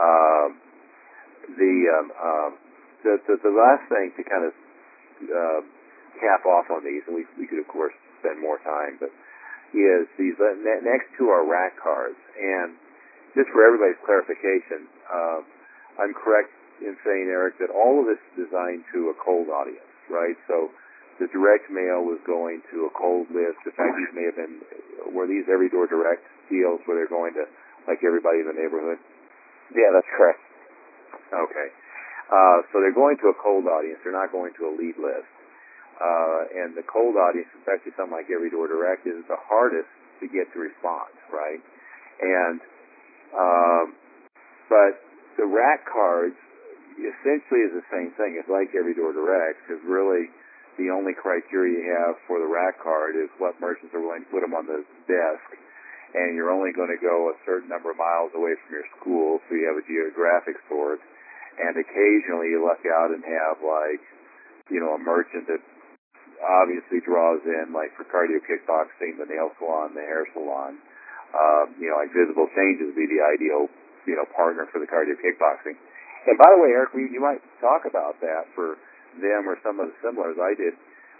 [0.00, 0.56] Um,
[1.52, 2.50] the, um, um,
[3.04, 4.52] the the the last thing to kind of
[5.28, 5.60] uh,
[6.16, 7.92] cap off on these, and we we could of course
[8.24, 9.12] spend more time, but
[9.76, 12.16] is these uh, next to our rack cards.
[12.40, 12.72] And
[13.36, 15.44] just for everybody's clarification, uh,
[16.00, 16.48] I'm correct
[16.80, 20.38] in saying, Eric, that all of this is designed to a cold audience, right?
[20.48, 20.72] So
[21.18, 23.58] the direct mail was going to a cold list.
[23.66, 24.62] In fact, these may have been,
[25.10, 27.44] were these every door direct deals where they're going to,
[27.90, 28.98] like everybody in the neighborhood?
[29.74, 30.40] Yeah, that's correct.
[31.34, 31.68] Okay.
[32.30, 33.98] Uh, so they're going to a cold audience.
[34.04, 35.28] They're not going to a lead list.
[35.98, 39.90] Uh, and the cold audience, especially something like Every Door Direct, is the hardest
[40.22, 41.58] to get to respond, right?
[42.22, 42.62] And,
[43.34, 43.86] um,
[44.70, 45.02] but
[45.34, 46.38] the rack cards
[46.94, 48.38] essentially is the same thing.
[48.38, 50.30] It's like Every Door Direct, because really
[50.78, 54.30] the only criteria you have for the rack card is what merchants are willing to
[54.30, 55.48] put them on the desk.
[56.14, 59.44] And you're only going to go a certain number of miles away from your school,
[59.44, 61.02] so you have a geographic sort.
[61.58, 64.00] And occasionally you luck out and have like,
[64.70, 65.60] you know, a merchant that
[66.40, 70.78] obviously draws in, like for cardio kickboxing, the nail salon, the hair salon.
[71.34, 73.68] Um, you know, like Visible Changes would be the ideal,
[74.08, 75.76] you know, partner for the cardio kickboxing.
[76.24, 78.80] And by the way, Eric, we, you might talk about that for
[79.20, 80.38] them or some of the similars.
[80.38, 80.74] I did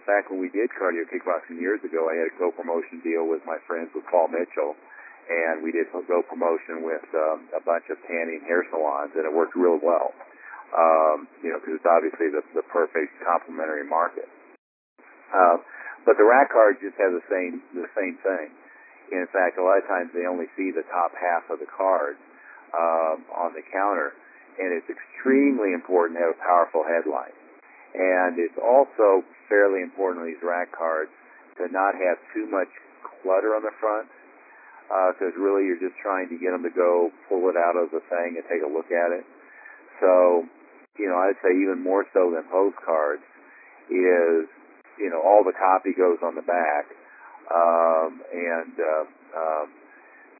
[0.08, 2.08] back when we did cardio kickboxing years ago.
[2.08, 4.72] I had a co-promotion deal with my friends with Paul Mitchell,
[5.28, 9.28] and we did some go promotion with um, a bunch of tanning hair salons, and
[9.28, 10.16] it worked real well.
[10.68, 14.28] Um, you know, because it's obviously the, the perfect complementary market.
[15.32, 15.60] Uh,
[16.04, 18.48] but the rack cards just have the same the same thing.
[19.12, 22.20] In fact, a lot of times they only see the top half of the card
[22.76, 24.12] um, on the counter,
[24.60, 27.32] and it's extremely important to have a powerful headline.
[27.94, 31.10] And it's also fairly important on these rack cards
[31.56, 32.68] to not have too much
[33.22, 34.06] clutter on the front,
[35.16, 37.90] because uh, really you're just trying to get them to go pull it out of
[37.90, 39.24] the thing and take a look at it.
[40.00, 40.46] So,
[41.00, 43.24] you know, I'd say even more so than postcards
[43.90, 44.46] is,
[45.00, 46.86] you know, all the copy goes on the back,
[47.50, 49.04] um, and uh,
[49.34, 49.66] um,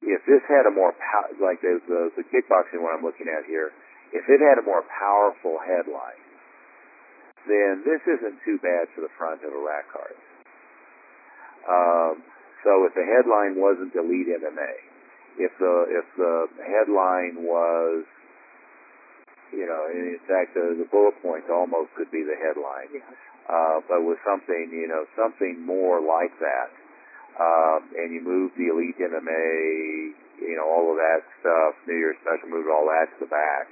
[0.02, 3.46] if this had a more pow- like the, the the kickboxing one I'm looking at
[3.46, 3.72] here,
[4.12, 6.20] if it had a more powerful headline,
[7.48, 10.16] then this isn't too bad for the front of a rack card.
[11.68, 12.22] Um,
[12.64, 14.74] so if the headline wasn't Elite MMA,
[15.38, 18.04] if the if the headline was,
[19.52, 22.90] you know, in fact the, the bullet points almost could be the headline,
[23.46, 26.70] uh, but with something, you know, something more like that,
[27.38, 30.12] um, and you move the Elite MMA,
[30.42, 33.70] you know, all of that stuff, New Year's special, move all that to the back,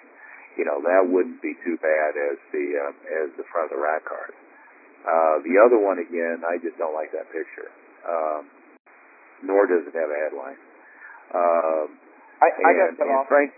[0.57, 3.81] you know, that wouldn't be too bad as the um, as the front of the
[3.81, 4.33] rack card.
[5.07, 7.71] Uh, the other one again, I just don't like that picture.
[8.03, 8.51] Um,
[9.45, 10.59] nor does it have a headline.
[11.31, 11.87] Um,
[12.43, 13.29] I, I got cut off.
[13.29, 13.53] Frank,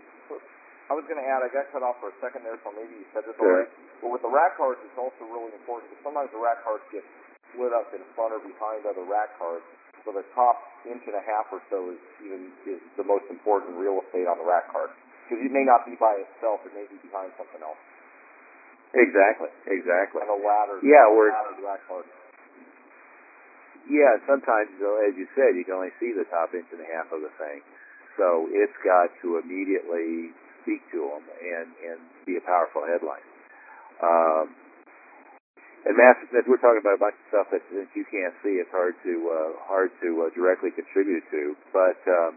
[0.89, 3.05] I was going to add, I got cut off for a second there, so maybe
[3.05, 3.65] you said this Sure.
[3.65, 3.73] already.
[4.01, 7.05] But with the rack cards, it's also really important because sometimes the rack cards get
[7.53, 9.65] split up in front or behind other rack cards.
[10.07, 10.57] So the top
[10.89, 14.41] inch and a half or so is even is the most important real estate on
[14.41, 14.89] the rack card
[15.29, 17.77] because it may not be by itself; it may be behind something else.
[18.97, 20.25] exactly, exactly.
[20.25, 20.81] And a ladder.
[20.81, 22.09] Yeah, a we're- laddered rack card.
[23.89, 24.69] Yeah, sometimes,
[25.09, 27.33] as you said, you can only see the top inch and a half of the
[27.41, 27.65] thing.
[28.21, 31.99] So it's got to immediately speak to them and, and
[32.29, 33.25] be a powerful headline.
[34.05, 34.53] Um,
[35.89, 35.97] and
[36.29, 38.93] Smith, we're talking about a bunch of stuff that since you can't see, it's hard
[39.09, 41.57] to uh, hard to uh, directly contribute to.
[41.73, 42.37] But um,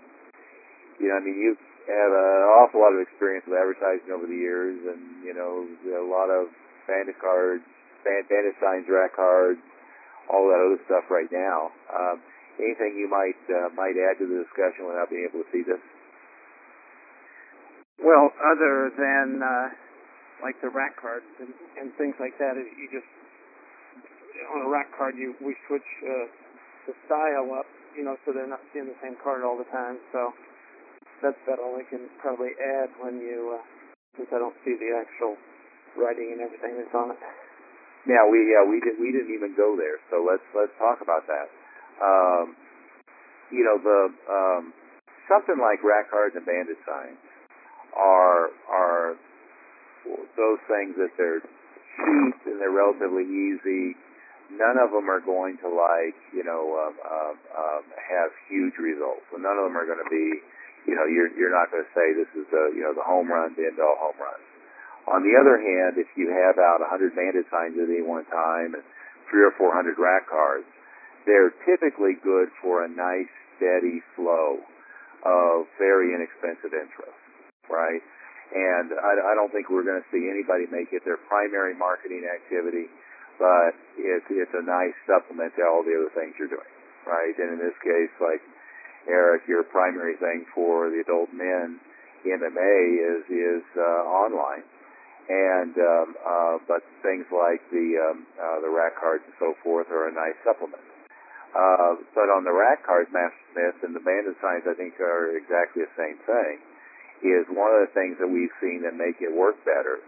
[1.02, 1.58] you know, I mean, you
[1.92, 6.08] have an awful lot of experience with advertising over the years, and you know, a
[6.08, 6.48] lot of
[6.88, 7.64] bandit cards,
[8.04, 9.62] band, bandit signs, rack cards,
[10.32, 11.72] all that other stuff right now.
[11.92, 12.22] Um,
[12.60, 15.82] anything you might uh, might add to the discussion without being able to see this?
[18.02, 19.68] Well, other than uh,
[20.42, 23.08] like the rack cards and, and things like that, you just
[24.54, 26.26] on a rack card you we switch uh,
[26.90, 30.02] the style up, you know, so they're not seeing the same card all the time.
[30.12, 30.34] So
[31.22, 33.64] that's about all I can probably add when you uh,
[34.18, 35.38] since I don't see the actual
[35.96, 37.22] writing and everything that's on it.
[38.10, 40.02] Yeah, we yeah we did we didn't even go there.
[40.10, 41.48] So let's let's talk about that.
[42.02, 42.58] Um,
[43.54, 44.74] you know the um,
[45.30, 47.22] something like rack cards and bandit signs
[47.94, 49.16] are are
[50.34, 53.94] those things that they're cheap and they're relatively easy.
[54.52, 59.24] None of them are going to like you know um, um, um, have huge results.
[59.30, 60.42] And none of them are going to be
[60.86, 63.30] you know you're you're not going to say this is the you know the home
[63.30, 64.48] run to end all home runs.
[65.10, 68.78] On the other hand, if you have out 100 bandit signs at any one time
[68.78, 68.86] and
[69.30, 70.68] three or 400 rack cards,
[71.26, 74.62] they're typically good for a nice steady flow
[75.26, 77.18] of very inexpensive interest,
[77.70, 78.02] right?
[78.52, 82.28] And I, I don't think we're going to see anybody make it their primary marketing
[82.28, 82.92] activity,
[83.40, 86.74] but it's it's a nice supplement to all the other things you're doing,
[87.08, 87.34] right?
[87.38, 88.44] And in this case, like
[89.10, 91.80] Eric, your primary thing for the adult men
[92.26, 94.64] in MMA is is uh, online
[95.32, 99.88] and um, uh, but things like the um, uh, the rack cards and so forth
[99.88, 100.82] are a nice supplement.
[101.52, 105.36] Uh, but on the rack cards, Master Smith and the bandit signs, I think are
[105.36, 106.60] exactly the same thing.
[107.22, 110.02] Is one of the things that we've seen that make it work better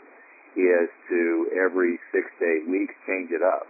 [0.58, 1.22] is to
[1.54, 3.70] every six to eight weeks change it up.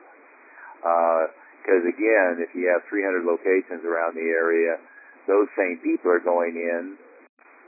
[1.59, 4.79] Because again, if you have 300 locations around the area,
[5.27, 6.97] those same people are going in.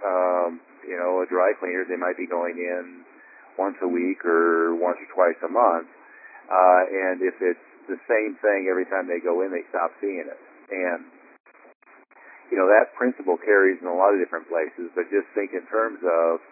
[0.04, 3.02] Um, you know, a dry cleaners, they might be going in
[3.58, 5.90] once a week or once or twice a month.
[6.46, 10.28] Uh, and if it's the same thing every time they go in, they stop seeing
[10.30, 10.42] it.
[10.70, 11.10] And,
[12.54, 15.66] you know, that principle carries in a lot of different places, but just think in
[15.72, 16.44] terms of,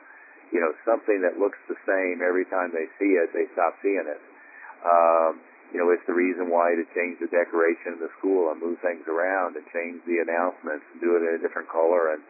[0.49, 4.05] you know, something that looks the same every time they see it, they stop seeing
[4.05, 4.21] it.
[4.81, 5.41] Um,
[5.73, 8.77] you know, it's the reason why to change the decoration of the school and move
[8.85, 12.21] things around and change the announcements and do it in a different color and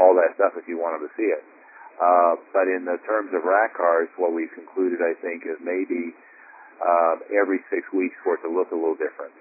[0.00, 1.44] all that stuff if you want them to see it.
[2.00, 6.16] Uh, but in the terms of rack cards, what we've concluded, I think, is maybe
[6.80, 9.32] uh, every six weeks for it to look a little different.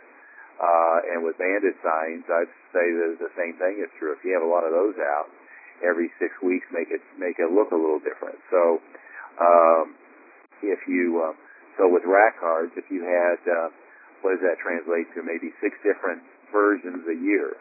[0.55, 4.15] Uh, and with bandit signs, I'd say that the same thing is true.
[4.15, 5.27] If you have a lot of those out,
[5.83, 8.39] every six weeks make it make it look a little different.
[8.47, 8.79] So,
[9.35, 9.99] um,
[10.63, 11.35] if you uh,
[11.77, 13.69] so with rack cards, if you had uh,
[14.21, 15.21] what does that translate to?
[15.21, 17.53] Maybe six different versions a year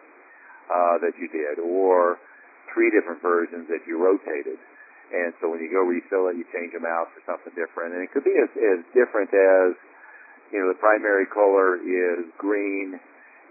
[0.72, 2.16] uh, that you did, or
[2.72, 4.56] three different versions that you rotated.
[5.12, 7.92] And so when you go refill it, you change them out for something different.
[7.92, 9.76] And it could be as, as different as,
[10.48, 12.96] you know, the primary color is green,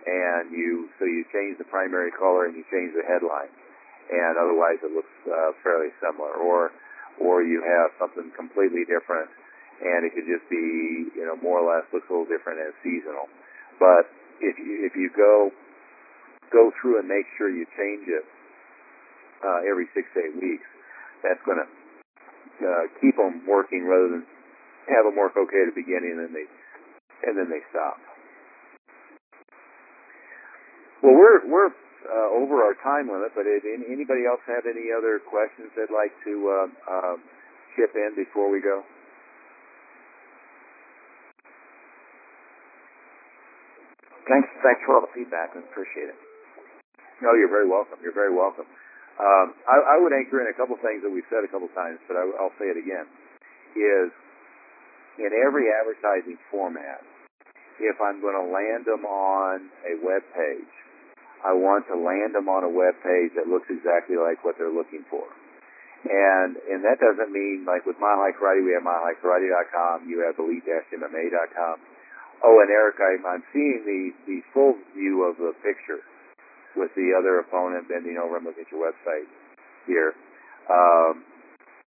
[0.04, 3.52] and you so you change the primary color and you change the headline,
[4.12, 6.34] and otherwise it looks uh, fairly similar.
[6.36, 6.72] Or
[7.22, 9.30] or you have something completely different,
[9.84, 12.72] and it could just be, you know, more or less looks a little different as
[12.80, 13.28] seasonal.
[13.78, 14.08] But
[14.40, 15.52] if you if you go
[16.54, 18.24] go through and make sure you change it
[19.44, 20.68] uh, every six to eight weeks.
[21.26, 21.68] That's going to
[22.62, 24.24] uh, keep them working rather than
[24.88, 26.48] have them work okay at the beginning and then they
[27.24, 27.98] and then they stop.
[31.02, 31.72] Well, we're we're
[32.04, 36.12] uh, over our time limit, but if anybody else have any other questions they'd like
[36.28, 37.16] to uh, uh,
[37.76, 38.84] chip in before we go?
[44.34, 45.54] Thanks, thanks for all the feedback.
[45.54, 46.18] I appreciate it.
[47.22, 48.02] No, you're very welcome.
[48.02, 48.66] You're very welcome.
[49.22, 52.02] Um, I, I would anchor in a couple things that we've said a couple times,
[52.10, 53.06] but I, I'll say it again.
[53.78, 54.10] Is
[55.22, 57.06] in every advertising format,
[57.78, 60.74] if I'm going to land them on a web page,
[61.46, 64.74] I want to land them on a web page that looks exactly like what they're
[64.74, 65.30] looking for.
[66.10, 70.42] And and that doesn't mean like with Mile High Karate, we have milehighkarate.com, you have
[70.42, 71.93] elite-mma.com.
[72.44, 76.04] Oh, and Eric, I'm, I'm seeing the the full view of the picture
[76.76, 79.30] with the other opponent bending over and looking at your website
[79.88, 80.14] here.
[80.68, 81.24] Um,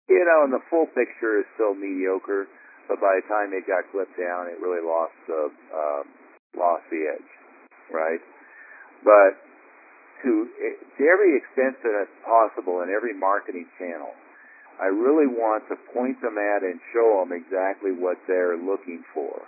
[0.08, 2.46] you know, and the full picture is still mediocre,
[2.88, 6.06] but by the time it got clipped down, it really lost the um,
[6.56, 7.32] lost the edge,
[7.92, 8.22] right?
[9.04, 9.42] But
[10.24, 10.32] to
[10.98, 14.14] to every extent that it's possible in every marketing channel,
[14.80, 19.42] I really want to point them at and show them exactly what they're looking for,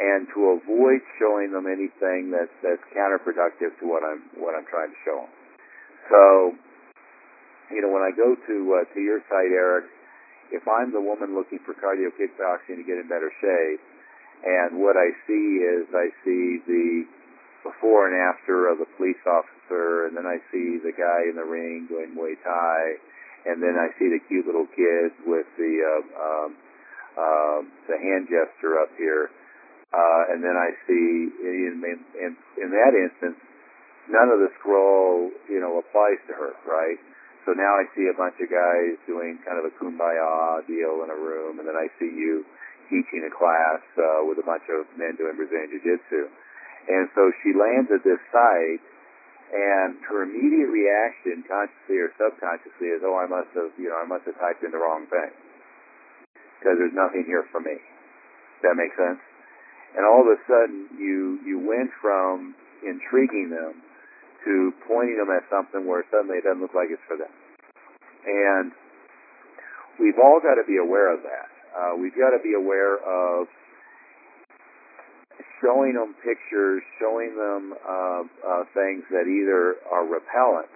[0.00, 4.88] and to avoid showing them anything that's that's counterproductive to what I'm what I'm trying
[4.88, 5.32] to show them.
[6.08, 6.22] So,
[7.70, 9.92] you know, when I go to uh, to your site, Eric,
[10.50, 13.80] if I'm the woman looking for cardio kickboxing to get in better shape,
[14.40, 17.04] and what I see is I see the
[17.62, 21.44] before and after of the police officer, and then I see the guy in the
[21.44, 22.80] ring doing Muay Thai,
[23.52, 26.50] and then I see the cute little kids with the uh, um,
[27.20, 29.28] um, the hand gesture up here,
[29.90, 31.06] uh, and then I see
[31.42, 31.82] in,
[32.14, 33.38] in in that instance,
[34.06, 36.98] none of the scroll you know applies to her, right?
[37.48, 41.08] So now I see a bunch of guys doing kind of a kumbaya deal in
[41.08, 42.44] a room, and then I see you
[42.92, 46.26] teaching a class uh, with a bunch of men doing Brazilian Jiu-Jitsu.
[46.90, 48.82] And so she lands at this site,
[49.54, 54.06] and her immediate reaction, consciously or subconsciously, is, "Oh, I must have, you know, I
[54.06, 55.32] must have typed in the wrong thing
[56.60, 59.20] because there's nothing here for me." Does that make sense?
[59.96, 63.82] And all of a sudden, you you went from intriguing them
[64.44, 67.32] to pointing them at something where suddenly it doesn't look like it's for them.
[68.24, 68.72] And
[69.98, 71.50] we've all got to be aware of that.
[71.76, 73.46] Uh, we've got to be aware of
[75.60, 80.72] showing them pictures, showing them uh, uh, things that either are repellent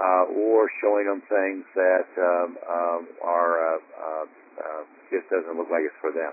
[0.00, 5.68] uh, or showing them things that um, um, are uh, uh, uh, just doesn't look
[5.68, 6.32] like it's for them.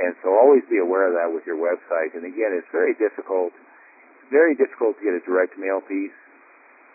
[0.00, 2.16] And so always be aware of that with your website.
[2.16, 3.52] And again, it's very difficult,
[4.32, 6.16] very difficult to get a direct mail piece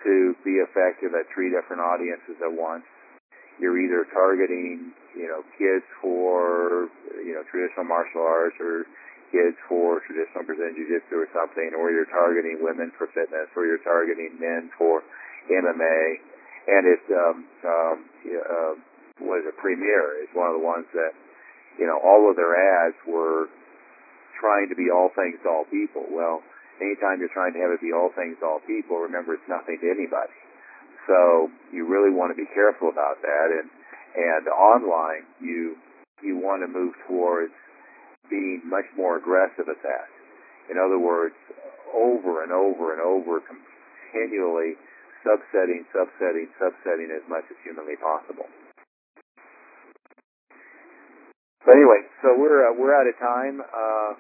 [0.06, 2.86] to be effective at three different audiences at once.
[3.61, 6.90] You're either targeting, you know, kids for,
[7.22, 8.90] you know, traditional martial arts or
[9.34, 13.82] kids for traditional Brazilian Jiu-Jitsu or something, or you're targeting women for fitness, or you're
[13.82, 15.02] targeting men for
[15.49, 16.22] MMA.
[16.68, 21.14] And it's, um, um, uh, is it, Premier is one of the ones that,
[21.80, 23.47] you know, all of their ads were
[24.39, 26.03] trying to be all things to all people.
[26.11, 26.43] Well,
[26.80, 29.80] anytime you're trying to have it be all things to all people, remember it's nothing
[29.80, 30.35] to anybody.
[31.07, 33.47] So you really want to be careful about that.
[33.52, 33.69] And
[34.15, 35.76] and online, you
[36.23, 37.53] you want to move towards
[38.30, 40.07] being much more aggressive at that.
[40.72, 41.35] In other words,
[41.93, 44.73] over and over and over, continually
[45.22, 48.49] subsetting, subsetting, subsetting as much as humanly possible.
[51.66, 53.58] But anyway, so we're uh, we're out of time.
[53.62, 54.12] Uh,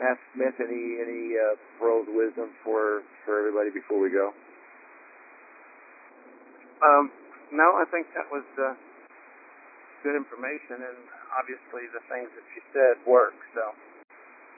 [0.00, 4.32] Matt Smith, any any uh, pearls of wisdom for for everybody before we go?
[6.84, 7.10] Um,
[7.52, 8.74] no, I think that was uh,
[10.04, 10.98] good information, and
[11.38, 13.36] obviously the things that you said work.
[13.56, 13.64] So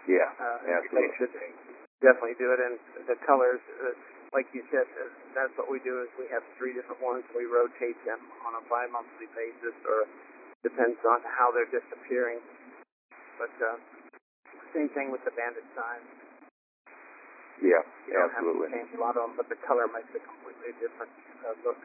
[0.09, 1.13] Yeah, uh, absolutely.
[2.01, 2.61] definitely do it.
[2.61, 2.77] And
[3.09, 3.93] the colors, uh,
[4.33, 6.05] like you said, uh, that's what we do.
[6.05, 7.25] Is we have three different ones.
[7.37, 10.09] We rotate them on a bi-monthly basis, or
[10.65, 12.41] depends on how they're disappearing.
[13.39, 13.77] But uh,
[14.73, 16.09] same thing with the bandit signs.
[17.63, 18.73] Yeah, You don't absolutely.
[18.73, 21.13] have to change a lot of them, but the color makes a completely different
[21.47, 21.79] uh, look.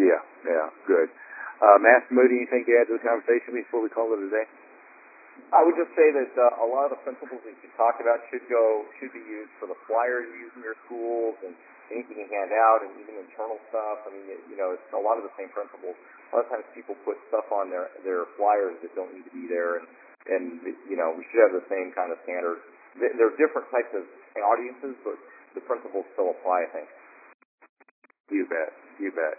[0.00, 1.12] Yeah, yeah, good.
[1.60, 4.48] Uh, Master Moody, anything to add to the conversation before we call it a day?
[5.52, 8.24] I would just say that uh, a lot of the principles that you talked about
[8.32, 11.52] should go should be used for the flyers you use in your schools and
[11.90, 14.06] anything you hand out and even internal stuff.
[14.06, 15.94] I mean, it, you know, it's a lot of the same principles.
[15.94, 19.34] A lot of times people put stuff on their their flyers that don't need to
[19.34, 19.86] be there, and
[20.30, 20.44] and
[20.86, 22.62] you know we should have the same kind of standards.
[22.98, 24.06] There are different types of
[24.42, 25.18] audiences, but
[25.54, 26.66] the principles still apply.
[26.66, 26.88] I think.
[28.30, 28.70] You bet.
[29.02, 29.34] You bet.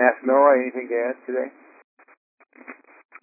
[0.00, 1.48] Master Milroy, anything to add today?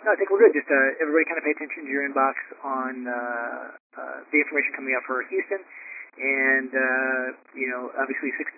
[0.05, 0.53] No, I think we're good.
[0.53, 3.63] Just uh, everybody kind of pay attention to your inbox on uh,
[3.99, 5.59] uh, the information coming up for Houston,
[6.19, 7.25] and uh,
[7.55, 8.51] you know, obviously six,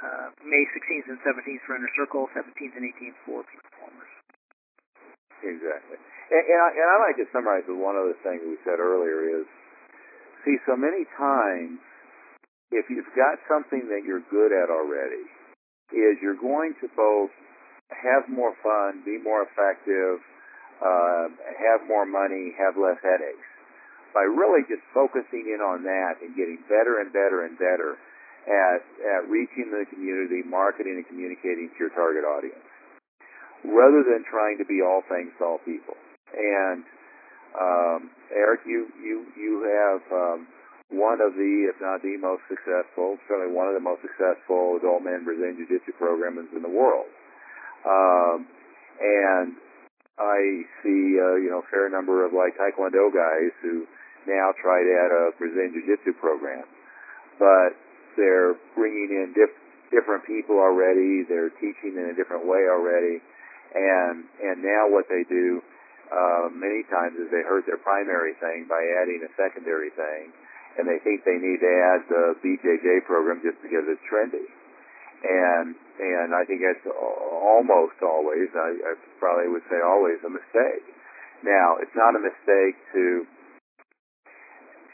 [0.00, 4.12] uh, May 16th and 17th for Inner Circle, 17th and 18th for Peak Performers.
[5.44, 5.98] Exactly.
[6.32, 9.42] And, and, I, and I like to summarize with one other thing we said earlier
[9.42, 9.46] is,
[10.46, 11.78] see, so many times,
[12.72, 15.28] if you've got something that you're good at already,
[15.92, 17.30] is you're going to both
[17.92, 20.24] have more fun, be more effective,
[20.80, 21.28] uh,
[21.60, 23.51] have more money, have less headaches.
[24.12, 27.96] By really just focusing in on that and getting better and better and better
[28.44, 32.60] at, at reaching the community, marketing and communicating to your target audience,
[33.64, 35.96] rather than trying to be all things to all people.
[36.36, 36.84] And
[37.56, 38.00] um,
[38.32, 40.40] Eric, you you you have um,
[40.92, 45.00] one of the, if not the most successful, certainly one of the most successful adult
[45.00, 47.08] men Brazilian Jiu-Jitsu programs in the world.
[47.88, 48.44] Um,
[49.00, 49.56] and
[50.20, 53.88] I see, uh, you know, a fair number of like Taekwondo guys who
[54.26, 56.64] now to add a Brazilian Jiu-Jitsu program,
[57.38, 57.74] but
[58.16, 61.24] they're bringing in diff- different people already.
[61.26, 63.20] They're teaching in a different way already,
[63.74, 65.60] and and now what they do
[66.12, 70.32] uh, many times is they hurt their primary thing by adding a secondary thing,
[70.78, 74.46] and they think they need to add the BJJ program just because it's trendy
[75.22, 78.92] and and I think that's almost always, I, I
[79.22, 80.82] probably would say always, a mistake.
[81.46, 83.22] Now, it's not a mistake to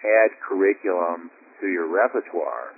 [0.05, 1.31] add curriculum
[1.61, 2.75] to your repertoire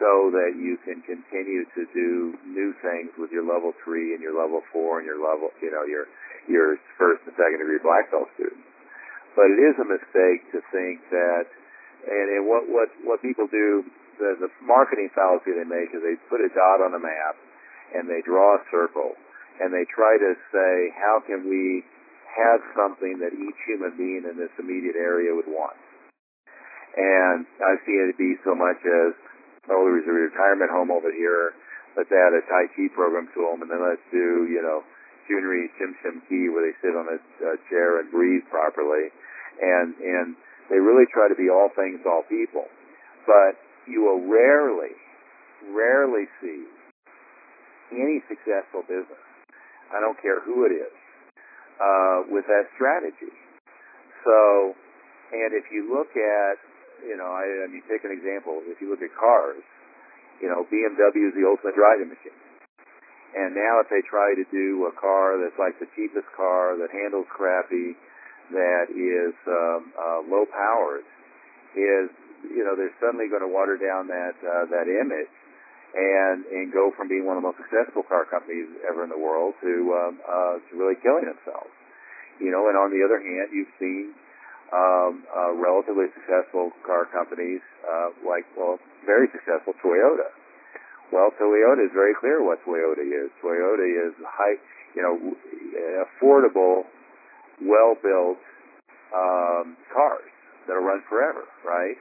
[0.00, 4.34] so that you can continue to do new things with your level three and your
[4.34, 6.08] level four and your level, you know, your
[6.50, 8.66] your first and second degree black belt students.
[9.38, 11.46] But it is a mistake to think that,
[12.08, 13.86] and, and what what what people do
[14.18, 17.36] the, the marketing fallacy they make is they put a dot on a map
[17.94, 19.16] and they draw a circle
[19.60, 21.84] and they try to say, how can we
[22.32, 25.76] have something that each human being in this immediate area would want?
[26.92, 29.16] And I see it be so much as,
[29.72, 31.56] oh, there's a retirement home over here.
[31.96, 34.84] Let's add a Tai Chi program to them, and then let's do, you know,
[35.28, 39.08] Junri Shim Shim Ki, where they sit on a, a chair and breathe properly.
[39.60, 40.36] And, and
[40.68, 42.68] they really try to be all things all people.
[43.24, 44.96] But you will rarely,
[45.72, 46.64] rarely see
[47.92, 49.20] any successful business,
[49.92, 50.94] I don't care who it is,
[51.76, 53.32] uh, with that strategy.
[54.24, 54.72] So,
[55.32, 56.56] and if you look at,
[57.06, 58.62] you know, I, I mean, take an example.
[58.66, 59.62] If you look at cars,
[60.40, 62.38] you know, BMW is the ultimate driving machine.
[63.32, 66.92] And now if they try to do a car that's like the cheapest car, that
[66.92, 67.96] handles crappy,
[68.52, 71.06] that is um, uh, low powered,
[71.72, 72.12] is
[72.44, 75.32] you know they're suddenly going to water down that uh, that image
[75.96, 79.16] and and go from being one of the most successful car companies ever in the
[79.16, 81.72] world to um, uh, to really killing themselves.
[82.36, 84.12] You know, and on the other hand, you've seen
[84.72, 90.32] um, uh, relatively successful car companies uh, like well, very successful Toyota.
[91.12, 93.28] Well, Toyota is very clear what Toyota is.
[93.44, 94.56] Toyota is high,
[94.96, 95.36] you know,
[96.08, 96.88] affordable,
[97.60, 98.40] well-built
[99.12, 100.32] um, cars
[100.66, 102.00] that'll run forever, right?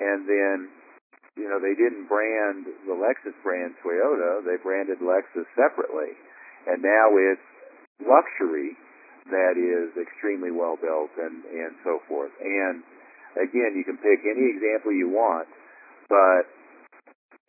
[0.00, 0.72] And then,
[1.36, 4.40] you know, they didn't brand the Lexus brand Toyota.
[4.40, 6.16] They branded Lexus separately.
[6.66, 7.44] And now it's
[8.00, 8.72] luxury
[9.30, 12.32] that is extremely well built and, and so forth.
[12.40, 12.82] And
[13.36, 15.48] again, you can pick any example you want,
[16.08, 16.46] but,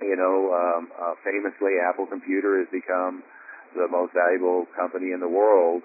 [0.01, 3.23] you know, um, uh, famously Apple Computer has become
[3.75, 5.83] the most valuable company in the world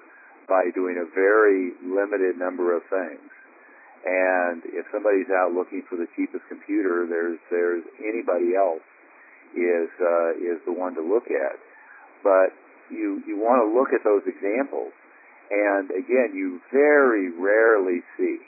[0.48, 3.30] by doing a very limited number of things.
[4.02, 8.82] And if somebody's out looking for the cheapest computer, there's there's anybody else
[9.54, 11.54] is uh, is the one to look at.
[12.26, 12.50] But
[12.90, 14.90] you you want to look at those examples,
[15.52, 18.40] and again, you very rarely see.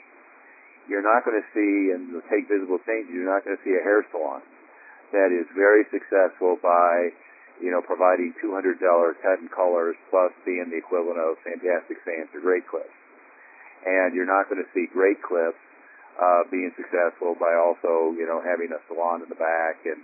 [0.89, 3.13] You're not going to see, and take visible changes.
[3.13, 4.41] You're not going to see a hair salon
[5.13, 7.13] that is very successful by
[7.63, 8.75] you know, providing $200
[9.23, 12.91] cut and colors plus being the equivalent of Fantastic Sams or Great Clips
[13.85, 15.61] and you're not going to see Great Clips
[16.17, 20.01] uh, being successful by also, you know, having a salon in the back and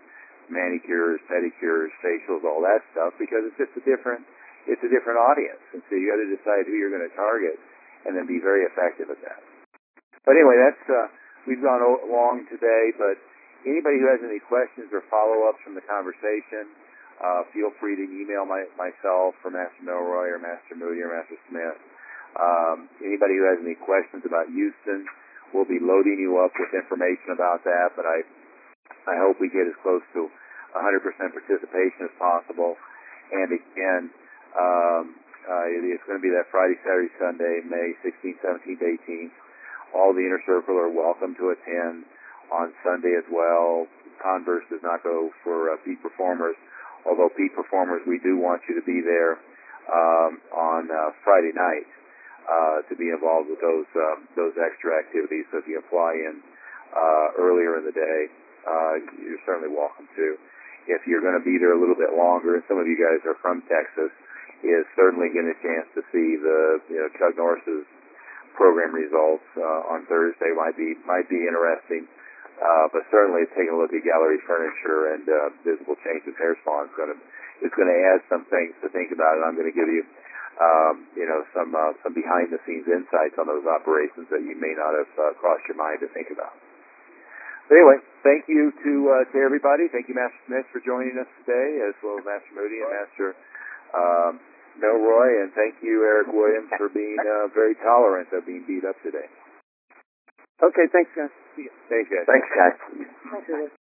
[0.54, 4.22] manicures, pedicures, facials, all that stuff, because it's just a different,
[4.70, 7.58] it's a different audience, and so you got to decide who you're going to target,
[8.06, 9.42] and then be very effective at that.
[10.26, 11.08] But anyway, that's uh,
[11.50, 13.18] we've gone o- long today, but
[13.66, 16.70] anybody who has any questions or follow-ups from the conversation,
[17.22, 21.38] uh, feel free to email my, myself or Master Milroy or Master Moody or Master
[21.50, 21.78] Smith.
[22.38, 25.06] Um, anybody who has any questions about Houston,
[25.54, 27.94] we'll be loading you up with information about that.
[27.94, 28.26] But I,
[29.06, 30.30] I hope we get as close to
[30.74, 32.74] 100% participation as possible.
[33.32, 34.10] And again,
[34.58, 35.16] um,
[35.48, 39.36] uh, it's going to be that Friday, Saturday, Sunday, May 16th, 17th, 18th.
[39.96, 42.06] All the inner circle are welcome to attend
[42.52, 43.88] on Sunday as well.
[44.22, 46.56] Converse does not go for uh, peak performers,
[47.08, 49.42] although peak performers, we do want you to be there
[49.90, 51.90] um, on uh, Friday night
[52.46, 55.46] uh, to be involved with those um, those extra activities.
[55.50, 56.42] So if you apply in
[56.94, 58.20] uh, earlier in the day,
[58.68, 60.38] uh, you're certainly welcome to.
[60.90, 63.22] If you're going to be there a little bit longer, and some of you guys
[63.26, 64.10] are from Texas,
[64.62, 66.60] is certainly getting a chance to see the
[66.90, 67.86] you know, Chuck Norris's
[68.54, 72.06] program results uh, on Thursday might be might be interesting.
[72.62, 76.86] Uh, but certainly taking a look at gallery furniture and uh, visible changes hair salon
[76.86, 77.18] is going to
[77.66, 79.34] is going to add some things to think about.
[79.42, 80.06] And I'm going to give you
[80.62, 84.54] um, you know some uh, some behind the scenes insights on those operations that you
[84.54, 86.54] may not have uh, crossed your mind to think about.
[87.66, 89.90] But anyway, thank you to uh, to everybody.
[89.90, 93.34] Thank you, Master Smith, for joining us today, as well as Master Moody and Master
[93.94, 94.40] um,
[94.80, 98.88] no, Roy, and thank you, Eric Williams, for being uh, very tolerant of being beat
[98.88, 99.28] up today.
[100.64, 101.34] Okay, thanks, guys.
[101.56, 101.74] See ya.
[101.90, 102.26] Thanks, guys.
[102.30, 102.76] Thanks, guys.
[103.32, 103.81] Thanks, everyone.